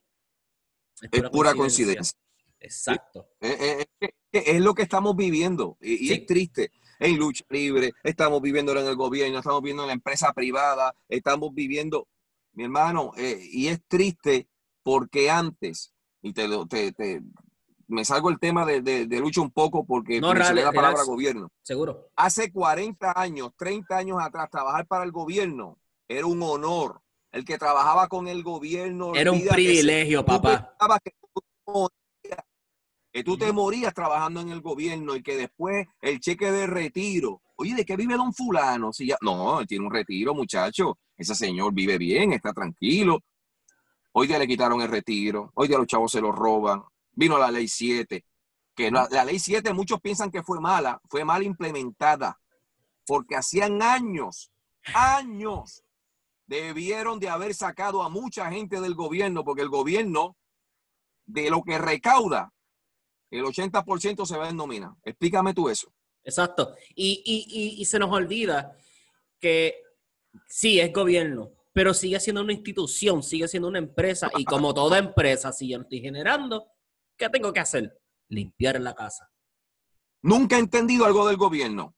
Es 1.11 1.21
pura 1.31 1.53
coincidencia. 1.53 2.17
Exacto. 2.59 3.29
Es, 3.39 4.59
lo 4.61 4.73
que 4.73 4.81
estamos 4.83 5.15
viviendo. 5.15 5.77
Y, 5.81 5.97
Sí. 6.09 6.13
es 6.13 6.25
triste. 6.25 6.71
En 6.99 7.17
lucha 7.17 7.45
libre, 7.49 7.93
estamos 8.03 8.41
viviendo 8.41 8.73
en 8.77 8.85
el 8.85 8.95
gobierno, 8.97 9.37
estamos 9.39 9.61
viviendo 9.61 9.83
en 9.83 9.87
la 9.87 9.93
empresa 9.93 10.33
privada, 10.33 10.93
estamos 11.07 11.53
viviendo, 11.53 12.09
mi 12.51 12.65
hermano, 12.65 13.13
eh, 13.15 13.39
y 13.41 13.67
es 13.67 13.79
triste 13.87 14.49
porque 14.83 15.29
antes, 15.29 15.93
y 16.21 16.33
te, 16.33 16.49
lo- 16.49 16.65
te, 16.67 16.91
te- 16.91 17.21
me 17.89 18.05
salgo 18.05 18.29
el 18.29 18.39
tema 18.39 18.65
de, 18.65 18.81
de, 18.81 19.05
de 19.07 19.19
lucha 19.19 19.41
un 19.41 19.51
poco 19.51 19.85
porque 19.85 20.21
No, 20.21 20.33
rale- 20.33 20.63
la 20.63 20.71
palabra 20.71 20.91
relax. 20.97 21.07
gobierno. 21.07 21.49
Seguro. 21.61 22.09
Hace 22.15 22.51
40 22.51 23.13
años, 23.19 23.51
30 23.57 23.97
años 23.97 24.17
atrás, 24.21 24.49
trabajar 24.49 24.87
para 24.87 25.03
el 25.03 25.11
gobierno 25.11 25.77
era 26.07 26.25
un 26.25 26.41
honor. 26.41 27.01
El 27.31 27.45
que 27.45 27.59
trabajaba 27.59 28.07
con 28.07 28.27
el 28.27 28.41
gobierno. 28.41 29.13
Era 29.13 29.31
un 29.31 29.45
privilegio, 29.45 30.25
papá. 30.25 30.75
que 31.03 31.11
tú 31.21 31.41
te 31.41 31.71
morías, 31.71 32.45
que 33.11 33.23
tú 33.23 33.37
te 33.37 33.51
morías 33.51 33.93
trabajando 33.93 34.41
en 34.41 34.49
el 34.49 34.61
gobierno 34.61 35.15
y 35.15 35.21
que 35.21 35.37
después 35.37 35.85
el 36.01 36.19
cheque 36.19 36.51
de 36.51 36.65
retiro. 36.65 37.41
Oye, 37.55 37.75
¿de 37.75 37.85
qué 37.85 37.95
vive 37.95 38.15
don 38.15 38.33
fulano? 38.33 38.91
Si 38.93 39.05
ya, 39.05 39.17
no, 39.21 39.59
él 39.59 39.67
tiene 39.67 39.85
un 39.85 39.93
retiro, 39.93 40.33
muchacho. 40.33 40.97
Ese 41.15 41.35
señor 41.35 41.71
vive 41.73 41.97
bien, 41.99 42.33
está 42.33 42.51
tranquilo. 42.53 43.19
Hoy 44.13 44.25
día 44.27 44.39
le 44.39 44.47
quitaron 44.47 44.81
el 44.81 44.87
retiro. 44.89 45.51
Hoy 45.53 45.67
día 45.67 45.77
los 45.77 45.85
chavos 45.85 46.11
se 46.11 46.21
lo 46.21 46.31
roban. 46.31 46.81
Vino 47.19 47.37
la 47.37 47.51
ley 47.51 47.67
7. 47.67 48.23
Que 48.73 48.89
la, 48.89 49.05
la 49.11 49.25
ley 49.25 49.39
7 49.39 49.73
muchos 49.73 49.99
piensan 49.99 50.31
que 50.31 50.41
fue 50.41 50.61
mala. 50.61 51.01
Fue 51.09 51.25
mal 51.25 51.43
implementada. 51.43 52.39
Porque 53.05 53.35
hacían 53.35 53.81
años, 53.81 54.53
años, 54.93 55.83
debieron 56.47 57.19
de 57.19 57.27
haber 57.27 57.53
sacado 57.53 58.03
a 58.03 58.09
mucha 58.09 58.49
gente 58.49 58.79
del 58.79 58.95
gobierno. 58.95 59.43
Porque 59.43 59.63
el 59.63 59.69
gobierno, 59.69 60.37
de 61.25 61.49
lo 61.49 61.61
que 61.61 61.77
recauda, 61.77 62.53
el 63.31 63.43
80% 63.43 64.25
se 64.25 64.37
va 64.37 64.47
en 64.47 64.55
nómina. 64.55 64.95
Explícame 65.03 65.53
tú 65.53 65.67
eso. 65.67 65.91
Exacto. 66.23 66.73
Y, 66.95 67.21
y, 67.25 67.47
y, 67.49 67.81
y 67.81 67.85
se 67.85 67.99
nos 67.99 68.13
olvida 68.13 68.77
que 69.41 69.75
sí, 70.47 70.79
es 70.79 70.93
gobierno, 70.93 71.51
pero 71.73 71.93
sigue 71.93 72.19
siendo 72.21 72.41
una 72.43 72.53
institución, 72.53 73.23
sigue 73.23 73.49
siendo 73.49 73.67
una 73.67 73.79
empresa. 73.79 74.29
Y 74.37 74.45
como 74.45 74.73
toda 74.73 74.99
empresa, 74.99 75.51
si 75.51 75.67
yo 75.67 75.79
no 75.79 75.83
estoy 75.83 75.99
generando, 75.99 76.65
¿qué 77.19 77.29
tengo 77.29 77.53
que 77.53 77.59
hacer? 77.59 78.01
Limpiar 78.29 78.79
la 78.81 78.95
casa. 78.95 79.29
Nunca 80.23 80.55
he 80.55 80.59
entendido 80.59 81.05
algo 81.05 81.27
del 81.27 81.37
gobierno. 81.37 81.93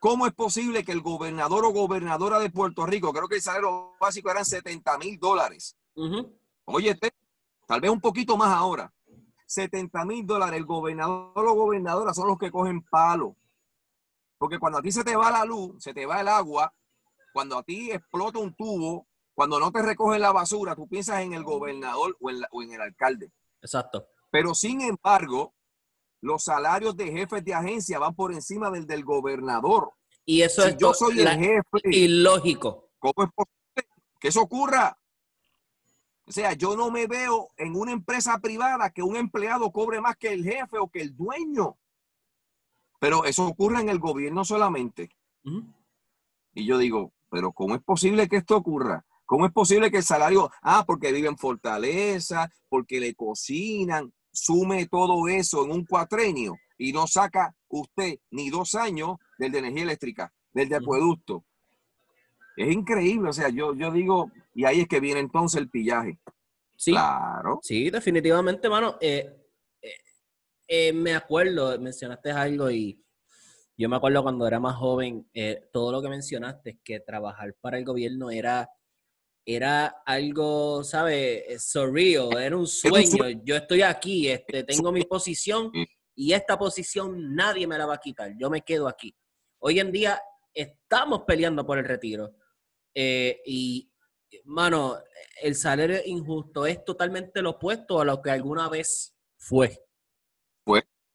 ¿Cómo 0.00 0.26
es 0.26 0.32
posible 0.32 0.84
que 0.84 0.92
el 0.92 1.00
gobernador 1.02 1.64
o 1.64 1.70
gobernadora 1.70 2.38
de 2.38 2.50
Puerto 2.50 2.86
Rico, 2.86 3.12
creo 3.12 3.28
que 3.28 3.36
el 3.36 3.42
salario 3.42 3.94
básico 4.00 4.30
eran 4.30 4.44
70 4.44 4.96
mil 4.98 5.18
dólares? 5.18 5.76
Ujú. 5.94 6.38
Oye, 6.66 6.90
este, 6.90 7.12
tal 7.66 7.80
vez 7.80 7.90
un 7.90 8.00
poquito 8.00 8.36
más 8.36 8.50
ahora. 8.56 8.92
70 9.46 10.04
mil 10.04 10.24
dólares. 10.26 10.58
El 10.58 10.66
gobernador 10.66 11.32
o 11.46 11.54
gobernadora 11.54 12.14
son 12.14 12.28
los 12.28 12.38
que 12.38 12.50
cogen 12.50 12.82
palo. 12.82 13.36
Porque 14.38 14.58
cuando 14.58 14.78
a 14.78 14.82
ti 14.82 14.92
se 14.92 15.02
te 15.02 15.16
va 15.16 15.30
la 15.32 15.44
luz, 15.44 15.82
se 15.82 15.92
te 15.92 16.06
va 16.06 16.20
el 16.20 16.28
agua, 16.28 16.72
cuando 17.32 17.58
a 17.58 17.62
ti 17.64 17.90
explota 17.90 18.38
un 18.38 18.54
tubo, 18.54 19.08
cuando 19.34 19.58
no 19.58 19.72
te 19.72 19.82
recogen 19.82 20.20
la 20.20 20.32
basura, 20.32 20.76
tú 20.76 20.86
piensas 20.86 21.20
en 21.22 21.32
el 21.32 21.42
gobernador 21.42 22.16
o 22.20 22.30
en, 22.30 22.40
la- 22.40 22.48
o 22.52 22.62
en 22.62 22.72
el 22.72 22.80
alcalde. 22.80 23.32
Exacto. 23.60 24.06
Pero 24.30 24.54
sin 24.54 24.80
embargo, 24.82 25.54
los 26.20 26.44
salarios 26.44 26.96
de 26.96 27.10
jefes 27.12 27.44
de 27.44 27.54
agencia 27.54 27.98
van 27.98 28.14
por 28.14 28.32
encima 28.32 28.70
del 28.70 28.86
del 28.86 29.04
gobernador. 29.04 29.92
Y 30.24 30.42
eso 30.42 30.62
Si 30.62 30.68
es 30.70 30.76
yo 30.76 30.92
soy 30.92 31.14
la- 31.16 31.32
el 31.34 31.38
jefe, 31.38 31.80
ilógico. 31.90 32.90
¿cómo 32.98 33.14
es 33.24 33.30
posible 33.32 33.88
que 34.20 34.28
eso 34.28 34.42
ocurra? 34.42 34.98
O 36.26 36.32
sea, 36.32 36.52
yo 36.52 36.76
no 36.76 36.90
me 36.90 37.06
veo 37.06 37.48
en 37.56 37.74
una 37.74 37.92
empresa 37.92 38.38
privada 38.38 38.90
que 38.90 39.02
un 39.02 39.16
empleado 39.16 39.70
cobre 39.72 40.00
más 40.00 40.16
que 40.16 40.32
el 40.32 40.44
jefe 40.44 40.76
o 40.78 40.88
que 40.88 41.00
el 41.00 41.16
dueño. 41.16 41.78
Pero 43.00 43.24
eso 43.24 43.46
ocurre 43.46 43.80
en 43.80 43.88
el 43.88 43.98
gobierno 43.98 44.44
solamente. 44.44 45.08
Y 46.52 46.66
yo 46.66 46.76
digo, 46.76 47.12
pero 47.30 47.52
¿cómo 47.52 47.74
es 47.76 47.82
posible 47.82 48.28
que 48.28 48.36
esto 48.36 48.56
ocurra? 48.56 49.06
¿Cómo 49.24 49.46
es 49.46 49.52
posible 49.52 49.90
que 49.90 49.98
el 49.98 50.02
salario, 50.02 50.50
ah, 50.62 50.84
porque 50.86 51.12
vive 51.12 51.28
en 51.28 51.38
Fortaleza, 51.38 52.50
porque 52.68 52.98
le 53.00 53.14
cocinan, 53.14 54.12
sume 54.38 54.86
todo 54.86 55.28
eso 55.28 55.64
en 55.64 55.72
un 55.72 55.84
cuatrenio 55.84 56.56
y 56.76 56.92
no 56.92 57.06
saca 57.06 57.54
usted 57.68 58.18
ni 58.30 58.50
dos 58.50 58.74
años 58.74 59.16
del 59.38 59.52
de 59.52 59.58
energía 59.58 59.82
eléctrica, 59.82 60.32
del 60.52 60.68
de 60.68 60.76
acueducto? 60.76 61.44
Es 62.56 62.72
increíble, 62.72 63.28
o 63.28 63.32
sea, 63.32 63.50
yo, 63.50 63.74
yo 63.74 63.92
digo, 63.92 64.32
y 64.54 64.64
ahí 64.64 64.80
es 64.80 64.88
que 64.88 64.98
viene 64.98 65.20
entonces 65.20 65.60
el 65.60 65.70
pillaje. 65.70 66.18
Sí. 66.76 66.90
Claro. 66.90 67.60
Sí, 67.62 67.90
definitivamente, 67.90 68.68
mano. 68.68 68.96
Eh, 69.00 69.32
eh, 69.80 69.92
eh, 70.66 70.92
me 70.92 71.14
acuerdo, 71.14 71.78
mencionaste 71.78 72.30
algo 72.30 72.70
y 72.70 73.00
yo 73.76 73.88
me 73.88 73.96
acuerdo 73.96 74.24
cuando 74.24 74.46
era 74.46 74.58
más 74.58 74.74
joven, 74.76 75.30
todo 75.72 75.92
lo 75.92 76.02
que 76.02 76.08
mencionaste, 76.08 76.80
que 76.82 76.98
trabajar 76.98 77.54
para 77.60 77.78
el 77.78 77.84
gobierno 77.84 78.30
era, 78.30 78.68
era 79.50 80.02
algo, 80.04 80.84
¿sabes? 80.84 81.64
Surreal, 81.64 82.36
era 82.36 82.54
un 82.54 82.66
sueño. 82.66 83.28
Yo 83.44 83.56
estoy 83.56 83.80
aquí, 83.80 84.28
este, 84.28 84.62
tengo 84.64 84.92
mi 84.92 85.04
posición 85.04 85.70
Sí. 85.72 85.86
y 86.16 86.32
esta 86.34 86.58
posición 86.58 87.34
nadie 87.34 87.66
me 87.66 87.78
la 87.78 87.86
va 87.86 87.94
a 87.94 87.98
quitar. 87.98 88.32
Yo 88.38 88.50
me 88.50 88.60
quedo 88.60 88.86
aquí. 88.86 89.16
Hoy 89.60 89.80
en 89.80 89.90
día 89.90 90.20
estamos 90.52 91.22
peleando 91.26 91.64
por 91.64 91.78
el 91.78 91.86
retiro. 91.86 92.34
Eh, 92.94 93.40
y, 93.46 93.90
mano, 94.44 94.98
el 95.40 95.54
salario 95.54 95.98
injusto 96.04 96.66
es 96.66 96.84
totalmente 96.84 97.40
lo 97.40 97.50
opuesto 97.50 98.00
a 98.02 98.04
lo 98.04 98.20
que 98.20 98.30
alguna 98.30 98.68
vez 98.68 99.14
fue. 99.38 99.82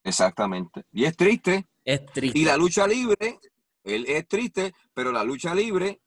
Exactamente. 0.06 0.84
Y 0.92 1.04
es 1.06 1.16
triste. 1.16 1.66
Es 1.84 2.04
triste. 2.06 2.38
Y 2.38 2.44
la 2.44 2.56
lucha 2.58 2.86
libre, 2.86 3.38
él 3.84 4.04
es 4.06 4.28
triste, 4.28 4.74
pero 4.92 5.10
la 5.12 5.24
lucha 5.24 5.54
libre 5.54 6.02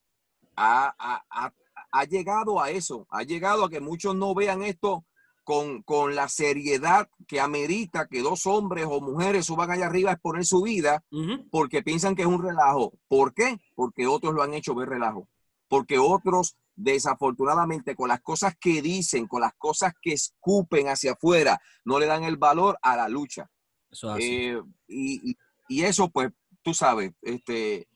ha, 0.56 0.94
ha- 1.00 1.26
ha- 1.32 1.54
ha 1.92 2.04
llegado 2.06 2.62
a 2.62 2.70
eso, 2.72 3.08
ha 3.10 3.24
llegado 3.24 3.66
a 3.66 3.70
que 3.70 3.80
muchos 3.80 4.16
no 4.16 4.34
vean 4.36 4.62
esto 4.64 5.06
con, 5.44 5.82
con 5.84 6.14
la 6.16 6.28
seriedad 6.28 7.10
que 7.28 7.40
amerita 7.40 8.08
que 8.08 8.22
dos 8.22 8.46
hombres 8.46 8.86
o 8.90 9.00
mujeres 9.00 9.46
suban 9.46 9.72
allá 9.72 9.86
arriba 9.86 10.10
a 10.12 10.14
exponer 10.14 10.44
su 10.46 10.62
vida 10.62 11.04
porque 11.52 11.82
piensan 11.84 12.16
que 12.16 12.24
es 12.24 12.28
un 12.28 12.44
relajo. 12.44 12.94
¿Por 13.08 13.34
qué? 13.34 13.58
Porque 13.76 14.08
otros 14.08 14.34
lo 14.34 14.44
han 14.44 14.54
hecho 14.54 14.76
ver 14.76 14.90
relajo. 14.90 15.30
Porque 15.70 16.00
otros, 16.00 16.58
desafortunadamente, 16.76 17.96
con 17.96 18.10
las 18.10 18.22
cosas 18.22 18.56
que 18.60 18.82
dicen, 18.82 19.28
con 19.28 19.42
las 19.42 19.54
cosas 19.58 19.94
que 20.02 20.14
escupen 20.14 20.88
hacia 20.90 21.14
afuera, 21.14 21.62
no 21.86 21.98
le 22.00 22.06
dan 22.06 22.24
el 22.24 22.38
valor 22.38 22.78
a 22.82 22.96
la 22.98 23.08
lucha. 23.08 23.50
Eso 23.90 24.10
es 24.10 24.16
así. 24.16 24.36
Eh, 24.36 24.62
y, 24.88 25.32
y- 25.32 25.38
y 25.70 25.84
eso, 25.84 26.10
pues, 26.10 26.32
tú 26.62 26.74
sabes, 26.74 27.12
este, 27.22 27.88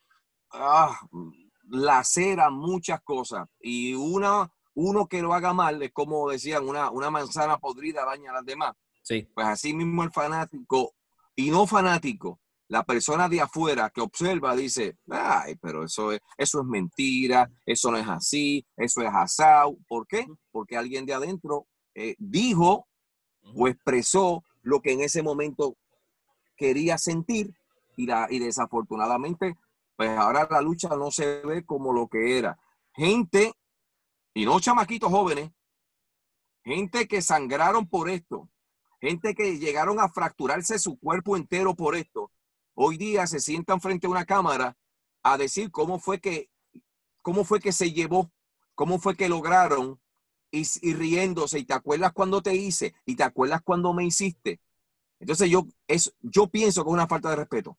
ah, 0.51 0.99
lacera 1.71 2.49
muchas 2.49 3.01
cosas. 3.01 3.47
Y 3.59 3.93
una, 3.93 4.51
uno 4.75 5.07
que 5.07 5.21
lo 5.21 5.33
haga 5.33 5.53
mal 5.53 5.81
es 5.81 5.91
como 5.91 6.29
decían, 6.29 6.67
una, 6.67 6.91
una 6.91 7.09
manzana 7.09 7.57
podrida 7.57 8.05
daña 8.05 8.31
a 8.31 8.35
las 8.35 8.45
demás. 8.45 8.73
sí. 9.01 9.27
Pues 9.33 9.47
así 9.47 9.73
mismo 9.73 10.03
el 10.03 10.11
fanático 10.11 10.93
y 11.35 11.49
no 11.49 11.65
fanático, 11.65 12.39
la 12.67 12.83
persona 12.83 13.27
de 13.27 13.41
afuera 13.41 13.89
que 13.89 14.01
observa 14.01 14.55
dice, 14.55 14.97
ay, 15.09 15.55
pero 15.61 15.83
eso 15.83 16.11
es, 16.11 16.21
eso 16.37 16.61
es 16.61 16.65
mentira, 16.65 17.49
eso 17.65 17.91
no 17.91 17.97
es 17.97 18.07
así, 18.07 18.65
eso 18.77 19.01
es 19.01 19.09
asado. 19.13 19.75
¿Por 19.87 20.07
qué? 20.07 20.25
Porque 20.51 20.77
alguien 20.77 21.05
de 21.05 21.13
adentro 21.13 21.67
eh, 21.95 22.15
dijo 22.17 22.87
o 23.55 23.67
expresó 23.67 24.43
lo 24.61 24.81
que 24.81 24.93
en 24.93 25.01
ese 25.01 25.21
momento 25.21 25.75
quería 26.55 26.97
sentir 26.97 27.53
y, 27.97 28.05
la, 28.05 28.27
y 28.29 28.39
desafortunadamente, 28.39 29.57
pues 30.01 30.17
ahora 30.17 30.47
la 30.49 30.61
lucha 30.61 30.89
no 30.95 31.11
se 31.11 31.41
ve 31.41 31.63
como 31.63 31.93
lo 31.93 32.07
que 32.07 32.35
era. 32.39 32.57
Gente, 32.95 33.53
y 34.33 34.45
no 34.45 34.59
chamaquitos 34.59 35.11
jóvenes, 35.11 35.51
gente 36.63 37.07
que 37.07 37.21
sangraron 37.21 37.87
por 37.87 38.09
esto, 38.09 38.49
gente 38.99 39.35
que 39.35 39.59
llegaron 39.59 39.99
a 39.99 40.09
fracturarse 40.09 40.79
su 40.79 40.97
cuerpo 40.97 41.37
entero 41.37 41.75
por 41.75 41.95
esto, 41.95 42.31
hoy 42.73 42.97
día 42.97 43.27
se 43.27 43.39
sientan 43.39 43.79
frente 43.79 44.07
a 44.07 44.09
una 44.09 44.25
cámara 44.25 44.75
a 45.21 45.37
decir 45.37 45.69
cómo 45.69 45.99
fue 45.99 46.19
que, 46.19 46.49
cómo 47.21 47.43
fue 47.43 47.59
que 47.59 47.71
se 47.71 47.91
llevó, 47.91 48.31
cómo 48.73 48.97
fue 48.97 49.15
que 49.15 49.29
lograron 49.29 50.01
y, 50.49 50.63
riéndose, 50.95 51.59
y 51.59 51.65
te 51.65 51.75
acuerdas 51.75 52.11
cuando 52.11 52.41
te 52.41 52.55
hice, 52.55 52.95
y 53.05 53.15
te 53.15 53.21
acuerdas 53.21 53.61
cuando 53.61 53.93
me 53.93 54.03
hiciste. 54.03 54.59
Entonces 55.19 55.47
yo, 55.47 55.67
es, 55.87 56.11
yo 56.21 56.47
pienso 56.47 56.83
que 56.83 56.89
es 56.89 56.93
una 56.93 57.07
falta 57.07 57.29
de 57.29 57.35
respeto. 57.35 57.77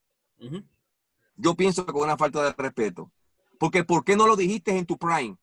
Yo 1.43 1.55
pienso 1.55 1.85
que 1.85 1.91
una 1.91 2.15
falta 2.15 2.41
de 2.41 2.53
respeto. 2.53 3.11
Porque 3.59 3.83
¿por 3.83 4.05
qué 4.05 4.15
no 4.15 4.27
lo 4.27 4.37
dijiste 4.37 4.77
en 4.77 4.85
tu 4.85 4.97
prime? 4.97 5.37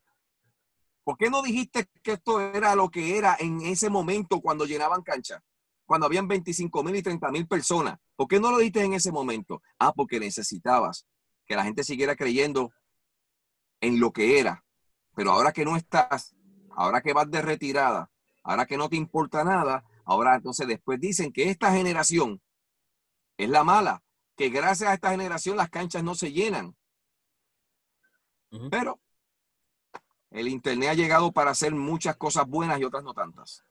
¿Por 1.04 1.18
qué 1.18 1.28
no 1.28 1.42
dijiste 1.42 1.90
que 2.02 2.12
esto 2.12 2.40
era 2.40 2.74
lo 2.74 2.88
que 2.88 3.18
era 3.18 3.36
en 3.38 3.60
ese 3.60 3.90
momento 3.90 4.40
cuando 4.40 4.64
llenaban 4.64 5.02
cancha? 5.02 5.44
Cuando 5.84 6.06
habían 6.06 6.26
25 6.26 6.82
mil 6.82 6.96
y 6.96 7.02
30 7.02 7.30
mil 7.30 7.46
personas. 7.46 7.98
¿Por 8.16 8.28
qué 8.28 8.40
no 8.40 8.50
lo 8.50 8.56
dijiste 8.56 8.82
en 8.82 8.94
ese 8.94 9.12
momento? 9.12 9.60
Ah, 9.78 9.92
porque 9.92 10.18
necesitabas 10.18 11.06
que 11.44 11.54
la 11.54 11.64
gente 11.64 11.84
siguiera 11.84 12.16
creyendo 12.16 12.72
en 13.82 14.00
lo 14.00 14.10
que 14.10 14.40
era. 14.40 14.64
Pero 15.14 15.32
ahora 15.32 15.52
que 15.52 15.66
no 15.66 15.76
estás, 15.76 16.34
ahora 16.70 17.02
que 17.02 17.12
vas 17.12 17.30
de 17.30 17.42
retirada, 17.42 18.10
ahora 18.42 18.64
que 18.64 18.78
no 18.78 18.88
te 18.88 18.96
importa 18.96 19.44
nada, 19.44 19.84
ahora 20.06 20.36
entonces 20.36 20.66
después 20.66 20.98
dicen 20.98 21.30
que 21.30 21.50
esta 21.50 21.70
generación 21.72 22.40
es 23.36 23.50
la 23.50 23.64
mala, 23.64 24.02
que 24.40 24.48
gracias 24.48 24.88
a 24.88 24.94
esta 24.94 25.10
generación 25.10 25.58
las 25.58 25.68
canchas 25.68 26.02
no 26.02 26.14
se 26.14 26.32
llenan. 26.32 26.74
Pero 28.70 28.98
el 30.30 30.48
Internet 30.48 30.88
ha 30.88 30.94
llegado 30.94 31.30
para 31.30 31.50
hacer 31.50 31.74
muchas 31.74 32.16
cosas 32.16 32.46
buenas 32.46 32.80
y 32.80 32.84
otras 32.84 33.04
no 33.04 33.12
tantas. 33.12 33.62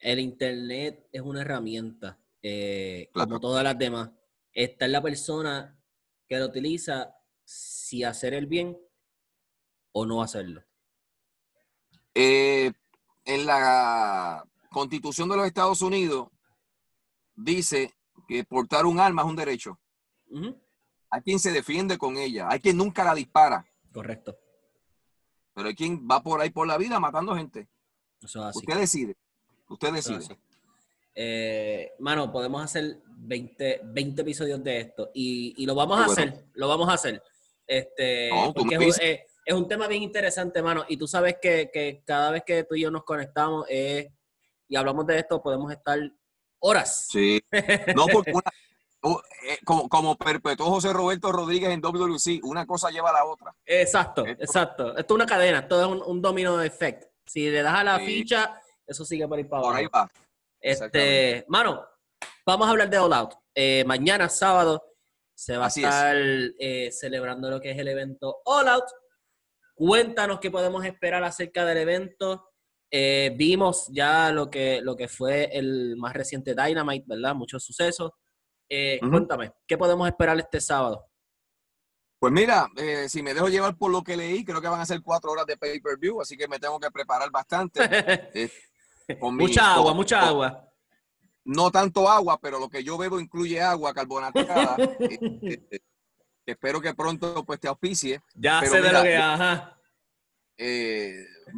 El 0.00 0.18
Internet 0.18 1.08
es 1.12 1.20
una 1.20 1.42
herramienta, 1.42 2.18
eh, 2.42 3.08
como 3.12 3.38
todas 3.38 3.62
las 3.62 3.78
demás. 3.78 4.10
Está 4.52 4.86
en 4.86 4.92
la 4.92 5.00
persona 5.00 5.78
que 6.26 6.38
lo 6.38 6.46
utiliza 6.46 7.14
si 7.44 8.02
hacer 8.02 8.34
el 8.34 8.46
bien 8.46 8.76
o 9.92 10.06
no 10.06 10.24
hacerlo. 10.24 10.64
Eh, 12.16 12.72
en 13.24 13.46
la 13.46 14.44
Constitución 14.72 15.28
de 15.28 15.36
los 15.36 15.46
Estados 15.46 15.82
Unidos 15.82 16.30
dice 17.36 17.94
que 18.26 18.42
portar 18.42 18.86
un 18.86 18.98
arma 18.98 19.22
es 19.22 19.28
un 19.28 19.36
derecho. 19.36 19.78
Hay 21.10 21.20
quien 21.22 21.38
se 21.38 21.52
defiende 21.52 21.96
con 21.98 22.16
ella, 22.16 22.48
hay 22.50 22.60
quien 22.60 22.76
nunca 22.76 23.04
la 23.04 23.14
dispara, 23.14 23.66
Correcto. 23.92 24.36
pero 25.54 25.68
hay 25.68 25.74
quien 25.74 26.06
va 26.10 26.22
por 26.22 26.40
ahí 26.40 26.50
por 26.50 26.66
la 26.66 26.76
vida 26.78 26.98
matando 27.00 27.34
gente. 27.34 27.68
Eso 28.22 28.40
es 28.40 28.46
así. 28.46 28.58
Usted 28.58 28.74
decide, 28.78 29.16
usted 29.68 29.88
es 29.94 29.94
decide. 30.08 30.38
Eh, 31.14 31.92
mano, 32.00 32.30
podemos 32.30 32.62
hacer 32.62 32.98
20, 33.06 33.80
20 33.84 34.22
episodios 34.22 34.62
de 34.62 34.80
esto 34.80 35.10
y, 35.14 35.54
y 35.56 35.64
lo 35.66 35.74
vamos 35.74 35.98
a 35.98 36.06
bueno. 36.06 36.12
hacer, 36.12 36.44
lo 36.54 36.68
vamos 36.68 36.88
a 36.88 36.92
hacer. 36.94 37.22
Este, 37.66 38.28
No, 38.30 38.52
porque 38.52 38.78
me 38.78 38.86
es, 38.88 38.96
un- 38.98 39.02
eh, 39.04 39.26
es 39.44 39.54
un 39.54 39.66
tema 39.66 39.88
bien 39.88 40.02
interesante, 40.02 40.60
mano, 40.62 40.84
y 40.88 40.96
tú 40.96 41.06
sabes 41.06 41.36
que, 41.40 41.70
que 41.72 42.02
cada 42.04 42.30
vez 42.32 42.42
que 42.44 42.64
tú 42.64 42.74
y 42.74 42.82
yo 42.82 42.90
nos 42.90 43.04
conectamos 43.04 43.64
eh, 43.70 44.12
y 44.68 44.76
hablamos 44.76 45.06
de 45.06 45.18
esto, 45.20 45.40
podemos 45.42 45.72
estar 45.72 45.98
horas. 46.58 47.06
Sí. 47.10 47.40
No 47.94 48.06
porque 48.12 48.32
una- 48.34 48.50
o, 49.02 49.22
eh, 49.48 49.58
como, 49.64 49.88
como 49.88 50.16
perpetuó 50.16 50.66
José 50.66 50.92
Roberto 50.92 51.30
Rodríguez 51.32 51.70
en 51.70 51.80
WC, 51.80 52.40
una 52.42 52.66
cosa 52.66 52.90
lleva 52.90 53.10
a 53.10 53.14
la 53.14 53.24
otra. 53.24 53.54
Exacto, 53.64 54.24
Esto- 54.24 54.42
exacto. 54.42 54.96
Esto 54.96 55.14
es 55.14 55.16
una 55.16 55.26
cadena, 55.26 55.60
esto 55.60 55.80
es 55.80 55.86
un, 55.86 56.02
un 56.04 56.20
domino 56.22 56.56
de 56.56 56.66
efecto. 56.66 57.06
Si 57.24 57.48
le 57.50 57.62
das 57.62 57.74
a 57.74 57.84
la 57.84 57.98
Sí. 57.98 58.06
ficha, 58.06 58.60
eso 58.86 59.04
sigue 59.04 59.26
por 59.28 59.38
ahí 59.38 59.44
para 59.44 59.62
Por 59.62 59.70
abajo. 59.76 59.78
ahí 59.80 59.86
va. 59.86 60.10
Este, 60.60 61.44
mano, 61.48 61.86
vamos 62.44 62.66
a 62.66 62.70
hablar 62.70 62.90
de 62.90 62.98
All 62.98 63.12
Out. 63.12 63.34
Eh, 63.54 63.84
mañana, 63.86 64.28
sábado, 64.28 64.82
se 65.34 65.56
va 65.56 65.66
Así 65.66 65.84
a 65.84 65.88
es. 65.88 65.94
estar 65.94 66.16
eh, 66.58 66.90
celebrando 66.90 67.50
lo 67.50 67.60
que 67.60 67.70
es 67.72 67.78
el 67.78 67.88
evento 67.88 68.38
All 68.44 68.68
Out. 68.68 68.84
Cuéntanos 69.74 70.40
qué 70.40 70.50
podemos 70.50 70.84
esperar 70.84 71.22
acerca 71.24 71.64
del 71.64 71.78
evento. 71.78 72.48
Vimos 72.90 73.88
ya 73.92 74.32
lo 74.32 74.48
que, 74.50 74.80
lo 74.80 74.96
que 74.96 75.06
fue 75.08 75.50
el 75.52 75.96
más 75.98 76.14
reciente 76.14 76.54
Dynamite, 76.54 77.04
¿verdad? 77.06 77.34
Muchos 77.34 77.62
sucesos. 77.62 78.12
Eh. 78.68 78.98
Cuéntame, 79.00 79.52
¿qué 79.66 79.76
podemos 79.78 80.06
esperar 80.08 80.38
este 80.38 80.60
sábado? 80.60 81.06
Pues 82.18 82.32
mira, 82.32 82.66
eh, 82.76 83.08
si 83.08 83.22
me 83.22 83.34
dejo 83.34 83.48
llevar 83.48 83.76
por 83.76 83.90
lo 83.90 84.02
que 84.02 84.16
leí, 84.16 84.44
creo 84.44 84.60
que 84.60 84.68
van 84.68 84.80
a 84.80 84.86
ser 84.86 85.02
cuatro 85.02 85.30
horas 85.30 85.46
de 85.46 85.56
pay-per-view, 85.56 86.20
así 86.20 86.36
que 86.36 86.48
me 86.48 86.58
tengo 86.58 86.80
que 86.80 86.90
preparar 86.90 87.30
bastante. 87.30 87.80
Eh, 89.08 89.20
con 89.20 89.36
mi- 89.36 89.44
mucha 89.44 89.74
agua, 89.74 89.90
con- 89.90 89.96
mucha 89.98 90.18
con- 90.18 90.28
agua. 90.30 90.68
No 91.44 91.70
tanto 91.70 92.08
agua, 92.08 92.40
pero 92.40 92.58
lo 92.58 92.68
que 92.68 92.82
yo 92.82 92.98
bebo 92.98 93.20
incluye 93.20 93.60
agua 93.60 93.94
carbonatada. 93.94 94.76
Eh, 95.08 95.80
espero 96.44 96.80
que 96.80 96.92
pronto 96.94 97.44
pues 97.44 97.60
te 97.60 97.68
auspicie. 97.68 98.20
Ya 98.34 98.58
pero 98.60 98.72
sé 98.72 98.80
de 98.80 98.88
mira, 98.88 98.98
lo 98.98 99.04
que, 99.04 99.16
ajá. 99.16 99.78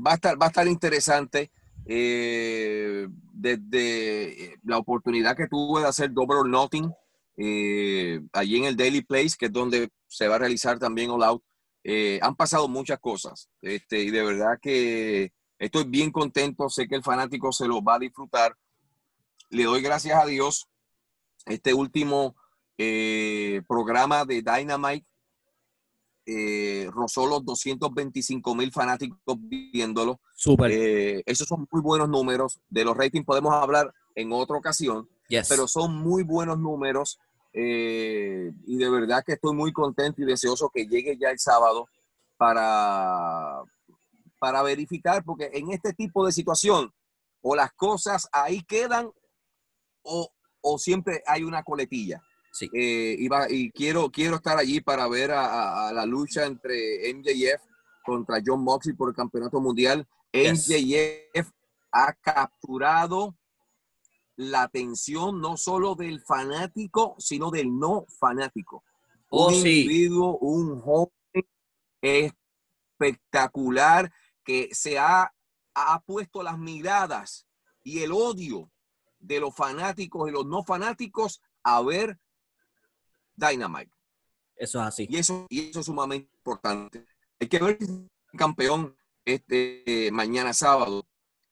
Va, 0.07 0.11
a 0.11 0.15
estar, 0.15 0.41
va 0.43 0.47
a 0.47 0.49
estar 0.49 0.67
interesante. 0.67 1.51
Eh, 1.89 3.09
desde 3.33 4.45
eh, 4.45 4.57
la 4.63 4.79
oportunidad 4.79 5.37
que 5.37 5.49
tuve 5.49 5.81
de 5.81 5.89
hacer 5.89 6.13
Double 6.13 6.37
or 6.37 6.49
Nothing 6.49 6.93
eh, 7.41 8.21
allí 8.33 8.57
en 8.57 8.65
el 8.65 8.77
Daily 8.77 9.03
Place, 9.03 9.37
que 9.39 9.47
es 9.47 9.53
donde 9.53 9.91
se 10.09 10.27
va 10.27 10.35
a 10.35 10.41
realizar 10.41 10.79
también 10.79 11.11
All 11.11 11.23
Out, 11.23 11.43
eh, 11.85 12.19
han 12.21 12.35
pasado 12.35 12.69
muchas 12.69 12.99
cosas. 12.99 13.49
Este, 13.63 14.03
y 14.03 14.11
de 14.11 14.25
verdad 14.25 14.59
que 14.61 15.33
estoy 15.59 15.85
bien 15.85 16.11
contento. 16.11 16.69
Sé 16.69 16.89
que 16.89 16.97
el 16.97 17.05
fanático 17.05 17.53
se 17.53 17.67
lo 17.67 17.81
va 17.83 17.95
a 17.95 18.01
disfrutar. 18.01 18.57
Le 19.51 19.65
doy 19.65 19.81
gracias 19.81 20.21
a 20.21 20.27
Dios. 20.27 20.69
Este 21.47 21.73
último 21.73 22.35
eh, 22.77 23.63
programa 23.69 24.25
de 24.25 24.43
Dynamite 24.43 25.07
eh, 26.31 26.91
rozó 26.93 27.27
los 27.27 27.43
225 27.43 28.55
mil 28.55 28.71
fanáticos 28.71 29.19
viéndolo. 29.39 30.21
Súper. 30.37 30.71
Eh, 30.71 31.23
esos 31.25 31.49
son 31.49 31.67
muy 31.73 31.81
buenos 31.81 32.11
números. 32.11 32.61
De 32.69 32.85
los 32.85 32.95
ratings 32.95 33.25
podemos 33.25 33.55
hablar 33.55 33.95
en 34.15 34.31
otra 34.33 34.59
ocasión, 34.59 35.09
yes. 35.29 35.49
pero 35.49 35.67
son 35.67 35.95
muy 35.97 36.25
buenos 36.25 36.59
números. 36.59 37.19
eh, 37.55 38.53
y 38.67 38.77
de 38.77 38.91
verdad 38.91 39.25
que 39.25 39.33
estoy 39.33 39.55
muy 39.55 39.73
contento 39.73 40.21
y 40.21 40.27
deseoso 40.27 40.71
que 40.73 40.87
llegue 40.87 41.17
ya 41.19 41.31
el 41.31 41.39
sábado 41.39 41.89
para, 42.37 43.63
para 44.39 44.63
verificar, 44.63 45.25
porque 45.25 45.51
en 45.55 45.73
este 45.73 45.95
tipo 45.95 46.27
de 46.27 46.33
situación, 46.33 46.93
o 47.41 47.57
las 47.57 47.73
cosas 47.73 48.29
ahí 48.33 48.63
quedan, 48.65 49.11
o, 50.03 50.31
o 50.61 50.79
siempre 50.79 51.23
hay 51.27 51.43
una 51.43 51.63
coletilla. 51.63 52.23
Sí. 52.53 52.69
Eh, 52.73 53.17
y, 53.51 53.71
quiero, 53.71 54.11
quiero 54.11 54.37
estar 54.37 54.57
allí 54.59 54.81
para 54.81 55.07
ver 55.09 55.31
a, 55.33 55.45
a- 55.47 55.89
a 55.89 55.93
la 55.93 56.07
lucha 56.07 56.45
entre 56.47 57.11
MJF 57.15 57.63
contra 58.05 58.39
John 58.45 58.63
Moxley 58.65 58.97
por 58.97 59.11
el 59.11 59.15
campeonato 59.15 59.61
mundial. 59.61 60.07
Yes. 60.33 60.69
MJF 60.69 61.51
ha 61.93 62.13
capturado 62.15 63.37
la 64.37 64.63
atención 64.63 65.41
no 65.41 65.57
solo 65.57 65.95
del 65.95 66.21
fanático, 66.23 67.15
sino 67.19 67.51
del 67.51 67.77
no 67.77 68.07
fanático. 68.19 68.85
Oh, 69.31 69.49
un 69.49 69.55
sí. 69.55 69.83
individuo, 69.83 70.39
un 70.39 70.81
joven 70.81 71.13
espectacular 72.01 74.13
que 74.45 74.69
se 74.73 74.99
ha, 74.99 75.33
ha 75.75 76.01
puesto 76.01 76.43
las 76.43 76.59
miradas 76.59 77.47
y 77.83 78.01
el 78.01 78.13
odio 78.13 78.71
de 79.19 79.41
los 79.41 79.55
fanáticos 79.55 80.29
y 80.29 80.33
los 80.33 80.47
no 80.47 80.63
fanáticos 80.65 81.43
a 81.63 81.83
ver 81.83 82.19
Dynamite. 83.39 83.91
Eso 84.57 84.81
es 84.81 84.87
así. 84.87 85.07
Y 85.09 85.17
eso, 85.17 85.47
y 85.49 85.71
eso 85.71 85.81
es 85.81 85.87
sumamente 85.87 86.29
importante. 86.37 87.07
Hay 87.41 87.49
que 87.49 87.59
ver 87.61 87.79
si 87.81 88.09
campeón 88.37 88.97
este 89.25 90.07
eh, 90.07 90.11
mañana 90.11 90.53
sábado. 90.53 91.03
De 91.03 91.07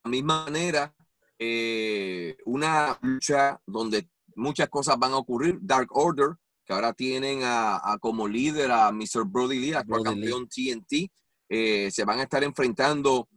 la 0.04 0.10
misma 0.10 0.44
manera, 0.44 0.94
eh, 1.38 2.36
una 2.44 2.98
lucha 3.02 3.60
donde 3.66 4.08
muchas 4.34 4.68
cosas 4.68 4.98
van 4.98 5.12
a 5.12 5.18
ocurrir. 5.18 5.58
Dark 5.60 5.88
Order, 5.92 6.30
que 6.64 6.72
ahora 6.72 6.92
tienen 6.92 7.42
a, 7.44 7.76
a 7.76 7.98
como 7.98 8.26
líder 8.26 8.70
a 8.72 8.90
Mr. 8.90 9.24
Brody 9.24 9.58
Lee, 9.60 9.74
actual 9.74 10.02
campeón 10.02 10.48
TNT. 10.48 11.10
eh, 11.48 11.90
se 11.92 12.04
van 12.04 12.18
a 12.18 12.24
estar 12.24 12.42
enfrentando 12.42 13.28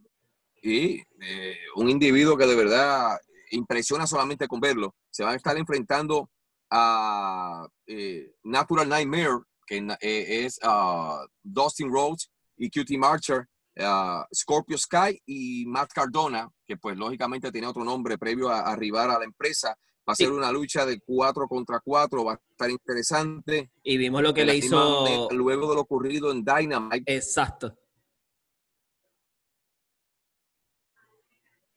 y 0.62 1.00
eh, 1.20 1.56
un 1.76 1.88
individuo 1.88 2.36
que 2.36 2.46
de 2.46 2.56
verdad 2.56 3.16
impresiona 3.52 4.06
solamente 4.06 4.48
con 4.48 4.60
verlo. 4.60 4.94
Se 5.10 5.22
van 5.22 5.34
a 5.34 5.36
estar 5.36 5.56
enfrentando 5.56 6.28
a 6.70 7.66
eh, 7.86 8.32
Natural 8.44 8.88
Nightmare, 8.88 9.40
que 9.66 9.78
eh, 10.00 10.44
es 10.44 10.58
ah, 10.62 11.24
Dustin 11.42 11.90
Rhodes 11.90 12.30
y 12.56 12.70
QT 12.70 12.96
Marcher, 12.98 13.46
ah, 13.78 14.26
Scorpio 14.34 14.78
Sky 14.78 15.20
y 15.26 15.64
Matt 15.66 15.92
Cardona, 15.92 16.48
que 16.66 16.76
pues 16.76 16.96
lógicamente 16.96 17.50
tiene 17.52 17.66
otro 17.66 17.84
nombre 17.84 18.18
previo 18.18 18.48
a, 18.48 18.60
arribar 18.60 19.10
a 19.10 19.18
la 19.18 19.24
empresa. 19.24 19.76
Va 20.08 20.12
a 20.12 20.16
Sí. 20.16 20.24
ser 20.24 20.32
una 20.32 20.50
lucha 20.50 20.86
de 20.86 21.00
4 21.00 21.46
contra 21.46 21.78
4, 21.80 22.24
va 22.24 22.32
a 22.32 22.40
estar 22.50 22.70
interesante. 22.70 23.70
Y 23.82 23.96
vimos 23.96 24.22
lo 24.22 24.32
que 24.34 24.44
le 24.44 24.56
hizo. 24.56 25.04
luego 25.30 25.68
de 25.68 25.74
lo 25.74 25.80
ocurrido 25.82 26.32
en 26.32 26.44
Dynamite, 26.44 27.14
Exacto. 27.14 27.76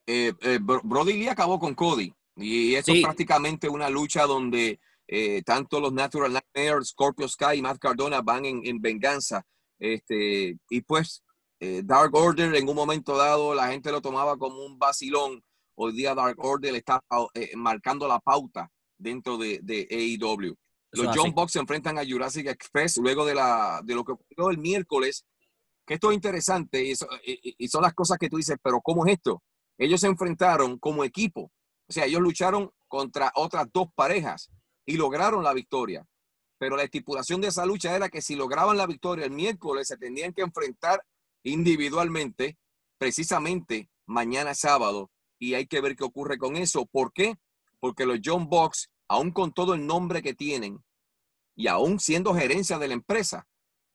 eh, 0.06 0.34
eh, 0.42 0.60
Bro- 0.62 0.82
Brody 0.84 1.14
Lee 1.14 1.28
acabó 1.30 1.60
con 1.60 1.74
Cody. 1.76 2.14
Y 2.36 2.76
esto 2.76 2.92
Sí. 2.92 3.00
es 3.00 3.04
prácticamente 3.04 3.70
una 3.70 3.90
lucha 3.90 4.26
donde 4.26 4.80
eh, 5.08 5.44
tanto 5.44 5.80
los 5.80 5.92
Natural 5.94 6.32
Nightmares, 6.32 6.90
Scorpio 6.90 7.28
Sky 7.28 7.58
y 7.58 7.62
Matt 7.62 7.78
Cardona 7.78 8.22
van 8.22 8.46
en, 8.46 8.62
en 8.66 8.82
venganza. 8.82 9.46
Este, 9.80 10.58
y 10.70 10.82
pues 10.82 11.24
eh, 11.60 11.82
Dark 11.84 12.14
Order 12.16 12.56
en 12.56 12.68
un 12.70 12.76
momento 12.76 13.18
dado 13.18 13.54
la 13.54 13.68
gente 13.68 13.92
lo 13.92 14.02
tomaba 14.02 14.38
como 14.38 14.64
un 14.66 14.80
vacilón. 14.80 15.44
Hoy 15.76 15.94
día 15.94 16.16
Dark 16.16 16.38
Order 16.40 16.74
está 16.76 17.04
eh, 17.34 17.52
marcando 17.56 18.08
la 18.08 18.20
pauta 18.20 18.70
dentro 18.98 19.38
de, 19.38 19.60
de 19.62 19.88
AEW. 19.92 20.56
Los 20.92 21.16
John. 21.18 21.34
Bucks 21.34 21.54
se 21.54 21.60
enfrentan 21.60 21.98
a 21.98 22.06
Jurassic 22.06 22.48
Express 22.48 22.98
luego 22.98 23.26
de, 23.26 23.34
la, 23.36 23.82
de 23.84 23.96
lo 23.96 24.04
que 24.06 24.12
ocurrió 24.14 24.52
el 24.52 24.58
miércoles, 24.60 25.26
que 25.86 25.96
esto 25.96 26.12
es 26.12 26.16
interesante 26.16 26.84
y, 26.84 26.92
eso- 26.92 27.08
y- 27.26 27.56
y 27.58 27.68
son 27.68 27.82
las 27.82 27.94
cosas 27.96 28.18
que 28.20 28.30
tú 28.30 28.38
dices, 28.38 28.58
pero 28.62 28.80
¿cómo 28.82 29.06
es 29.06 29.14
esto? 29.14 29.42
Ellos 29.78 30.00
se 30.00 30.08
enfrentaron 30.08 30.78
como 30.78 31.04
equipo, 31.04 31.52
o 31.88 31.94
sea, 31.94 32.06
ellos 32.06 32.22
lucharon 32.22 32.72
contra 32.88 33.32
otras 33.36 33.68
dos 33.74 33.88
parejas 33.94 34.50
y 34.86 34.98
lograron 34.98 35.44
la 35.44 35.54
victoria. 35.54 36.06
Pero 36.58 36.78
la 36.78 36.84
estipulación 36.84 37.42
de 37.42 37.48
esa 37.48 37.66
lucha 37.66 37.96
era 37.96 38.10
que 38.10 38.22
si 38.22 38.36
lograban 38.36 38.78
la 38.78 38.88
victoria 38.88 39.26
el 39.26 39.32
miércoles 39.32 39.88
se 39.88 39.98
tendrían 39.98 40.34
que 40.34 40.42
enfrentar 40.42 41.04
individualmente, 41.44 42.58
precisamente 42.98 43.90
mañana 44.06 44.56
sábado, 44.56 45.12
y 45.40 45.56
hay 45.56 45.68
que 45.68 45.82
ver 45.82 45.96
qué 45.96 46.06
ocurre 46.06 46.38
con 46.38 46.56
eso. 46.56 46.86
¿Por 46.86 47.12
qué? 47.12 47.36
Porque 47.80 48.06
los 48.06 48.20
John 48.24 48.48
Box, 48.48 48.90
aún 49.10 49.32
con 49.32 49.52
todo 49.52 49.74
el 49.74 49.86
nombre 49.86 50.22
que 50.22 50.34
tienen 50.34 50.84
y 51.56 51.68
aún 51.68 52.00
siendo 52.00 52.34
gerencia 52.34 52.80
de 52.80 52.88
la 52.88 52.94
empresa, 52.94 53.46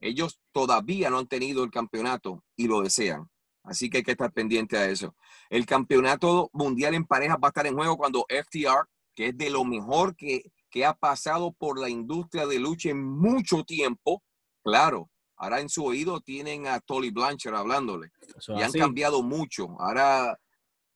ellos 0.01 0.41
todavía 0.53 1.11
no 1.11 1.19
han 1.19 1.27
tenido 1.27 1.65
el 1.65 1.71
campeonato 1.71 2.45
y 2.55 2.69
lo 2.69 2.83
desean. 2.83 3.31
Así 3.69 3.91
que 3.91 3.99
hay 3.99 4.03
que 4.03 4.13
estar 4.13 4.33
pendiente 4.33 4.77
a 4.79 4.89
eso. 4.89 5.15
El 5.51 5.67
campeonato 5.67 6.51
mundial 6.53 6.95
en 6.95 7.05
parejas 7.05 7.37
va 7.43 7.49
a 7.49 7.51
estar 7.51 7.67
en 7.67 7.75
juego 7.75 7.97
cuando 7.97 8.25
FTR, 8.29 8.89
que 9.15 9.29
es 9.29 9.37
de 9.37 9.51
lo 9.51 9.65
mejor 9.65 10.17
que, 10.17 10.51
que 10.71 10.85
ha 10.85 10.95
pasado 10.95 11.53
por 11.53 11.79
la 11.79 11.89
industria 11.89 12.47
de 12.47 12.59
lucha 12.59 12.91
en 12.91 13.05
mucho 13.05 13.65
tiempo, 13.65 14.23
claro, 14.63 15.11
ahora 15.37 15.61
en 15.61 15.69
su 15.69 15.85
oído 15.85 16.21
tienen 16.21 16.67
a 16.67 16.81
Tolly 16.81 17.11
Blanchard 17.11 17.55
hablándole. 17.55 18.11
Eso 18.37 18.55
y 18.55 18.63
han 18.63 18.71
así. 18.71 18.79
cambiado 18.79 19.23
mucho. 19.23 19.77
Ahora, 19.79 20.39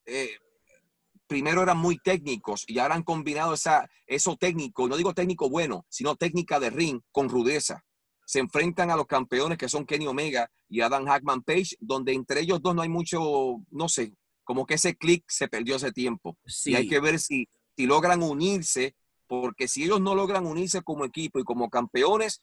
eh, 0.07 0.31
primero 1.27 1.63
eran 1.63 1.79
muy 1.79 1.99
técnicos 1.99 2.65
y 2.67 2.79
ahora 2.79 2.95
han 2.95 3.03
combinado 3.03 3.55
esa, 3.55 3.89
eso 4.07 4.37
técnico, 4.37 4.89
no 4.89 4.97
digo 4.97 5.15
técnico 5.15 5.49
bueno, 5.49 5.87
sino 5.89 6.17
técnica 6.17 6.59
de 6.61 6.71
ring 6.71 7.01
con 7.11 7.29
rudeza. 7.29 7.85
Se 8.33 8.39
enfrentan 8.39 8.91
a 8.91 8.97
los 8.97 9.07
campeones 9.07 9.59
que 9.59 9.69
son 9.69 9.85
Kenny 9.85 10.07
Omega 10.07 10.51
y 10.67 10.81
Adam 10.81 11.05
Hackman 11.05 11.43
Page, 11.43 11.77
donde 11.81 12.15
entre 12.15 12.41
ellos 12.41 12.63
dos 12.63 12.75
no 12.75 12.81
hay 12.81 12.89
mucho, 12.89 13.61
no 13.71 13.91
sé, 13.91 14.15
como 14.43 14.65
que 14.65 14.73
ese 14.73 14.97
click 14.97 15.23
se 15.29 15.49
perdió 15.49 15.77
hace 15.77 15.93
tiempo. 15.93 16.39
Sí. 16.47 16.71
Y 16.71 16.77
hay 16.77 16.89
que 16.89 16.99
ver 16.99 17.19
si, 17.19 17.47
si 17.77 17.85
logran 17.85 18.23
unirse, 18.23 18.95
porque 19.27 19.69
si 19.69 19.85
ellos 19.85 20.01
no 20.01 20.15
logran 20.15 20.47
unirse 20.47 20.81
como 20.81 21.05
equipo 21.05 21.41
y 21.41 21.45
como 21.45 21.69
campeones, 21.69 22.41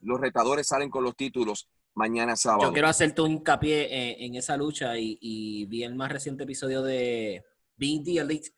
los 0.00 0.20
retadores 0.20 0.66
salen 0.66 0.90
con 0.90 1.02
los 1.02 1.16
títulos 1.16 1.70
mañana 1.94 2.36
sábado. 2.36 2.64
Yo 2.64 2.74
quiero 2.74 2.88
hacerte 2.88 3.22
un 3.22 3.30
hincapié 3.30 3.86
en, 4.12 4.24
en 4.24 4.34
esa 4.34 4.58
lucha 4.58 4.98
y, 4.98 5.16
y 5.22 5.64
vi 5.64 5.84
el 5.84 5.94
más 5.94 6.12
reciente 6.12 6.44
episodio 6.44 6.82
de 6.82 7.42
Being 7.76 8.04
the 8.04 8.18
Elite, 8.18 8.50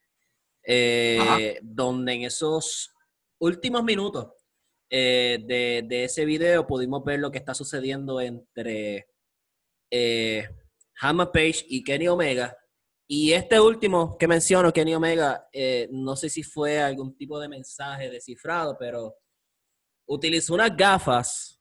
eh, 0.65 1.61
donde 1.63 2.15
en 2.15 2.23
esos 2.23 2.91
últimos 3.39 3.85
minutos 3.85 4.33
eh, 4.91 5.39
de, 5.45 5.85
de 5.87 6.05
ese 6.05 6.25
video 6.25 6.67
pudimos 6.67 7.05
ver 7.05 7.21
lo 7.21 7.31
que 7.31 7.39
está 7.39 7.55
sucediendo 7.55 8.21
entre 8.21 9.09
eh, 9.91 10.49
Hama 11.01 11.31
Page 11.31 11.65
y 11.69 11.83
Kenny 11.83 12.09
Omega. 12.09 12.57
Y 13.09 13.33
este 13.33 13.61
último 13.61 14.17
que 14.19 14.27
menciono, 14.27 14.73
Kenny 14.73 14.95
Omega, 14.95 15.49
eh, 15.53 15.89
no 15.93 16.17
sé 16.17 16.29
si 16.29 16.43
fue 16.43 16.81
algún 16.81 17.17
tipo 17.17 17.39
de 17.39 17.49
mensaje 17.49 18.11
descifrado, 18.11 18.77
pero 18.79 19.15
utilizó 20.09 20.55
unas 20.55 20.77
gafas 20.77 21.61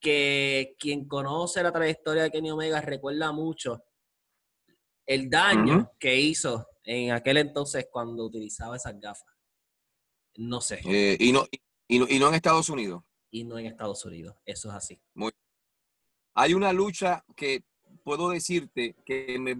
que 0.00 0.74
quien 0.78 1.06
conoce 1.06 1.62
la 1.62 1.72
trayectoria 1.72 2.24
de 2.24 2.30
Kenny 2.30 2.50
Omega 2.50 2.80
recuerda 2.80 3.32
mucho 3.32 3.84
el 5.06 5.30
daño 5.30 5.92
que 5.98 6.16
hizo 6.18 6.66
en 6.82 7.12
aquel 7.12 7.38
entonces 7.38 7.86
cuando 7.90 8.24
utilizaba 8.24 8.76
esas 8.76 8.98
gafas. 8.98 9.32
No 10.36 10.60
sé, 10.60 10.80
Eh, 10.84 11.16
y, 11.20 11.32
no, 11.32 11.46
y, 11.50 11.60
no, 11.88 12.06
y 12.08 12.18
no 12.18 12.28
en 12.28 12.34
Estados 12.34 12.68
Unidos. 12.68 13.02
y 13.30 13.44
no 13.44 13.58
en 13.58 13.66
Estados 13.66 14.04
Unidos, 14.04 14.36
eso 14.44 14.68
es 14.70 14.74
así. 14.74 15.00
Hay 16.34 16.54
una 16.54 16.72
lucha 16.72 17.24
que 17.36 17.62
puedo 18.02 18.30
decirte 18.30 18.94
que 19.04 19.38
me 19.38 19.56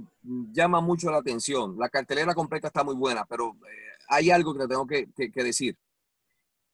llama 0.53 0.81
mucho 0.81 1.11
la 1.11 1.18
atención. 1.18 1.77
La 1.79 1.89
cartelera 1.89 2.35
completa 2.35 2.68
está 2.68 2.83
muy 2.83 2.95
buena, 2.97 3.25
pero 3.27 3.51
eh, 3.51 3.93
hay 4.09 4.31
algo 4.31 4.53
que 4.55 4.61
te 4.61 4.68
tengo 4.68 4.87
que, 4.87 5.07
que- 5.12 5.31
que 5.31 5.45
decir. 5.45 5.77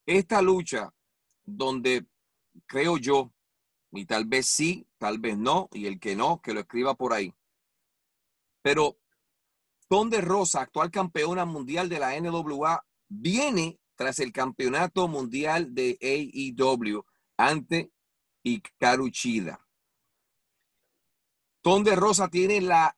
Esta 0.07 0.41
lucha 0.43 0.93
donde 1.45 2.07
creo 2.67 2.97
yo, 2.97 3.33
y 3.93 4.07
tal 4.07 4.25
vez 4.25 4.47
sí, 4.47 4.87
tal 4.99 5.19
vez 5.19 5.37
no, 5.37 5.69
y 5.73 5.87
el 5.87 5.99
que 6.01 6.17
no, 6.17 6.41
que 6.41 6.55
lo 6.55 6.61
escriba 6.61 6.95
por 6.95 7.13
ahí. 7.13 7.35
Pero 8.63 8.97
Donde 9.89 10.21
Rosa, 10.21 10.61
actual 10.63 10.91
campeona 10.91 11.45
mundial 11.45 11.89
de 11.89 11.99
la 11.99 12.15
NWA, 12.17 12.85
viene 13.09 13.81
tras 14.01 14.19
el 14.21 14.33
campeonato 14.33 15.09
mundial 15.09 15.75
de 15.75 15.99
AEW 16.01 17.05
ante 17.37 17.93
Hikaru 18.43 19.09
Shida. 19.09 19.61
Donde 21.63 21.95
Rosa 21.95 22.29
tiene 22.29 22.63
la, 22.63 22.97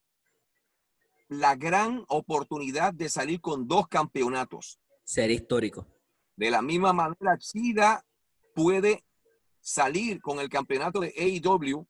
la 1.26 1.56
gran 1.56 2.04
oportunidad 2.06 2.94
de 2.94 3.08
salir 3.08 3.40
con 3.40 3.66
dos 3.66 3.88
campeonatos. 3.88 4.78
Sería 5.02 5.34
histórico. 5.34 5.88
De 6.36 6.52
la 6.52 6.62
misma 6.62 6.92
manera, 6.92 7.36
Shida 7.36 8.06
puede 8.54 9.04
salir 9.60 10.20
con 10.20 10.38
el 10.38 10.48
campeonato 10.48 11.00
de 11.00 11.12
AEW 11.18 11.84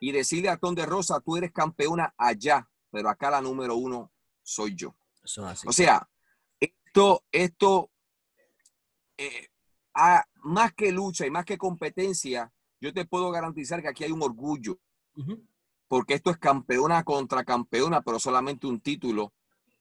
y 0.00 0.10
decirle 0.10 0.48
a 0.48 0.56
Ton 0.56 0.74
de 0.74 0.86
Rosa, 0.86 1.20
tú 1.20 1.36
eres 1.36 1.52
campeona 1.52 2.14
allá, 2.16 2.66
pero 2.90 3.10
acá 3.10 3.30
la 3.30 3.42
número 3.42 3.76
uno 3.76 4.10
soy 4.42 4.74
yo. 4.74 4.96
Eso 5.22 5.42
es 5.42 5.52
así. 5.52 5.68
O 5.68 5.72
sea, 5.72 6.08
esto, 6.58 7.24
esto, 7.30 7.90
eh, 9.18 9.48
a- 9.94 10.24
más 10.42 10.72
que 10.74 10.92
lucha 10.92 11.26
y 11.26 11.30
más 11.30 11.44
que 11.44 11.56
competencia, 11.58 12.52
yo 12.80 12.92
te 12.92 13.04
puedo 13.06 13.30
garantizar 13.30 13.80
que 13.80 13.88
aquí 13.88 14.04
hay 14.04 14.12
un 14.12 14.22
orgullo, 14.22 14.78
porque 15.88 16.14
esto 16.14 16.30
es 16.30 16.38
campeona 16.38 17.02
contra 17.04 17.44
campeona, 17.44 18.02
pero 18.02 18.18
solamente 18.18 18.66
un 18.66 18.80
título 18.80 19.32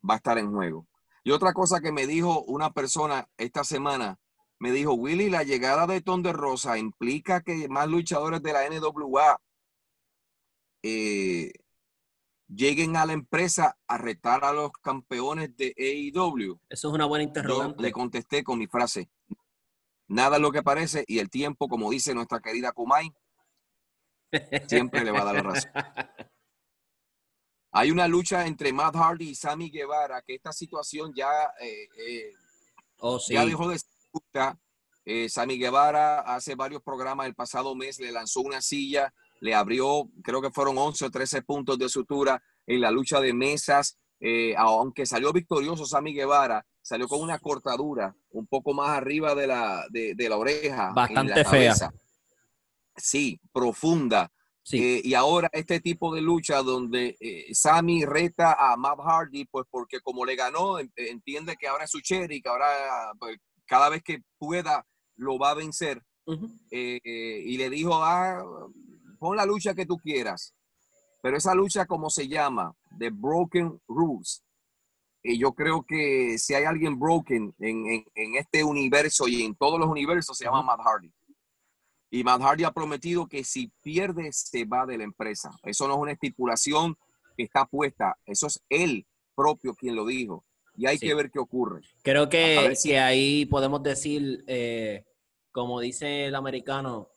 va 0.07 0.15
a 0.15 0.17
estar 0.17 0.37
en 0.37 0.51
juego. 0.51 0.87
Y 1.23 1.31
otra 1.31 1.53
cosa 1.53 1.79
que 1.81 1.91
me 1.91 2.05
dijo 2.07 2.43
una 2.43 2.71
persona 2.71 3.27
esta 3.37 3.63
semana, 3.63 4.19
me 4.59 4.71
dijo, 4.71 4.93
Willy, 4.93 5.29
la 5.29 5.43
llegada 5.43 5.87
de 5.87 6.01
Ton 6.01 6.21
de 6.23 6.31
Rosa 6.33 6.77
implica 6.77 7.41
que 7.41 7.67
más 7.67 7.87
luchadores 7.89 8.41
de 8.43 8.53
la 8.53 8.65
NWA 8.65 9.39
eh, 10.83 11.51
lleguen 12.47 12.95
a 12.97 13.05
la 13.05 13.13
empresa 13.13 13.77
a 13.87 13.97
retar 13.97 14.43
a 14.45 14.53
los 14.53 14.71
campeones 14.73 15.55
de 15.57 15.73
AEW. 15.77 16.59
Eso 16.69 16.87
es 16.89 16.93
una 16.93 17.05
buena 17.05 17.23
Yo 17.23 17.27
interrogante. 17.29 17.81
le 17.81 17.91
contesté 17.91 18.43
con 18.43 18.59
mi 18.59 18.67
frase, 18.67 19.09
nada 20.13 20.37
es 20.37 20.41
lo 20.41 20.51
que 20.51 20.63
parece 20.63 21.03
y 21.07 21.19
el 21.19 21.29
tiempo, 21.29 21.67
como 21.67 21.89
dice 21.89 22.13
nuestra 22.13 22.39
querida 22.39 22.71
Kumai, 22.71 23.11
siempre 24.67 25.03
le 25.03 25.11
va 25.11 25.21
a 25.21 25.25
dar 25.25 25.35
la 25.35 25.41
razón. 25.41 25.71
Hay 27.71 27.89
una 27.89 28.07
lucha 28.07 28.45
entre 28.45 28.71
Matt 28.71 28.95
Hardy 28.95 29.29
y 29.29 29.35
Sammy 29.35 29.71
Guevara, 29.71 30.21
que 30.21 30.35
esta 30.35 30.53
situación 30.53 31.11
ya, 31.15 31.31
eh, 31.59 31.87
eh, 31.97 32.31
Oh, 32.99 33.19
sí. 33.19 33.33
ya 33.33 33.45
dejó 33.45 33.67
de 33.67 33.79
ser 33.79 33.89
justa. 34.11 34.59
Eh, 35.05 35.27
Sammy 35.27 35.57
Guevara 35.57 36.19
hace 36.19 36.55
varios 36.55 36.81
programas 36.83 37.25
el 37.25 37.35
pasado 37.35 37.75
mes 37.75 37.99
le 37.99 38.11
lanzó 38.11 38.41
una 38.41 38.61
silla, 38.61 39.13
le 39.41 39.55
abrió, 39.55 40.07
creo 40.23 40.41
que 40.41 40.51
fueron 40.51 40.77
11 40.77 41.05
o 41.05 41.09
13 41.11 41.41
puntos 41.41 41.77
de 41.79 41.89
sutura 41.89 42.41
en 42.67 42.79
la 42.79 42.91
lucha 42.91 43.19
de 43.19 43.33
mesas. 43.33 43.97
Aunque 44.55 45.05
salió 45.05 45.33
victorioso 45.33 45.85
Sammy 45.85 46.13
Guevara, 46.13 46.65
salió 46.83 47.07
con 47.07 47.21
una 47.21 47.39
cortadura 47.39 48.15
un 48.31 48.45
poco 48.45 48.73
más 48.73 48.89
arriba 48.89 49.33
de 49.33 49.47
la, 49.47 49.85
de, 49.89 50.13
de 50.13 50.29
la 50.29 50.37
oreja. 50.37 50.91
Bastante 50.93 51.29
la 51.29 51.35
fea. 51.37 51.73
cabeza. 51.73 51.91
Sí, 52.95 53.39
profunda. 53.51 54.31
Sí. 54.61 54.77
Eh, 54.81 55.01
y 55.03 55.13
ahora 55.13 55.49
este 55.51 55.79
tipo 55.81 56.13
de 56.13 56.21
lucha 56.21 56.61
donde 56.61 57.17
eh, 57.19 57.53
Sammy 57.53 58.05
reta 58.05 58.53
a 58.53 58.77
Matt 58.77 58.99
Hardy, 58.99 59.45
pues 59.45 59.65
porque 59.69 59.99
como 59.99 60.23
le 60.25 60.35
ganó, 60.35 60.79
en- 60.79 60.91
entiende 60.95 61.55
que 61.57 61.67
ahora 61.67 61.83
es 61.85 61.91
su 61.91 61.99
cherry, 62.01 62.41
que 62.41 62.47
ahora 62.49 62.67
pues, 63.19 63.37
cada 63.65 63.89
vez 63.89 64.03
que 64.03 64.19
pueda 64.37 64.85
lo 65.15 65.37
va 65.39 65.51
a 65.51 65.55
vencer. 65.55 66.01
Ujú. 66.25 66.45
Eh, 66.71 67.01
eh, 67.03 67.43
y 67.45 67.57
le 67.57 67.69
dijo, 67.69 67.95
ah, 67.95 68.41
pon 69.19 69.35
la 69.35 69.45
lucha 69.45 69.73
que 69.73 69.85
tú 69.85 69.97
quieras. 69.97 70.53
Pero 71.21 71.37
esa 71.37 71.53
lucha, 71.55 71.85
como 71.85 72.09
se 72.09 72.27
llama? 72.27 72.73
The 72.99 73.09
Broken 73.09 73.81
Rules. 73.87 74.43
Y 75.23 75.39
yo 75.39 75.53
creo 75.53 75.83
que 75.87 76.37
si 76.37 76.53
hay 76.53 76.65
alguien 76.65 76.99
broken 76.99 77.55
en, 77.59 77.85
en- 77.87 78.05
en 78.13 78.35
este 78.35 78.63
universo 78.63 79.27
y 79.27 79.43
en 79.43 79.55
todos 79.55 79.79
los 79.79 79.87
universos, 79.89 80.37
se 80.37 80.45
llama. 80.45 80.61
Matt 80.63 80.81
Hardy. 80.81 81.11
Y 82.11 82.23
Matt 82.23 82.41
Hardy 82.41 82.63
ha 82.65 82.71
prometido 82.71 83.25
que 83.27 83.43
si 83.43 83.71
pierde, 83.81 84.31
se 84.33 84.65
va 84.65 84.85
de 84.85 84.97
la 84.97 85.03
empresa. 85.05 85.49
Eso 85.63 85.87
no 85.87 85.93
es 85.95 85.99
una 86.01 86.11
estipulación 86.11 86.95
que 87.37 87.43
está 87.43 87.65
puesta. 87.65 88.17
Eso 88.25 88.47
es 88.47 88.61
él 88.69 89.07
propio 89.35 89.73
quien 89.73 89.95
lo 89.95 90.05
dijo. 90.05 90.43
Y 90.75 90.87
hay 90.87 90.97
Sí. 90.97 91.07
que 91.07 91.15
ver 91.15 91.31
qué 91.31 91.39
ocurre. 91.39 91.81
Creo 92.03 92.27
que, 92.29 92.75
si- 92.75 92.89
que 92.89 92.99
ahí 92.99 93.45
podemos 93.45 93.81
decir, 93.81 94.43
eh, 94.47 95.05
como 95.51 95.79
dice 95.79 96.25
el 96.25 96.35
americano, 96.35 97.07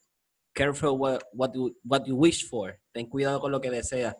careful 0.53 0.91
what, 0.91 1.21
what, 1.33 1.53
you, 1.55 1.77
what 1.85 2.05
you 2.07 2.15
wish 2.17 2.49
for. 2.49 2.79
Ten 2.93 3.07
cuidado 3.07 3.41
con 3.41 3.51
lo 3.53 3.61
que 3.61 3.71
deseas. 3.71 4.17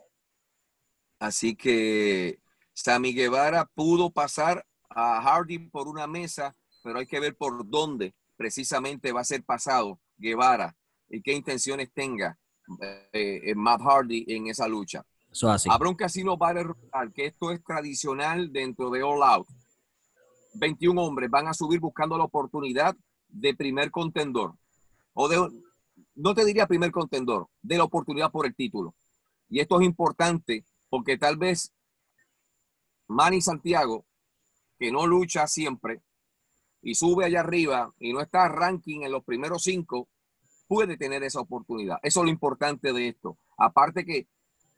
Así 1.19 1.55
que 1.55 2.39
Sammy 2.77 3.11
Guevara 3.11 3.65
pudo 3.73 4.11
pasar 4.11 4.63
a 4.89 5.19
Hardy 5.19 5.57
por 5.57 5.87
una 5.87 6.05
mesa, 6.05 6.55
pero 6.83 6.99
hay 6.99 7.07
que 7.07 7.19
ver 7.19 7.35
por 7.35 7.67
dónde 7.67 8.13
precisamente 8.35 9.11
va 9.11 9.21
a 9.21 9.25
ser 9.25 9.43
pasado 9.43 9.99
Guevara 10.15 10.75
y 11.09 11.23
qué 11.23 11.33
intenciones 11.33 11.91
tenga 11.91 12.37
eh, 13.11 13.41
eh, 13.43 13.55
Matt 13.55 13.81
Hardy 13.81 14.25
en 14.27 14.47
esa 14.47 14.67
lucha. 14.67 15.03
Eso 15.31 15.49
es 15.49 15.55
así. 15.55 15.69
Habrá 15.71 15.89
un 15.89 15.95
casino 15.95 16.37
Battle 16.37 16.65
Royale, 16.65 17.11
que 17.13 17.25
esto 17.25 17.51
es 17.51 17.63
tradicional 17.63 18.53
dentro 18.53 18.91
de 18.91 19.01
All 19.01 19.23
Out. 19.23 19.47
21 20.53 21.01
hombres 21.01 21.31
van 21.31 21.47
a 21.47 21.55
subir 21.55 21.79
buscando 21.79 22.15
la 22.15 22.25
oportunidad 22.25 22.95
de 23.27 23.55
primer 23.55 23.89
contendor. 23.89 24.53
O 25.13 25.27
de, 25.27 25.49
no 26.13 26.35
te 26.35 26.45
diría 26.45 26.67
primer 26.67 26.91
contendor, 26.91 27.47
de 27.59 27.77
la 27.77 27.85
oportunidad 27.85 28.31
por 28.31 28.45
el 28.45 28.55
título. 28.55 28.93
Y 29.49 29.61
esto 29.61 29.79
es 29.79 29.85
importante 29.85 30.63
porque 30.89 31.17
tal 31.17 31.37
vez 31.37 31.73
Manny 33.07 33.41
Santiago, 33.41 34.05
que 34.77 34.91
no 34.91 35.07
lucha 35.07 35.47
siempre 35.47 36.01
y 36.81 36.95
sube 36.95 37.25
allá 37.25 37.41
arriba 37.41 37.93
y 37.99 38.13
no 38.13 38.21
está 38.21 38.47
ranking 38.47 39.01
en 39.01 39.11
los 39.11 39.23
primeros 39.23 39.63
cinco, 39.63 40.07
puede 40.67 40.97
tener 40.97 41.23
esa 41.23 41.39
oportunidad. 41.39 41.97
Eso 42.03 42.19
es 42.21 42.25
lo 42.25 42.31
importante 42.31 42.93
de 42.93 43.09
esto. 43.09 43.37
Aparte 43.57 44.05
que 44.05 44.27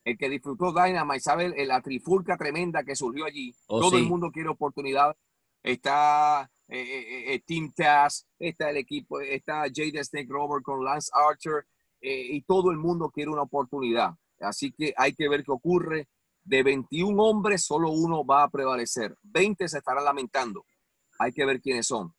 el 0.06 0.18
que 0.18 0.30
disfrutó 0.30 0.72
Dynamite 0.72 1.20
sabe 1.20 1.66
la 1.66 1.82
trifulca 1.82 2.38
tremenda 2.38 2.84
que 2.84 2.96
surgió 2.96 3.26
allí. 3.26 3.54
Oh, 3.68 3.82
Todo 3.82 3.98
el 3.98 4.06
mundo 4.06 4.32
quiere 4.32 4.50
oportunidad. 4.50 5.16
Está 5.62 6.50
eh, 6.68 6.80
eh, 6.80 7.34
eh, 7.34 7.44
Team 7.46 7.74
Taz, 7.76 8.28
está 8.38 8.70
el 8.70 8.78
equipo, 8.78 9.20
está 9.20 9.64
Jade 9.64 10.04
Snake 10.04 10.28
Rover 10.30 10.62
con 10.62 10.84
Lance 10.84 11.12
Archer 11.14 11.66
eh, 12.02 12.28
y 12.30 12.42
todo 12.44 12.72
el 12.72 12.78
mundo 12.78 13.10
quiere 13.10 13.32
una 13.32 13.42
oportunidad. 13.42 14.12
Así 14.40 14.72
que 14.72 14.94
hay 14.96 15.14
que 15.14 15.28
ver 15.28 15.44
qué 15.44 15.52
ocurre. 15.52 16.08
De 16.50 16.64
21 16.64 17.22
hombres, 17.22 17.64
solo 17.64 17.92
uno 17.92 18.26
va 18.26 18.42
a 18.42 18.50
prevalecer. 18.50 19.16
20 19.22 19.70
se 19.70 19.78
estarán 19.78 20.04
lamentando. 20.04 20.66
Hay 21.20 21.32
que 21.32 21.46
ver 21.46 21.62
quiénes 21.62 21.86
son. 21.86 22.12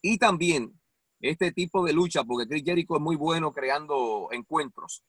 Y 0.00 0.16
también 0.16 0.80
este 1.18 1.50
tipo 1.50 1.84
de 1.84 1.92
lucha, 1.92 2.22
porque 2.22 2.48
Chris 2.48 2.62
Jericho 2.64 2.94
es 2.94 3.00
muy 3.00 3.16
bueno 3.16 3.50
creando 3.50 4.28
encuentros. 4.30 5.02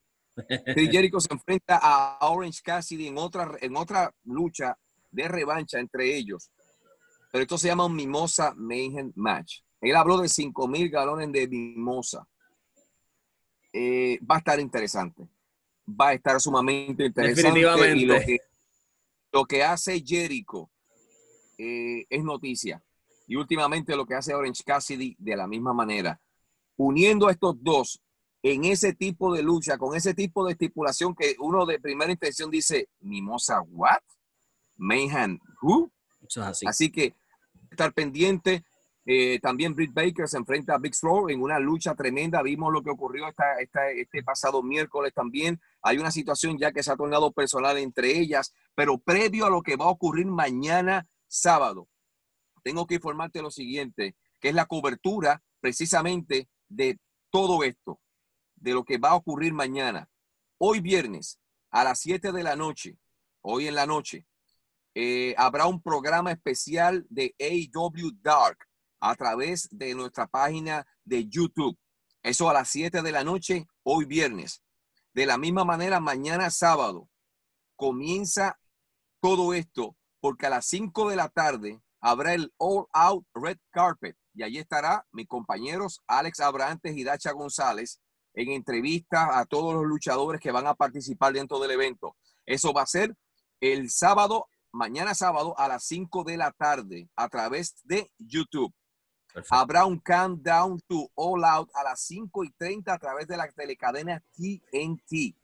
Chris 0.73 0.89
Jericho 0.91 1.19
se 1.19 1.31
enfrenta 1.31 1.79
a 1.79 2.27
Orange 2.27 2.61
Cassidy 2.63 3.05
en 3.05 3.19
otra, 3.19 3.51
en 3.61 3.77
otra 3.77 4.11
lucha 4.23 4.75
de 5.11 5.27
revancha 5.27 5.77
entre 5.79 6.15
ellos. 6.15 6.49
Pero 7.31 7.43
esto 7.43 7.59
se 7.59 7.67
llama 7.67 7.86
un 7.86 7.95
Mimosa 7.95 8.55
Mayhem 8.55 9.13
Match. 9.15 9.59
Él 9.79 9.95
habló 9.95 10.17
de 10.17 10.27
5 10.27 10.67
mil 10.67 10.89
galones 10.89 11.31
de 11.31 11.47
mimosa. 11.47 12.27
Eh, 13.71 14.17
va 14.27 14.36
a 14.36 14.39
estar 14.39 14.59
interesante. 14.59 15.27
Va 15.88 16.09
a 16.09 16.13
estar 16.13 16.39
sumamente 16.39 17.05
interesante. 17.05 17.41
Definitivamente. 17.41 17.97
Y 17.97 18.05
lo 18.05 18.19
que, 18.19 18.39
lo 19.31 19.45
que 19.45 19.63
hace 19.63 20.01
Jericho 20.05 20.69
eh, 21.57 22.05
es 22.09 22.23
noticia. 22.23 22.84
Y 23.27 23.36
últimamente 23.36 23.95
lo 23.95 24.05
que 24.05 24.15
hace 24.15 24.34
Orange 24.34 24.63
Cassidy 24.63 25.15
de 25.17 25.36
la 25.36 25.47
misma 25.47 25.73
manera. 25.73 26.19
Uniendo 26.75 27.27
a 27.27 27.31
estos 27.31 27.55
dos 27.61 28.01
en 28.41 28.65
ese 28.65 28.93
tipo 28.93 29.34
de 29.34 29.41
lucha, 29.41 29.77
con 29.77 29.95
ese 29.95 30.13
tipo 30.13 30.45
de 30.45 30.51
estipulación 30.51 31.15
que 31.15 31.36
uno 31.39 31.65
de 31.65 31.79
primera 31.79 32.11
intención 32.11 32.51
dice, 32.51 32.89
Mimosa, 32.99 33.61
what? 33.61 34.01
Mayhem, 34.75 35.39
who? 35.61 35.89
Eso 36.27 36.41
es 36.41 36.47
así. 36.47 36.65
Así 36.67 36.91
que 36.91 37.15
estar 37.71 37.93
pendiente. 37.93 38.65
Eh, 39.06 39.39
también 39.41 39.76
Britt 39.76 39.93
Baker 39.93 40.28
se 40.28 40.38
enfrenta 40.38 40.76
a 40.76 40.78
Big 40.78 40.95
Throw 40.95 41.30
en 41.30 41.41
una 41.41 41.60
lucha 41.60 41.93
tremenda. 41.93 42.41
Vimos 42.41 42.72
lo 42.72 42.82
que 42.82 42.91
ocurrió 42.91 43.26
este 43.28 44.24
pasado 44.24 44.64
miércoles 44.64 45.14
también. 45.14 45.60
Hay 45.82 45.97
una 45.97 46.12
situación 46.12 46.58
ya 46.58 46.72
que 46.72 46.84
se 46.84 46.91
ha 46.91 46.95
tornado 46.95 47.32
personal 47.32 47.78
entre 47.78 48.18
ellas, 48.18 48.54
pero 48.76 48.97
previo 48.97 49.45
a 49.45 49.49
lo 49.49 49.62
que 49.62 49.76
va 49.76 49.86
a 49.86 49.89
ocurrir 49.89 50.28
mañana 50.28 51.08
sábado, 51.28 51.89
tengo 52.64 52.88
que 52.88 52.95
informarte 52.95 53.41
lo 53.41 53.51
siguiente, 53.51 54.16
que 54.39 54.49
es 54.49 54.56
la 54.56 54.68
cobertura 54.68 55.43
precisamente 55.60 56.47
de 56.70 56.99
todo 57.30 57.64
esto, 57.64 57.99
de 58.56 58.74
lo 58.74 58.86
que 58.86 58.97
va 58.97 59.10
a 59.10 59.16
ocurrir 59.16 59.54
mañana. 59.54 60.10
Hoy 60.60 60.80
viernes 60.80 61.39
a 61.72 61.84
las 61.84 61.99
7 61.99 62.32
de 62.32 62.43
la 62.43 62.56
noche, 62.56 62.97
hoy 63.41 63.68
en 63.68 63.76
la 63.76 63.86
noche, 63.86 64.26
eh, 64.95 65.34
habrá 65.38 65.66
un 65.66 65.82
programa 65.82 66.32
especial 66.32 67.06
de 67.10 67.36
AW 67.39 68.12
Dark 68.22 68.60
a 69.04 69.16
través 69.16 69.68
de 69.70 69.93
nuestra 69.95 70.28
página 70.28 70.88
de 71.04 71.28
YouTube. 71.28 71.78
Eso 72.22 72.49
a 72.49 72.54
las 72.54 72.70
7 72.70 73.01
de 73.01 73.12
la 73.12 73.26
noche, 73.26 73.68
hoy 73.84 74.06
viernes. 74.06 74.64
De 75.14 75.26
la 75.26 75.38
misma 75.38 75.66
manera, 75.66 75.99
mañana 75.99 76.49
sábado 76.49 77.10
comienza 77.76 78.58
todo 79.20 79.54
esto 79.54 79.97
porque 80.22 80.45
a 80.45 80.51
las 80.51 80.68
5 80.68 81.10
de 81.10 81.18
la 81.18 81.28
tarde 81.28 81.82
habrá 81.99 82.34
el 82.34 82.54
All 82.58 82.86
Out 82.93 83.26
Red 83.34 83.58
Carpet 83.72 84.16
y 84.34 84.43
allí 84.43 84.60
estará 84.60 85.06
mis 85.12 85.28
compañeros 85.28 86.01
Alex 86.08 86.39
Abrantes 86.39 86.95
y 86.95 87.04
Dacha 87.04 87.34
González 87.34 87.99
en 88.34 88.51
entrevista 88.51 89.38
a 89.38 89.45
todos 89.45 89.74
los 89.74 89.84
luchadores 89.84 90.39
que 90.39 90.54
van 90.54 90.66
a 90.66 90.76
participar 90.76 91.34
dentro 91.34 91.60
del 91.60 91.72
evento. 91.72 92.16
Eso 92.45 92.72
va 92.72 92.84
a 92.84 92.88
ser 92.88 93.14
el 93.60 93.91
sábado, 93.91 94.47
mañana 94.72 95.14
sábado 95.14 95.60
a 95.60 95.68
las 95.68 95.84
5 95.88 96.24
de 96.24 96.38
la 96.38 96.51
tarde 96.51 97.10
a 97.18 97.28
través 97.28 97.76
de 97.84 98.10
YouTube. 98.18 98.74
Habrá 99.49 99.86
un 99.86 99.99
countdown 99.99 100.79
to 100.88 101.09
All 101.15 101.43
Out 101.43 101.69
a 101.73 101.84
las 101.84 102.01
5 102.01 102.43
y 102.43 102.51
30 102.51 102.93
a 102.93 102.99
través 102.99 103.27
de 103.27 103.38
la 103.38 103.51
telecadena 103.51 104.23
TNT. 104.36 105.36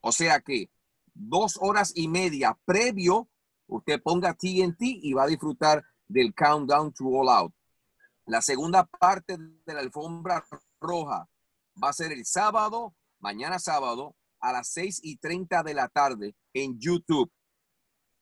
O 0.00 0.12
sea 0.12 0.40
que 0.40 0.70
dos 1.12 1.58
horas 1.60 1.92
y 1.94 2.08
media 2.08 2.58
previo, 2.64 3.28
usted 3.66 4.02
ponga 4.02 4.34
TNT 4.34 4.80
y 4.80 5.12
va 5.12 5.24
a 5.24 5.28
disfrutar 5.28 5.84
del 6.08 6.34
countdown 6.34 6.92
to 6.92 7.04
All 7.06 7.28
Out. 7.28 7.54
La 8.26 8.40
segunda 8.40 8.84
parte 8.84 9.36
de 9.38 9.74
la 9.74 9.80
alfombra 9.80 10.44
roja 10.80 11.28
va 11.82 11.88
a 11.90 11.92
ser 11.92 12.12
el 12.12 12.24
sábado, 12.24 12.94
mañana 13.18 13.58
sábado, 13.58 14.16
a 14.40 14.52
las 14.52 14.68
6 14.68 15.00
y 15.02 15.16
30 15.16 15.62
de 15.62 15.74
la 15.74 15.88
tarde 15.88 16.34
en 16.54 16.78
YouTube. 16.78 17.30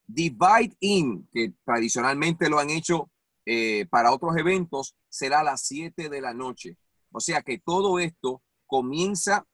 Divide 0.07 0.76
In, 0.80 1.28
que 1.30 1.53
tradicionalmente 1.64 2.49
lo 2.49 2.59
han 2.59 2.70
hecho 2.70 3.11
eh, 3.51 3.86
para 3.86 4.12
otros 4.12 4.36
eventos, 4.36 4.94
será 5.09 5.40
a 5.40 5.42
las 5.42 5.62
7 5.62 6.11
de 6.11 6.20
la 6.20 6.34
noche. 6.34 6.76
O 7.11 7.18
sea 7.18 7.40
que 7.40 7.59
todo 7.59 7.99
esto 7.99 8.42
comienza 8.66 9.46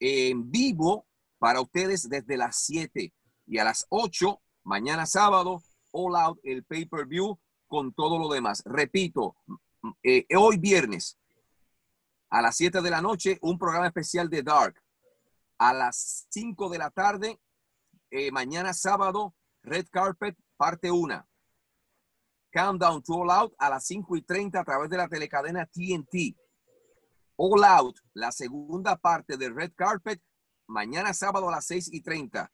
en 0.00 0.50
vivo 0.50 1.06
para 1.38 1.60
ustedes 1.60 2.08
desde 2.08 2.38
las 2.38 2.56
7 2.64 3.12
y 3.46 3.58
a 3.58 3.64
las 3.64 3.84
8, 3.90 4.40
mañana 4.64 5.04
sábado, 5.04 5.62
All 5.92 6.16
Out, 6.16 6.38
el 6.42 6.64
pay-per-view 6.64 7.38
con 7.66 7.92
todo 7.92 8.18
lo 8.18 8.32
demás. 8.32 8.62
Repito, 8.64 9.36
eh, 10.02 10.24
hoy 10.34 10.56
viernes 10.56 11.18
a 12.30 12.40
las 12.40 12.56
7 12.56 12.80
de 12.80 12.90
la 12.90 13.02
noche, 13.02 13.36
un 13.42 13.58
programa 13.58 13.88
especial 13.88 14.30
de 14.30 14.42
Dark. 14.42 14.82
A 15.58 15.74
las 15.74 16.26
5 16.30 16.70
de 16.70 16.78
la 16.78 16.90
tarde, 16.90 17.38
eh, 18.10 18.32
mañana 18.32 18.72
sábado, 18.72 19.34
Red 19.62 19.88
Carpet, 19.90 20.34
parte 20.56 20.90
1. 20.90 21.27
Countdown 22.58 23.00
to 23.04 23.14
All 23.14 23.30
Out 23.30 23.54
a 23.56 23.70
las 23.70 23.86
5 23.86 24.16
y 24.16 24.22
30 24.22 24.58
a 24.58 24.64
través 24.64 24.90
de 24.90 24.96
la 24.96 25.06
telecadena 25.06 25.64
TNT. 25.64 26.36
All 27.36 27.62
Out, 27.62 27.98
la 28.14 28.32
segunda 28.32 28.96
parte 28.96 29.36
de 29.36 29.48
Red 29.48 29.74
Carpet, 29.76 30.20
mañana 30.66 31.14
sábado 31.14 31.48
a 31.48 31.52
las 31.52 31.66
6 31.66 31.90
y 31.92 32.02
30. 32.02 32.50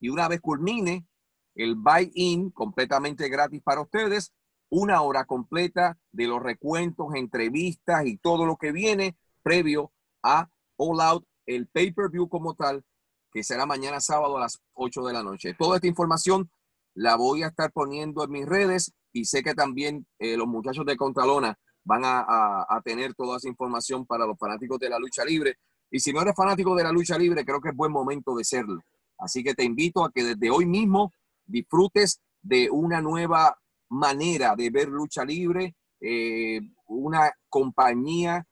Y 0.00 0.08
una 0.08 0.26
vez 0.26 0.40
culmine 0.40 1.06
el 1.54 1.76
buy-in 1.76 2.50
completamente 2.50 3.28
gratis 3.28 3.62
para 3.62 3.82
ustedes, 3.82 4.34
una 4.70 5.02
hora 5.02 5.24
completa 5.24 5.96
de 6.10 6.26
los 6.26 6.42
recuentos, 6.42 7.14
entrevistas 7.14 8.06
y 8.06 8.16
todo 8.16 8.46
lo 8.46 8.56
que 8.56 8.72
viene 8.72 9.16
previo 9.44 9.92
a 10.24 10.50
All 10.76 11.00
Out, 11.00 11.28
el 11.46 11.68
pay-per-view 11.68 12.28
como 12.28 12.56
tal, 12.56 12.84
que 13.30 13.44
será 13.44 13.66
mañana 13.66 14.00
sábado 14.00 14.36
a 14.36 14.40
las 14.40 14.60
8 14.72 15.04
de 15.04 15.12
la 15.12 15.22
noche. 15.22 15.54
Toda 15.56 15.76
esta 15.76 15.86
información 15.86 16.50
la 16.92 17.14
voy 17.14 17.44
a 17.44 17.48
estar 17.48 17.70
poniendo 17.70 18.24
en 18.24 18.32
mis 18.32 18.46
redes 18.46 18.92
y 19.14 19.24
sé 19.24 19.42
que 19.42 19.54
también 19.54 20.06
eh, 20.18 20.36
los 20.36 20.46
muchachos 20.46 20.84
de 20.84 20.96
Contralona 20.96 21.56
van 21.84 22.02
a, 22.04 22.80
tener 22.84 23.14
toda 23.14 23.36
esa 23.36 23.48
información 23.48 24.04
para 24.06 24.26
los 24.26 24.38
fanáticos 24.38 24.78
de 24.78 24.88
la 24.88 24.98
lucha 24.98 25.24
libre. 25.24 25.56
Y 25.90 26.00
si 26.00 26.12
no 26.12 26.22
eres 26.22 26.34
fanático 26.34 26.74
de 26.74 26.82
la 26.82 26.90
lucha 26.90 27.16
libre, 27.16 27.44
creo 27.44 27.60
que 27.60 27.68
es 27.68 27.76
buen 27.76 27.92
momento 27.92 28.34
de 28.34 28.42
serlo. 28.42 28.80
Así 29.18 29.44
que 29.44 29.54
te 29.54 29.64
invito 29.64 30.04
a 30.04 30.10
que 30.10 30.24
desde 30.24 30.50
hoy 30.50 30.66
mismo 30.66 31.12
disfrutes 31.46 32.20
de 32.42 32.68
una 32.70 33.00
nueva 33.00 33.56
manera 33.90 34.56
de 34.56 34.70
ver 34.70 34.88
lucha 34.88 35.24
libre, 35.24 35.76
eh, 36.00 36.60
una 36.86 37.32
compañía 37.48 38.46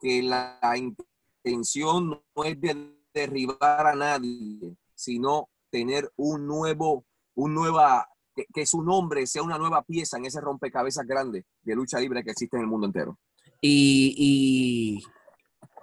que 0.00 0.22
la 0.22 0.58
intención 0.76 2.22
no 2.34 2.44
es 2.44 2.60
de 2.60 2.96
derribar 3.12 3.86
a 3.86 3.94
nadie, 3.94 4.76
sino 4.94 5.50
tener 5.70 6.10
un 6.16 6.46
nuevo, 6.46 7.04
un 7.34 7.54
nueva, 7.54 8.08
que, 8.34 8.46
que 8.52 8.66
su 8.66 8.82
nombre 8.82 9.26
sea 9.26 9.42
una 9.42 9.58
nueva 9.58 9.82
pieza 9.82 10.16
en 10.18 10.26
ese 10.26 10.40
rompecabezas 10.40 11.06
grande 11.06 11.44
de 11.62 11.74
lucha 11.74 11.98
libre 12.00 12.22
que 12.24 12.30
existe 12.30 12.56
en 12.56 12.62
el 12.62 12.68
mundo 12.68 12.86
entero. 12.86 13.18
Y, 13.60 14.14
y 14.18 15.02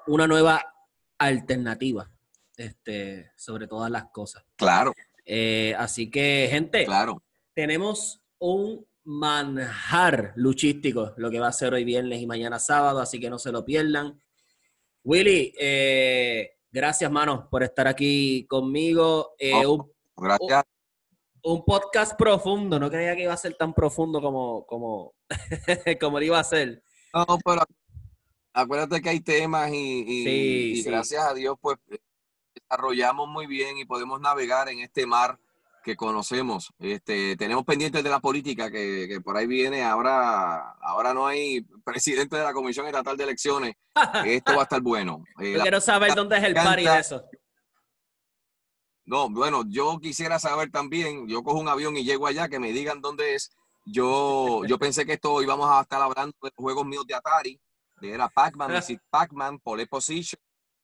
una 0.07 0.27
nueva 0.27 0.61
alternativa 1.17 2.09
este, 2.57 3.31
sobre 3.35 3.67
todas 3.67 3.89
las 3.91 4.05
cosas. 4.11 4.43
Claro, 4.55 4.93
Eh, 5.25 5.75
así 5.77 6.09
que, 6.09 6.47
gente, 6.49 6.85
claro. 6.85 7.21
tenemos 7.53 8.19
un 8.39 8.85
manjar 9.03 10.33
luchístico, 10.35 11.13
lo 11.17 11.29
que 11.29 11.39
va 11.39 11.47
a 11.49 11.51
ser 11.53 11.73
hoy 11.73 11.83
viernes 11.83 12.19
y 12.21 12.27
mañana 12.27 12.57
sábado, 12.59 12.99
así 12.99 13.19
que 13.19 13.29
no 13.29 13.37
se 13.39 13.51
lo 13.51 13.63
pierdan. 13.63 14.19
Willy, 15.03 15.53
eh, 15.59 16.57
gracias, 16.71 17.11
mano, 17.11 17.47
por 17.49 17.63
estar 17.63 17.87
aquí 17.87 18.45
conmigo. 18.47 19.35
Eh, 19.37 19.65
un, 19.65 19.91
Gracias. 20.17 20.63
un 20.63 20.78
podcast 21.65 22.17
profundo, 22.17 22.79
no 22.79 22.89
creía 22.89 23.15
que 23.15 23.23
iba 23.23 23.33
a 23.33 23.37
ser 23.37 23.55
tan 23.55 23.73
profundo 23.73 24.21
como, 24.21 24.65
como, 24.65 25.13
como 25.99 26.19
lo 26.19 26.25
iba 26.25 26.39
a 26.39 26.43
ser. 26.43 26.83
No, 27.13 27.25
pero 27.43 27.63
acuérdate 28.53 29.01
que 29.01 29.09
hay 29.09 29.19
temas 29.21 29.71
y, 29.71 30.01
y- 30.01 30.23
Sí, 30.23 30.71
y 30.79 30.83
sí. 30.83 30.89
gracias 30.89 31.23
a 31.25 31.33
Dios, 31.33 31.55
pues 31.61 31.77
desarrollamos 32.55 33.27
muy 33.29 33.47
bien 33.47 33.77
y 33.77 33.85
podemos 33.85 34.19
navegar 34.19 34.69
en 34.69 34.79
este 34.79 35.05
mar 35.05 35.39
que 35.83 35.95
conocemos. 35.95 36.73
Este, 36.77 37.37
tenemos 37.37 37.63
pendientes 37.63 38.03
de 38.03 38.09
la 38.09 38.19
política 38.19 38.69
que, 38.69 39.07
que 39.07 39.21
por 39.21 39.37
ahí 39.37 39.47
viene. 39.47 39.81
Ahora, 39.83 40.71
ahora 40.81 41.13
no 41.13 41.25
hay 41.25 41.61
presidente 41.85 42.35
de 42.35 42.43
la 42.43 42.51
Comisión 42.53 42.85
Estatal 42.85 43.15
de 43.15 43.23
Elecciones. 43.23 43.75
Esto 44.25 44.53
va 44.55 44.59
a 44.59 44.63
estar 44.63 44.81
bueno. 44.81 45.23
Eh, 45.39 45.53
Yo 45.55 45.61
quiero 45.61 45.79
saber 45.79 46.13
dónde 46.15 46.37
es 46.37 46.43
el 46.43 46.53
party 46.53 46.83
de 46.83 46.99
eso. 46.99 47.23
No, 49.09 49.27
bueno, 49.27 49.63
yo 49.67 49.97
quisiera 49.99 50.37
saber 50.37 50.69
también, 50.69 51.27
yo 51.27 51.41
cojo 51.41 51.57
un 51.57 51.67
avión 51.67 51.97
y 51.97 52.03
llego 52.03 52.27
allá, 52.27 52.47
que 52.47 52.59
me 52.59 52.71
digan 52.71 53.01
dónde 53.01 53.33
es. 53.33 53.49
Yo, 53.83 54.63
yo 54.65 54.77
pensé 54.77 55.03
que 55.03 55.13
esto 55.13 55.41
íbamos 55.41 55.67
a 55.67 55.81
estar 55.81 55.99
hablando 55.99 56.35
de 56.43 56.51
juegos 56.55 56.85
míos 56.85 57.07
de 57.07 57.15
Atari, 57.15 57.59
de 58.01 58.11
era 58.11 58.29
Pac-Man, 58.29 58.69
Pac-Man, 59.09 59.57
Pole 59.61 59.87
Position, 59.87 60.39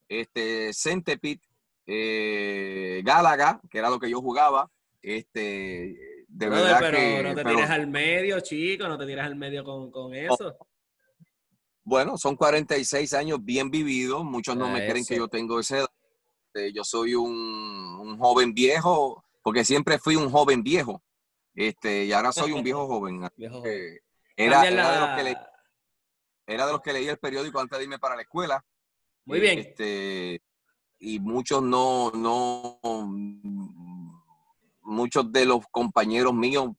este, 0.09 0.73
Centipede, 0.73 1.39
eh, 1.85 3.03
Galaga, 3.05 3.61
que 3.69 3.77
era 3.77 3.91
lo 3.91 3.99
que 3.99 4.09
yo 4.09 4.19
jugaba. 4.21 4.71
Este, 5.03 6.25
de 6.27 6.49
verdad 6.49 6.79
pero 6.79 6.97
que. 6.97 7.21
no 7.21 7.29
te 7.35 7.43
pero- 7.43 7.55
tires 7.57 7.69
al 7.69 7.85
medio, 7.85 8.39
chico, 8.39 8.87
no 8.87 8.97
te 8.97 9.05
tires 9.05 9.23
al 9.23 9.35
medio 9.35 9.63
con, 9.63 9.91
con 9.91 10.15
eso. 10.15 10.57
Bueno, 11.83 12.17
son 12.17 12.35
46 12.35 13.13
años 13.13 13.37
bien 13.45 13.69
vividos. 13.69 14.25
Muchos 14.25 14.57
no 14.57 14.67
me 14.67 14.87
creen 14.87 15.05
que 15.05 15.17
yo 15.17 15.27
tengo 15.27 15.59
esa 15.59 15.77
edad. 15.77 15.89
Eh, 16.55 16.71
Yo 16.73 16.83
soy 16.83 17.13
un, 17.15 17.31
un 17.99 18.17
joven 18.17 18.53
viejo, 18.53 19.23
porque 19.43 19.63
siempre 19.65 19.99
fui 19.99 20.15
un 20.15 20.29
joven 20.31 20.63
viejo. 20.63 21.03
Este, 21.53 22.05
y 22.05 22.11
ahora 22.13 22.31
soy 22.31 22.51
un 22.51 22.63
viejo 22.63 22.87
joven. 22.87 23.27
Viejo. 23.37 23.61
Era, 24.35 24.61
de 24.63 24.71
los 24.99 25.09
que 25.17 25.23
le- 25.23 25.37
era 26.47 26.65
de 26.65 26.71
los 26.73 26.81
que 26.81 26.93
leía 26.93 27.11
el 27.11 27.17
periódico 27.19 27.59
antes 27.59 27.77
de 27.77 27.83
irme 27.85 27.99
para 27.99 28.15
la 28.15 28.21
escuela. 28.23 28.63
Muy 29.25 29.39
bien. 29.39 29.59
Este, 29.59 30.41
y 30.99 31.19
muchos 31.19 31.61
no, 31.63 32.11
no, 32.11 32.79
muchos 34.81 35.31
de 35.31 35.45
los 35.45 35.65
compañeros 35.71 36.33
míos 36.33 36.69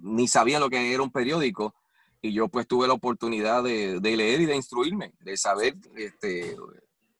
ni 0.00 0.28
sabían 0.28 0.60
lo 0.60 0.70
que 0.70 0.92
era 0.92 1.02
un 1.02 1.10
periódico. 1.10 1.74
Y 2.22 2.32
yo 2.32 2.48
pues 2.48 2.66
tuve 2.66 2.88
la 2.88 2.94
oportunidad 2.94 3.62
de, 3.62 4.00
de 4.00 4.16
leer 4.16 4.40
y 4.40 4.46
de 4.46 4.56
instruirme, 4.56 5.12
de 5.20 5.36
saber, 5.36 5.76
este, 5.96 6.56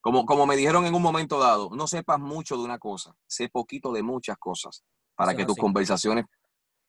como, 0.06 0.24
como 0.24 0.46
me 0.46 0.54
dijeron 0.54 0.86
en 0.86 0.94
un 0.94 1.02
momento 1.02 1.36
dado, 1.40 1.68
no 1.74 1.88
sepas 1.88 2.20
mucho 2.20 2.56
de 2.56 2.62
una 2.62 2.78
cosa, 2.78 3.16
sé 3.26 3.48
poquito 3.48 3.90
de 3.92 4.04
muchas 4.04 4.36
cosas, 4.38 4.84
para 5.16 5.32
Eso 5.32 5.38
que 5.38 5.44
tus 5.46 5.54
así. 5.54 5.60
conversaciones 5.60 6.26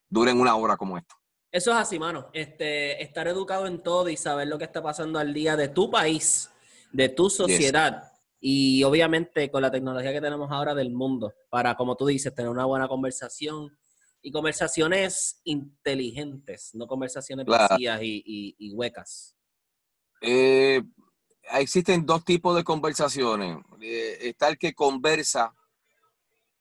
duren 0.08 0.40
una 0.40 0.54
hora 0.54 0.76
como 0.76 0.96
esta. 0.96 1.16
Eso 1.50 1.72
es 1.72 1.78
así, 1.78 1.98
mano. 1.98 2.30
Este, 2.32 3.02
estar 3.02 3.26
educado 3.26 3.66
en 3.66 3.82
todo 3.82 4.08
y 4.08 4.16
saber 4.16 4.46
lo 4.46 4.56
que 4.56 4.66
está 4.66 4.80
pasando 4.80 5.18
al 5.18 5.34
día 5.34 5.56
de 5.56 5.66
tu 5.66 5.90
país, 5.90 6.48
de 6.92 7.08
tu 7.08 7.28
sociedad 7.28 8.04
y 8.38 8.84
obviamente 8.84 9.50
con 9.50 9.62
la 9.62 9.70
tecnología 9.72 10.12
que 10.12 10.20
tenemos 10.20 10.52
ahora 10.52 10.72
del 10.76 10.92
mundo 10.92 11.34
para, 11.50 11.74
como 11.74 11.96
tú 11.96 12.06
dices, 12.06 12.32
tener 12.32 12.52
una 12.52 12.66
buena 12.66 12.86
conversación 12.86 13.76
y 14.22 14.30
conversaciones 14.30 15.40
inteligentes, 15.42 16.70
no 16.72 16.86
conversaciones 16.86 17.46
Claro. 17.46 17.66
vacías 17.70 18.00
y, 18.00 18.22
y- 18.24 18.54
y 18.58 18.74
huecas. 18.74 19.34
Eh, 20.20 20.82
existen 21.52 22.06
dos 22.06 22.24
tipos 22.24 22.56
de 22.56 22.64
conversaciones. 22.64 23.58
Eh, 23.80 24.18
está 24.22 24.48
el 24.48 24.58
que 24.58 24.74
conversa 24.74 25.54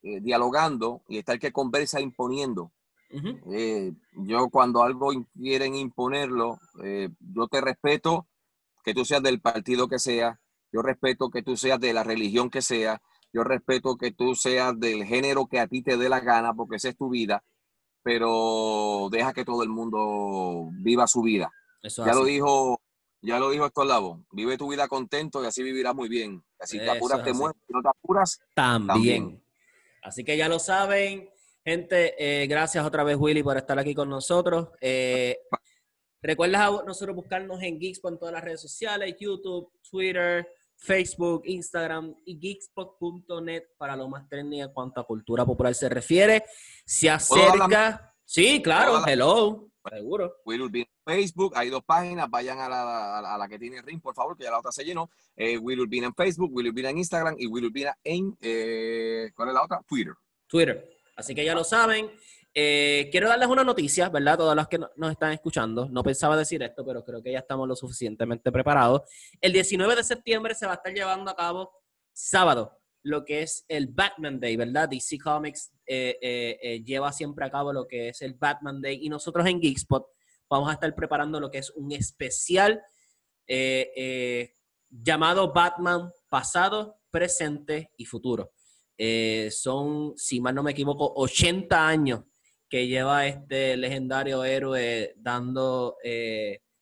eh, 0.03 0.19
dialogando 0.21 1.03
y 1.07 1.17
está 1.17 1.33
el 1.33 1.39
que 1.39 1.51
conversa 1.51 1.99
imponiendo. 1.99 2.71
Eh, 3.09 3.93
yo 4.13 4.49
cuando 4.49 4.83
algo 4.83 5.11
quieren 5.33 5.75
imponerlo, 5.75 6.59
yo 7.19 7.47
te 7.47 7.61
respeto 7.61 8.27
que 8.83 8.93
tú 8.93 9.05
seas 9.05 9.23
del 9.23 9.39
partido 9.39 9.88
que 9.88 9.97
sea, 9.97 10.39
yo 10.73 10.81
respeto 10.81 11.29
que 11.29 11.41
tú 11.41 11.55
seas 11.55 11.79
de 11.79 11.93
la 11.93 12.03
religión 12.03 12.49
que 12.49 12.61
sea, 12.61 13.01
yo 13.33 13.43
respeto 13.43 13.97
que 13.97 14.11
tú 14.11 14.35
seas 14.35 14.77
del 14.77 15.05
género 15.05 15.47
que 15.47 15.59
a 15.59 15.67
ti 15.67 15.81
te 15.81 15.97
dé 15.97 16.09
la 16.09 16.19
gana, 16.19 16.53
porque 16.53 16.77
esa 16.77 16.89
es 16.89 16.97
tu 16.97 17.09
vida, 17.09 17.43
pero 18.03 19.07
deja 19.11 19.33
que 19.33 19.45
todo 19.45 19.63
el 19.63 19.69
mundo 19.69 20.69
viva 20.83 21.07
su 21.07 21.21
vida. 21.21 21.51
Eso 21.81 22.01
es 22.01 22.07
Ya 22.07 22.13
lo 22.13 22.25
dijo, 22.25 22.81
ya 23.28 23.39
lo 23.39 23.49
dijo 23.49 23.65
Héctor 23.65 23.86
Lavo, 23.88 24.25
vive 24.32 24.57
tu 24.57 24.69
vida 24.69 24.88
contento 24.88 25.43
y 25.43 25.47
así 25.47 25.61
vivirás 25.61 25.93
muy 25.93 26.07
bien. 26.09 26.43
Si 26.61 26.80
te 26.80 26.89
apuras, 26.89 27.23
te 27.23 27.30
así. 27.32 27.39
mueres, 27.39 27.61
si 27.67 27.73
no 27.73 27.82
te 27.82 27.89
apuras, 27.89 28.39
También. 28.55 28.88
También. 29.23 29.43
Así 30.01 30.23
que 30.23 30.38
ya 30.38 30.47
lo 30.47 30.57
saben, 30.59 31.30
gente. 31.65 32.15
eh, 32.17 32.47
gracias 32.47 32.86
otra 32.86 33.03
vez, 33.03 33.17
Willy, 33.19 33.43
por 33.43 33.57
estar 33.57 33.78
aquí 33.78 33.93
con 33.93 34.09
nosotros. 34.09 34.69
Eh, 34.82 35.38
recuerda 36.21 36.65
a 36.67 36.84
nosotros 36.84 37.15
buscarnos 37.15 37.61
en 37.61 37.80
Geekspot 37.80 38.13
en 38.13 38.19
todas 38.19 38.34
las 38.34 38.43
redes 38.43 38.61
sociales, 38.61 39.15
YouTube, 39.19 39.69
Twitter, 39.89 40.47
Facebook, 40.78 41.41
Instagram 41.45 42.15
y 42.25 42.39
geekspot.net 42.39 43.63
para 43.78 43.95
lo 43.95 44.07
más 44.07 44.28
técnico 44.30 44.63
en 44.63 44.73
cuanto 44.73 45.01
a 45.01 45.05
cultura 45.05 45.45
popular 45.45 45.73
se 45.75 45.89
refiere. 45.89 46.43
Se 46.86 47.07
¿Puedo 47.28 47.43
dar 47.47 47.55
acerca. 47.61 48.15
Sí, 48.23 48.61
claro, 48.61 48.91
¿Puedo 48.91 48.99
dar 49.01 49.07
la- 49.07 49.13
hello. 49.13 49.69
Seguro. 49.89 50.36
Will 50.45 50.88
Facebook, 51.12 51.53
hay 51.55 51.70
dos 51.70 51.84
páginas, 51.86 52.30
vayan 52.30 52.60
a 52.60 52.68
la, 52.68 53.20
a 53.20 53.38
la- 53.38 53.47
que 53.47 53.58
tiene 53.58 53.82
Ring, 53.82 54.01
por 54.01 54.14
favor, 54.14 54.36
que 54.38 54.43
ya 54.43 54.51
la 54.51 54.60
otra 54.60 54.74
se 54.74 54.84
llenó. 54.84 55.10
Eh, 55.38 55.58
Will 55.58 55.80
Urbina 55.80 56.08
en 56.08 56.14
Facebook, 56.14 56.51
Will 56.53 56.68
Urbina 56.68 56.89
en 56.89 56.97
Instagram 56.97 57.36
y 57.39 57.47
Will 57.47 57.66
Urbina 57.66 57.97
en, 58.03 58.38
eh, 58.41 59.32
¿cuál 59.34 59.47
es 59.49 59.53
la 59.55 59.64
otra? 59.64 59.82
Twitter. 59.88 60.14
Twitter. 60.47 60.89
Así 61.16 61.34
que 61.34 61.45
ya 61.45 61.55
lo 61.55 61.64
saben. 61.64 62.12
Eh, 62.53 63.08
quiero 63.12 63.30
darles 63.30 63.47
una 63.47 63.64
noticia, 63.64 64.10
¿verdad? 64.10 64.38
Todos 64.38 64.55
los 64.55 64.68
que 64.68 64.80
no- 64.80 64.89
nos 64.97 65.12
están 65.12 65.32
escuchando. 65.32 65.88
No 65.89 66.03
pensaba 66.03 66.36
decir 66.36 66.62
esto, 66.62 66.84
pero 66.86 67.05
creo 67.05 67.22
que 67.24 67.32
ya 67.32 67.39
estamos 67.39 67.68
lo 67.68 67.76
suficientemente 67.76 68.51
preparados. 68.51 69.03
El 69.39 69.53
19 69.53 69.95
de 69.95 70.03
septiembre 70.03 70.55
se 70.55 70.66
va 70.66 70.74
a 70.74 70.76
estar 70.76 70.93
llevando 70.93 71.32
a 71.32 71.36
cabo 71.36 71.72
sábado, 72.12 72.78
lo 73.03 73.24
que 73.24 73.43
es 73.43 73.64
el 73.68 73.88
Batman 73.88 74.39
Day, 74.39 74.55
¿verdad? 74.58 74.89
DC 74.89 75.20
Comics 75.20 75.72
eh, 75.86 76.18
eh, 76.22 76.60
eh, 76.62 76.84
lleva 76.84 77.14
siempre 77.14 77.45
a 77.45 77.51
cabo 77.51 77.72
lo 77.72 77.88
que 77.88 78.10
es 78.10 78.22
el 78.22 78.34
Batman 78.34 78.82
Day 78.82 78.99
y 79.01 79.08
nosotros 79.10 79.45
en 79.45 79.62
Geekspot 79.62 80.08
vamos 80.50 80.70
a 80.70 80.74
estar 80.74 80.93
preparando 80.95 81.39
lo 81.39 81.52
que 81.52 81.60
es 81.60 81.70
un 81.72 81.91
especial 81.91 82.82
eh, 83.48 83.91
eh, 83.95 84.56
llamado 84.89 85.54
Batman 85.54 86.12
pasado, 86.30 87.00
presente 87.10 87.91
y 87.98 88.06
futuro. 88.06 88.52
Eh, 88.98 89.50
son, 89.52 90.14
si 90.18 90.41
mal 90.41 90.56
no 90.56 90.64
me 90.64 90.72
equivoco, 90.72 91.14
80 91.16 91.88
años 91.88 92.24
que 92.70 92.88
lleva 92.88 93.26
este 93.28 93.78
legendario 93.78 94.43
héroe 94.43 95.14
dando 95.18 95.95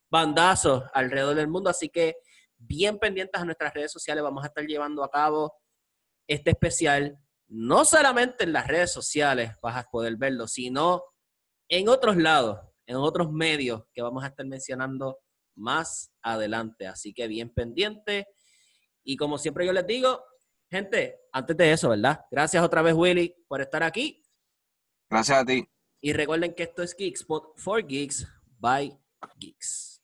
bandazos 0.09 0.83
alrededor 0.93 1.35
del 1.35 1.47
mundo. 1.47 1.69
Así 1.69 1.89
que 1.89 2.15
bien 2.57 2.97
pendientes 2.97 3.39
a 3.39 3.45
nuestras 3.45 3.73
redes 3.73 3.91
sociales, 3.91 4.23
vamos 4.23 4.43
a 4.43 4.47
estar 4.47 4.65
llevando 4.65 5.03
a 5.03 5.11
cabo 5.11 5.53
este 6.27 6.51
especial. 6.51 7.19
No 7.47 7.85
solamente 7.85 8.45
en 8.45 8.53
las 8.53 8.67
redes 8.67 8.91
sociales 8.91 9.51
vas 9.61 9.77
a 9.77 9.89
poder 9.89 10.15
verlo, 10.15 10.47
sino 10.47 11.03
en 11.67 11.89
otros 11.89 12.17
lados, 12.17 12.59
en 12.85 12.97
otros 12.97 13.31
medios 13.31 13.83
que 13.93 14.01
vamos 14.01 14.23
a 14.23 14.27
estar 14.27 14.45
mencionando 14.45 15.19
más 15.55 16.11
adelante. 16.21 16.87
Así 16.87 17.13
que 17.13 17.27
bien 17.27 17.49
pendiente. 17.49 18.27
Y 19.03 19.17
como 19.17 19.37
siempre 19.37 19.65
yo 19.65 19.73
les 19.73 19.85
digo, 19.85 20.23
gente, 20.69 21.19
antes 21.31 21.57
de 21.57 21.71
eso, 21.71 21.89
¿verdad? 21.89 22.21
Gracias 22.31 22.63
otra 22.63 22.81
vez, 22.81 22.93
Willy, 22.93 23.35
por 23.47 23.61
estar 23.61 23.83
aquí. 23.83 24.23
Gracias 25.09 25.39
a 25.39 25.45
ti. 25.45 25.67
Y 26.01 26.13
recuerden 26.13 26.53
que 26.53 26.63
esto 26.63 26.83
es 26.83 26.95
Geekspot 26.95 27.57
for 27.57 27.85
Geeks 27.85 28.27
by 28.59 28.95
Geeks. 29.39 29.94